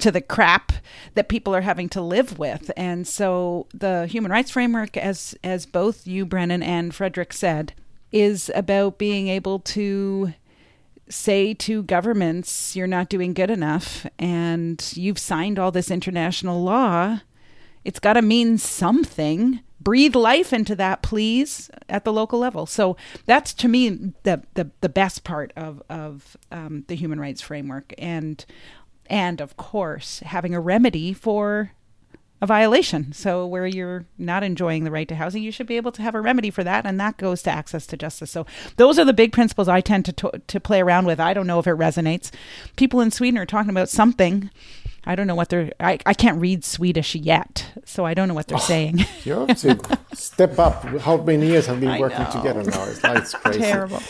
to 0.01 0.11
the 0.11 0.21
crap 0.21 0.73
that 1.15 1.29
people 1.29 1.55
are 1.55 1.63
having 1.63 1.89
to 1.91 2.03
live 2.03 2.39
with. 2.39 2.71
And 2.77 3.07
so 3.07 3.67
the 3.73 4.07
human 4.07 4.31
rights 4.31 4.51
framework 4.51 4.97
as 4.97 5.35
as 5.43 5.67
both 5.67 6.07
you 6.07 6.27
Brennan 6.27 6.63
and 6.63 6.95
Fredrik 6.95 7.33
said 7.33 7.73
is 8.13 8.51
about 8.55 8.99
being 8.99 9.29
able 9.29 9.59
to 9.59 10.35
say 11.13 11.55
to 11.55 11.83
governments, 11.83 12.75
you're 12.75 12.87
not 12.87 13.09
doing 13.09 13.35
good 13.35 13.51
enough 13.51 14.07
and 14.19 14.93
you've 14.95 15.19
signed 15.19 15.59
all 15.59 15.71
this 15.71 15.91
international 15.91 16.63
law, 16.63 17.21
it's 17.85 18.01
got 18.01 18.15
to 18.15 18.23
mean 18.23 18.59
something. 18.59 19.61
Breathe 19.81 20.15
life 20.15 20.53
into 20.53 20.77
that, 20.77 21.03
please, 21.03 21.71
at 21.89 22.05
the 22.05 22.13
local 22.13 22.39
level. 22.39 22.67
So 22.67 22.97
that's 23.27 23.53
to 23.55 23.69
me 23.69 24.13
the 24.23 24.43
the, 24.55 24.71
the 24.81 24.89
best 24.89 25.25
part 25.25 25.53
of 25.57 25.83
of 25.89 26.37
um, 26.53 26.85
the 26.87 26.95
human 26.95 27.19
rights 27.19 27.41
framework, 27.41 27.93
and 27.99 28.45
and 29.07 29.41
of 29.41 29.57
course 29.57 30.21
having 30.21 30.55
a 30.55 30.61
remedy 30.61 31.13
for 31.13 31.73
a 32.43 32.47
violation. 32.47 33.13
So 33.13 33.47
where 33.47 33.67
you're 33.67 34.05
not 34.19 34.43
enjoying 34.43 34.83
the 34.83 34.91
right 34.91 35.07
to 35.09 35.15
housing, 35.15 35.45
you 35.45 35.53
should 35.53 35.69
be 35.69 35.77
able 35.77 35.93
to 35.93 36.03
have 36.03 36.17
a 36.17 36.21
remedy 36.21 36.51
for 36.51 36.65
that, 36.65 36.85
and 36.85 36.99
that 37.01 37.17
goes 37.17 37.41
to 37.43 37.51
access 37.51 37.87
to 37.87 37.97
justice. 37.97 38.33
So 38.33 38.45
those 38.77 38.99
are 38.99 39.05
the 39.05 39.13
big 39.13 39.33
principles 39.33 39.69
I 39.69 39.81
tend 39.81 40.05
to 40.07 40.13
to, 40.13 40.43
to 40.49 40.61
play 40.61 40.81
around 40.81 41.07
with. 41.07 41.21
I 41.21 41.33
don't 41.33 41.47
know 41.47 41.61
if 41.61 41.67
it 41.69 41.77
resonates. 41.77 42.33
People 42.75 43.01
in 43.01 43.13
Sweden 43.13 43.39
are 43.39 43.47
talking 43.47 43.71
about 43.71 43.89
something. 43.89 44.51
I 45.05 45.15
don't 45.15 45.29
know 45.29 45.37
what 45.37 45.51
they're. 45.51 45.73
I, 45.79 45.99
I 46.05 46.15
can't 46.15 46.41
read 46.41 46.65
Swedish 46.65 47.15
yet, 47.15 47.73
so 47.85 48.05
I 48.05 48.13
don't 48.13 48.27
know 48.27 48.35
what 48.35 48.49
they're 48.49 48.59
oh, 48.59 48.61
saying. 48.61 49.05
You 49.25 49.47
have 49.47 49.59
to 49.61 49.99
step 50.15 50.59
up. 50.59 50.83
How 51.01 51.17
many 51.17 51.47
years 51.47 51.67
have 51.67 51.81
we 51.81 51.87
been 51.87 52.01
working 52.01 52.27
together 52.27 52.65
now? 52.65 52.85
It's, 52.85 53.01
it's 53.05 53.35
crazy. 53.43 53.61
Terrible. 53.61 54.03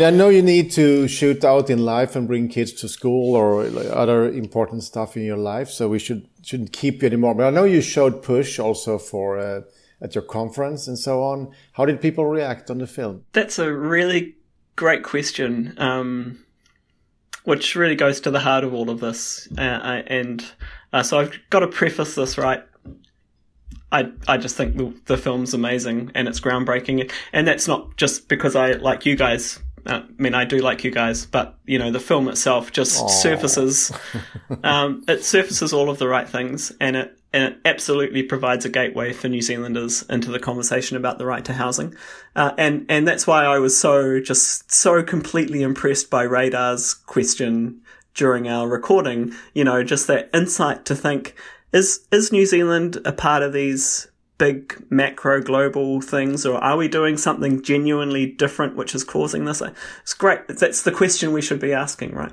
Yeah, 0.00 0.06
I 0.06 0.12
know 0.12 0.30
you 0.30 0.40
need 0.40 0.70
to 0.72 1.06
shoot 1.08 1.44
out 1.44 1.68
in 1.68 1.84
life 1.84 2.16
and 2.16 2.26
bring 2.26 2.48
kids 2.48 2.72
to 2.72 2.88
school 2.88 3.36
or 3.36 3.66
other 3.92 4.30
important 4.30 4.82
stuff 4.82 5.14
in 5.14 5.24
your 5.24 5.36
life. 5.36 5.68
So 5.68 5.90
we 5.90 5.98
should 5.98 6.26
shouldn't 6.42 6.72
keep 6.72 7.02
you 7.02 7.06
anymore. 7.08 7.34
But 7.34 7.48
I 7.48 7.50
know 7.50 7.64
you 7.64 7.82
showed 7.82 8.22
Push 8.22 8.58
also 8.58 8.96
for 8.96 9.38
uh, 9.38 9.60
at 10.00 10.14
your 10.14 10.24
conference 10.24 10.88
and 10.88 10.98
so 10.98 11.22
on. 11.22 11.52
How 11.72 11.84
did 11.84 12.00
people 12.00 12.24
react 12.24 12.70
on 12.70 12.78
the 12.78 12.86
film? 12.86 13.26
That's 13.32 13.58
a 13.58 13.70
really 13.70 14.36
great 14.74 15.02
question, 15.02 15.74
um, 15.76 16.38
which 17.44 17.76
really 17.76 17.94
goes 17.94 18.22
to 18.22 18.30
the 18.30 18.40
heart 18.40 18.64
of 18.64 18.72
all 18.72 18.88
of 18.88 19.00
this. 19.00 19.48
Uh, 19.58 20.00
and 20.06 20.42
uh, 20.94 21.02
so 21.02 21.18
I've 21.18 21.38
got 21.50 21.60
to 21.60 21.68
preface 21.68 22.14
this 22.14 22.38
right. 22.38 22.64
I 23.92 24.10
I 24.26 24.38
just 24.38 24.56
think 24.56 24.78
the, 24.78 24.94
the 25.04 25.18
film's 25.18 25.52
amazing 25.52 26.12
and 26.14 26.26
it's 26.26 26.40
groundbreaking, 26.40 27.12
and 27.34 27.46
that's 27.46 27.68
not 27.68 27.98
just 27.98 28.28
because 28.28 28.56
I 28.56 28.72
like 28.72 29.04
you 29.04 29.14
guys 29.14 29.58
I 29.86 30.04
mean, 30.18 30.34
I 30.34 30.44
do 30.44 30.58
like 30.58 30.84
you 30.84 30.90
guys, 30.90 31.26
but 31.26 31.56
you 31.66 31.78
know, 31.78 31.90
the 31.90 32.00
film 32.00 32.28
itself 32.28 32.72
just 32.72 33.02
Aww. 33.02 33.10
surfaces, 33.10 33.92
um, 34.64 35.04
it 35.08 35.24
surfaces 35.24 35.72
all 35.72 35.90
of 35.90 35.98
the 35.98 36.08
right 36.08 36.28
things, 36.28 36.72
and 36.80 36.96
it 36.96 37.16
and 37.32 37.44
it 37.44 37.58
absolutely 37.64 38.22
provides 38.22 38.64
a 38.64 38.68
gateway 38.68 39.12
for 39.12 39.28
New 39.28 39.40
Zealanders 39.40 40.02
into 40.10 40.32
the 40.32 40.40
conversation 40.40 40.96
about 40.96 41.18
the 41.18 41.26
right 41.26 41.44
to 41.44 41.52
housing, 41.52 41.94
uh, 42.36 42.52
and 42.58 42.86
and 42.88 43.06
that's 43.06 43.26
why 43.26 43.44
I 43.44 43.58
was 43.58 43.78
so 43.78 44.20
just 44.20 44.70
so 44.72 45.02
completely 45.02 45.62
impressed 45.62 46.10
by 46.10 46.24
Radar's 46.24 46.94
question 46.94 47.80
during 48.14 48.48
our 48.48 48.68
recording. 48.68 49.32
You 49.54 49.64
know, 49.64 49.82
just 49.84 50.06
that 50.08 50.30
insight 50.34 50.84
to 50.86 50.96
think 50.96 51.34
is 51.72 52.06
is 52.10 52.32
New 52.32 52.46
Zealand 52.46 52.98
a 53.04 53.12
part 53.12 53.42
of 53.42 53.52
these 53.52 54.09
big 54.40 54.82
macro 54.88 55.42
global 55.42 56.00
things, 56.00 56.46
or 56.46 56.56
are 56.64 56.78
we 56.78 56.88
doing 56.88 57.18
something 57.18 57.62
genuinely 57.62 58.24
different 58.24 58.74
which 58.74 58.94
is 58.94 59.04
causing 59.04 59.44
this? 59.44 59.62
It's 60.00 60.14
great. 60.14 60.48
That's 60.48 60.82
the 60.82 60.90
question 60.90 61.32
we 61.32 61.42
should 61.42 61.60
be 61.60 61.74
asking, 61.74 62.14
right? 62.14 62.32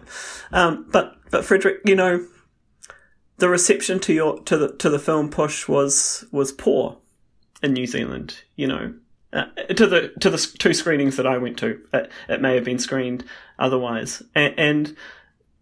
Um, 0.54 0.88
but 0.90 1.18
but 1.30 1.44
Fredrik, 1.44 1.80
you 1.84 1.98
know, 1.98 2.26
the 3.40 3.50
reception 3.50 4.00
to 4.00 4.14
your 4.14 4.40
to 4.44 4.58
the 4.58 4.74
to 4.78 4.90
the 4.90 5.00
film 5.00 5.30
Push 5.30 5.68
was 5.68 6.24
was 6.32 6.54
poor 6.54 6.98
in 7.62 7.74
New 7.74 7.86
Zealand. 7.86 8.42
You 8.56 8.68
know, 8.68 8.94
uh, 9.34 9.48
to 9.76 9.86
the 9.86 10.14
to 10.22 10.30
the 10.30 10.38
two 10.38 10.74
screenings 10.74 11.18
that 11.18 11.28
I 11.28 11.38
went 11.38 11.60
to, 11.60 11.82
it, 11.94 12.10
it 12.30 12.42
may 12.42 12.56
have 12.56 12.64
been 12.64 12.80
screened 12.80 13.26
otherwise, 13.60 14.24
and, 14.34 14.54
and 14.58 14.96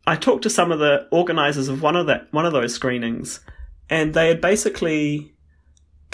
I 0.06 0.16
talked 0.16 0.44
to 0.44 0.52
some 0.52 0.72
of 0.72 0.78
the 0.78 1.08
organisers 1.12 1.70
of 1.70 1.82
one 1.82 1.96
of 1.96 2.06
that 2.06 2.32
one 2.32 2.46
of 2.46 2.54
those 2.54 2.76
screenings, 2.76 3.40
and 3.90 4.14
they 4.14 4.28
had 4.28 4.42
basically 4.42 5.35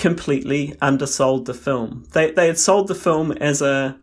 completely 0.01 0.75
undersold 0.81 1.45
the 1.45 1.53
film. 1.53 2.03
They 2.13 2.31
they 2.31 2.47
had 2.47 2.57
sold 2.57 2.87
the 2.87 2.95
film 2.95 3.31
as 3.33 3.61
a 3.61 3.99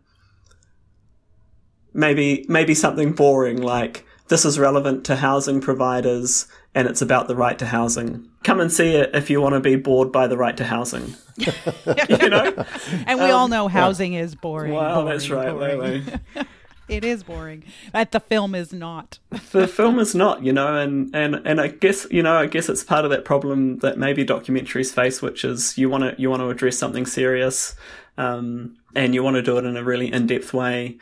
maybe 1.93 2.45
maybe 2.47 2.73
something 2.73 3.11
boring 3.11 3.61
like 3.61 4.05
this 4.29 4.45
is 4.45 4.57
relevant 4.57 5.03
to 5.05 5.17
housing 5.17 5.59
providers 5.59 6.47
and 6.73 6.87
it's 6.87 7.01
about 7.01 7.27
the 7.27 7.35
right 7.35 7.59
to 7.59 7.65
housing. 7.65 8.29
Come 8.45 8.61
and 8.61 8.71
see 8.71 8.95
it 8.95 9.13
if 9.13 9.29
you 9.29 9.41
want 9.41 9.55
to 9.55 9.59
be 9.59 9.75
bored 9.75 10.11
by 10.11 10.27
the 10.27 10.37
right 10.37 10.55
to 10.55 10.63
housing. 10.63 11.15
you 11.37 12.29
know? 12.29 12.65
And 13.05 13.19
we 13.19 13.25
um, 13.25 13.35
all 13.35 13.47
know 13.49 13.67
housing 13.67 14.13
yeah. 14.13 14.21
is 14.21 14.35
boring. 14.35 14.71
Well, 14.71 15.01
boring, 15.01 15.09
that's 15.09 15.29
right, 15.29 15.51
boring. 15.51 16.05
it 16.89 17.03
is 17.03 17.23
boring. 17.23 17.63
But 17.91 18.11
the 18.11 18.19
film 18.19 18.55
is 18.55 18.73
not. 18.73 19.19
the 19.51 19.67
film 19.67 19.99
is 19.99 20.15
not, 20.15 20.43
you 20.43 20.51
know, 20.51 20.75
and, 20.75 21.15
and, 21.15 21.35
and 21.45 21.61
I 21.61 21.67
guess 21.67 22.07
you 22.11 22.23
know, 22.23 22.35
I 22.35 22.47
guess 22.47 22.69
it's 22.69 22.83
part 22.83 23.05
of 23.05 23.11
that 23.11 23.25
problem 23.25 23.79
that 23.79 23.97
maybe 23.97 24.25
documentaries 24.25 24.93
face, 24.93 25.21
which 25.21 25.45
is 25.45 25.77
you 25.77 25.89
want 25.89 26.03
to 26.03 26.21
you 26.21 26.29
want 26.29 26.41
to 26.41 26.49
address 26.49 26.77
something 26.77 27.05
serious, 27.05 27.75
um, 28.17 28.77
and 28.95 29.13
you 29.13 29.23
want 29.23 29.35
to 29.35 29.41
do 29.41 29.57
it 29.57 29.65
in 29.65 29.77
a 29.77 29.83
really 29.83 30.11
in 30.11 30.27
depth 30.27 30.53
way. 30.53 30.97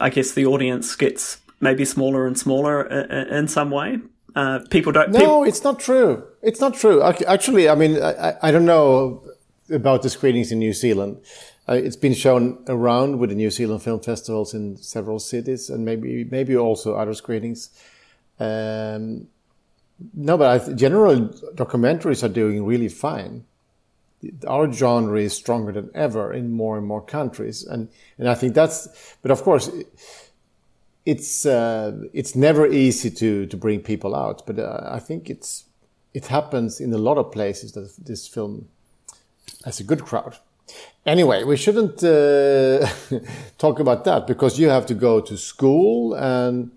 I 0.00 0.10
guess 0.10 0.32
the 0.32 0.46
audience 0.46 0.94
gets 0.96 1.38
maybe 1.60 1.84
smaller 1.84 2.26
and 2.26 2.38
smaller 2.38 2.82
in, 2.82 3.28
in 3.28 3.48
some 3.48 3.70
way. 3.70 3.98
Uh, 4.34 4.60
people 4.70 4.92
don't. 4.92 5.10
No, 5.10 5.18
people... 5.18 5.44
it's 5.44 5.64
not 5.64 5.78
true. 5.78 6.24
It's 6.42 6.60
not 6.60 6.74
true. 6.74 7.02
Actually, 7.02 7.68
I 7.68 7.74
mean, 7.74 8.02
I, 8.02 8.36
I 8.42 8.50
don't 8.50 8.66
know 8.66 9.22
about 9.70 10.02
the 10.02 10.10
screenings 10.10 10.52
in 10.52 10.58
New 10.58 10.72
Zealand. 10.72 11.20
Uh, 11.70 11.74
it's 11.74 11.96
been 11.96 12.14
shown 12.14 12.64
around 12.66 13.18
with 13.18 13.30
the 13.30 13.36
New 13.36 13.50
Zealand 13.50 13.82
film 13.82 14.00
festivals 14.00 14.54
in 14.54 14.76
several 14.76 15.20
cities, 15.20 15.70
and 15.70 15.84
maybe 15.84 16.24
maybe 16.24 16.56
also 16.56 16.96
other 16.96 17.14
screenings. 17.14 17.70
Um, 18.40 19.28
no, 20.14 20.36
but 20.36 20.68
I, 20.68 20.72
general 20.72 21.28
documentaries 21.54 22.24
are 22.24 22.32
doing 22.32 22.64
really 22.64 22.88
fine. 22.88 23.44
Our 24.46 24.72
genre 24.72 25.20
is 25.20 25.32
stronger 25.32 25.72
than 25.72 25.90
ever 25.94 26.32
in 26.32 26.50
more 26.50 26.76
and 26.76 26.86
more 26.86 27.02
countries, 27.02 27.64
and 27.64 27.88
and 28.18 28.28
I 28.28 28.34
think 28.34 28.54
that's. 28.54 28.88
But 29.22 29.30
of 29.30 29.42
course 29.42 29.70
it's 31.06 31.46
uh, 31.46 31.92
it's 32.12 32.34
never 32.34 32.66
easy 32.66 33.10
to 33.10 33.46
to 33.46 33.56
bring 33.56 33.80
people 33.80 34.14
out, 34.14 34.46
but 34.46 34.58
uh, 34.58 34.88
I 34.90 34.98
think 34.98 35.30
it's 35.30 35.64
it 36.14 36.26
happens 36.26 36.80
in 36.80 36.92
a 36.92 36.98
lot 36.98 37.16
of 37.18 37.30
places 37.32 37.72
that 37.72 37.92
this 38.04 38.26
film 38.26 38.68
has 39.64 39.80
a 39.80 39.84
good 39.84 40.04
crowd. 40.04 40.36
Anyway, 41.06 41.44
we 41.44 41.56
shouldn't 41.56 42.04
uh, 42.04 42.86
talk 43.58 43.80
about 43.80 44.04
that 44.04 44.26
because 44.26 44.58
you 44.58 44.68
have 44.68 44.86
to 44.86 44.94
go 44.94 45.20
to 45.20 45.36
school 45.36 46.14
and 46.14 46.70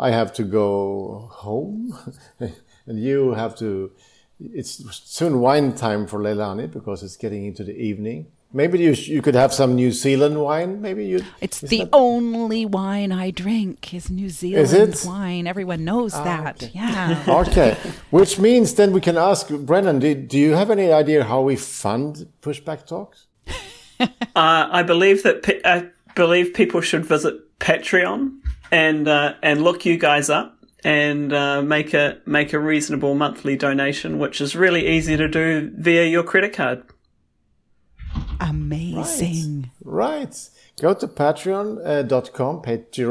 I 0.00 0.10
have 0.10 0.32
to 0.34 0.44
go 0.44 1.28
home, 1.30 1.94
and 2.86 2.98
you 2.98 3.32
have 3.34 3.54
to. 3.56 3.92
It's 4.40 4.82
soon 5.04 5.40
wine 5.40 5.74
time 5.74 6.06
for 6.06 6.18
Leilani 6.18 6.72
because 6.72 7.02
it's 7.02 7.18
getting 7.18 7.44
into 7.44 7.62
the 7.62 7.76
evening. 7.76 8.26
Maybe 8.52 8.78
you 8.80 8.92
you 8.92 9.20
could 9.20 9.34
have 9.34 9.52
some 9.52 9.76
New 9.76 9.92
Zealand 9.92 10.40
wine. 10.40 10.80
Maybe 10.80 11.04
you. 11.04 11.22
It's 11.42 11.60
the 11.60 11.80
that... 11.80 11.90
only 11.92 12.64
wine 12.64 13.12
I 13.12 13.30
drink 13.30 13.92
is 13.92 14.10
New 14.10 14.30
Zealand 14.30 14.94
is 14.94 15.04
wine. 15.04 15.46
Everyone 15.46 15.84
knows 15.84 16.14
ah, 16.14 16.24
that. 16.24 16.62
Okay. 16.62 16.72
Yeah. 16.74 17.24
okay, 17.46 17.76
which 18.08 18.38
means 18.38 18.74
then 18.74 18.92
we 18.92 19.02
can 19.02 19.18
ask 19.18 19.50
Brennan. 19.50 19.98
Do, 19.98 20.14
do 20.14 20.38
you 20.38 20.54
have 20.54 20.70
any 20.70 20.90
idea 20.90 21.24
how 21.24 21.42
we 21.42 21.56
fund 21.56 22.26
Pushback 22.40 22.86
Talks? 22.86 23.26
uh, 24.34 24.68
I 24.70 24.82
believe 24.82 25.22
that 25.22 25.42
pe- 25.42 25.60
I 25.64 25.88
believe 26.14 26.54
people 26.54 26.80
should 26.80 27.04
visit 27.04 27.58
Patreon 27.58 28.38
and 28.70 29.08
uh, 29.08 29.34
and 29.42 29.62
look 29.62 29.84
you 29.84 29.98
guys 29.98 30.30
up 30.30 30.56
and 30.84 31.32
uh, 31.32 31.62
make 31.62 31.92
a 31.94 32.18
make 32.26 32.52
a 32.52 32.58
reasonable 32.58 33.14
monthly 33.14 33.56
donation, 33.56 34.18
which 34.18 34.40
is 34.40 34.56
really 34.56 34.86
easy 34.86 35.16
to 35.16 35.28
do 35.28 35.70
via 35.76 36.04
your 36.04 36.22
credit 36.22 36.52
card. 36.52 36.82
Amazing. 38.40 39.70
Right. 39.84 40.20
right. 40.20 40.50
Go 40.80 40.94
to 40.94 41.06
patreon.com, 41.06 42.58
uh, 42.58 42.62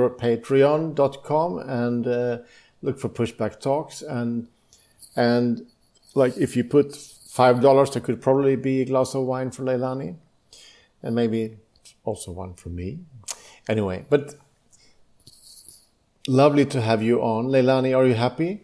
patreon.com, 0.09 1.59
and 1.59 2.07
uh, 2.07 2.37
look 2.81 2.99
for 2.99 3.09
Pushback 3.09 3.59
Talks. 3.59 4.01
And, 4.01 4.47
and 5.15 5.67
like 6.15 6.35
if 6.37 6.57
you 6.57 6.63
put 6.63 6.89
$5, 6.89 7.93
there 7.93 8.01
could 8.01 8.21
probably 8.23 8.55
be 8.55 8.81
a 8.81 8.85
glass 8.85 9.13
of 9.13 9.25
wine 9.25 9.51
for 9.51 9.63
Leilani. 9.63 10.15
And 11.01 11.15
maybe 11.15 11.57
also 12.03 12.31
one 12.31 12.53
for 12.53 12.69
me. 12.69 12.99
Anyway, 13.67 14.05
but 14.09 14.35
lovely 16.27 16.65
to 16.65 16.81
have 16.81 17.01
you 17.01 17.21
on. 17.21 17.47
Leilani, 17.47 17.97
are 17.97 18.05
you 18.05 18.15
happy? 18.15 18.61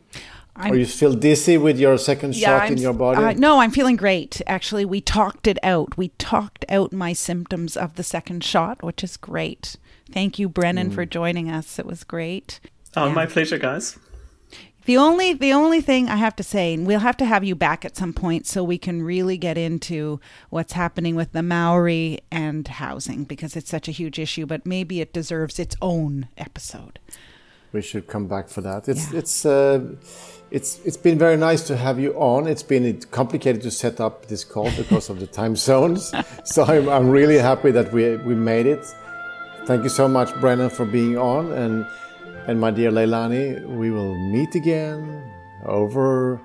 I'm, 0.58 0.72
or 0.72 0.76
you 0.76 0.86
feel 0.86 1.14
dizzy 1.14 1.58
with 1.58 1.78
your 1.78 1.98
second 1.98 2.36
yeah, 2.36 2.48
shot 2.48 2.68
I'm, 2.68 2.74
in 2.74 2.78
your 2.78 2.94
body? 2.94 3.22
Uh, 3.22 3.34
no, 3.34 3.60
I'm 3.60 3.72
feeling 3.72 3.98
great. 3.98 4.42
Actually, 4.48 4.86
we 4.86 5.02
talked 5.02 5.48
it 5.48 5.60
out. 5.64 5.98
We 5.98 6.10
talked 6.18 6.64
out 6.70 6.94
my 6.94 7.12
symptoms 7.12 7.76
of 7.76 7.96
the 7.96 8.04
second 8.04 8.44
shot, 8.44 8.82
which 8.82 9.04
is 9.04 9.18
great. 9.18 9.76
Thank 10.12 10.40
you, 10.40 10.48
Brennan, 10.48 10.92
mm. 10.92 10.96
for 10.96 11.06
joining 11.06 11.50
us. 11.50 11.78
It 11.78 11.86
was 11.86 12.06
great. 12.06 12.62
Oh, 12.96 13.08
yeah. 13.08 13.14
my 13.14 13.26
pleasure, 13.26 13.58
guys. 13.58 14.00
The 14.86 14.98
only 14.98 15.34
the 15.34 15.52
only 15.52 15.82
thing 15.82 16.10
I 16.10 16.16
have 16.18 16.36
to 16.36 16.44
say, 16.44 16.74
and 16.74 16.86
we'll 16.86 17.00
have 17.00 17.18
to 17.18 17.26
have 17.26 17.44
you 17.44 17.56
back 17.56 17.84
at 17.86 17.98
some 17.98 18.14
point 18.14 18.46
so 18.46 18.64
we 18.64 18.78
can 18.78 19.02
really 19.02 19.38
get 19.38 19.58
into 19.58 20.20
what's 20.52 20.74
happening 20.74 21.16
with 21.16 21.32
the 21.32 21.42
Maori 21.42 22.20
and 22.32 22.68
housing 22.68 23.24
because 23.24 23.56
it's 23.56 23.70
such 23.70 23.88
a 23.88 23.92
huge 23.92 24.20
issue, 24.20 24.46
but 24.46 24.66
maybe 24.66 25.02
it 25.02 25.12
deserves 25.12 25.58
its 25.58 25.76
own 25.82 26.28
episode. 26.38 27.00
We 27.74 27.82
should 27.82 28.08
come 28.08 28.28
back 28.28 28.48
for 28.48 28.62
that. 28.62 28.88
It's 28.88 29.12
yeah. 29.12 29.20
it's 29.20 29.46
uh, 29.46 29.82
it's 30.52 30.80
it's 30.86 30.98
been 30.98 31.18
very 31.18 31.36
nice 31.36 31.66
to 31.68 31.76
have 31.76 32.00
you 32.00 32.14
on. 32.14 32.46
It's 32.46 32.64
been 32.64 33.02
complicated 33.10 33.64
to 33.64 33.72
set 33.72 34.00
up 34.00 34.28
this 34.28 34.44
call 34.44 34.70
because 34.78 35.10
of 35.10 35.20
the 35.20 35.28
time 35.28 35.56
zones. 35.70 36.14
so 36.44 36.64
I'm, 36.64 36.88
I'm 36.90 37.10
really 37.10 37.40
happy 37.40 37.72
that 37.72 37.92
we 37.92 38.18
we 38.18 38.36
made 38.36 38.68
it. 38.68 38.86
Thank 39.66 39.82
you 39.82 39.90
so 39.90 40.08
much, 40.08 40.32
Brennan, 40.40 40.70
for 40.70 40.86
being 40.86 41.18
on, 41.18 41.52
and 41.52 41.88
and 42.48 42.60
my 42.60 42.72
dear 42.72 42.92
Leilani, 42.92 43.66
we 43.66 43.92
will 43.92 44.16
meet 44.16 44.56
again 44.56 45.32
over 45.66 46.42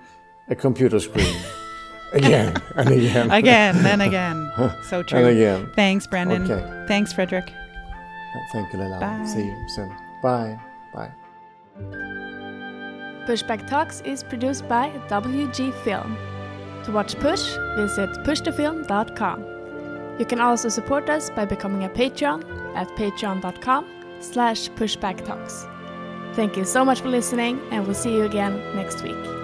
a 0.49 0.55
computer 0.55 1.01
screen. 1.01 1.37
again 2.13 2.57
and 2.77 2.89
again. 2.89 3.31
again 3.31 3.77
and 3.87 4.03
again. 4.03 4.51
So 4.89 5.03
true. 5.03 5.19
And 5.19 5.29
again. 5.29 5.71
Thanks, 5.77 6.07
Brendan. 6.07 6.51
Okay. 6.51 6.87
Thanks, 6.89 7.13
Fredrik. 7.13 7.49
Thank 8.53 8.73
you, 8.73 8.79
Leilani. 8.79 9.01
Bye. 9.01 9.25
See 9.27 9.45
you 9.45 9.69
soon. 9.69 9.95
Bye. 10.23 10.59
Bye. 10.95 11.13
Pushback 13.27 13.67
Talks 13.69 14.01
is 14.01 14.25
produced 14.25 14.69
by 14.69 14.91
WG 15.09 15.73
Film. 15.85 16.17
To 16.85 16.93
watch 16.93 17.19
Push, 17.19 17.55
visit 17.77 18.11
pushthefilm.com. 18.25 19.45
You 20.19 20.25
can 20.27 20.41
also 20.41 20.69
support 20.69 21.09
us 21.09 21.31
by 21.31 21.45
becoming 21.45 21.85
a 21.85 21.89
Patreon 21.89 22.43
at 22.75 22.89
patreon.com 22.97 23.87
slash 24.21 24.69
pushbacktalks. 24.71 25.67
Thank 26.35 26.57
you 26.57 26.65
so 26.65 26.85
much 26.85 27.01
for 27.01 27.09
listening 27.09 27.61
and 27.71 27.85
we'll 27.85 27.95
see 27.95 28.15
you 28.15 28.25
again 28.25 28.55
next 28.75 29.03
week. 29.03 29.40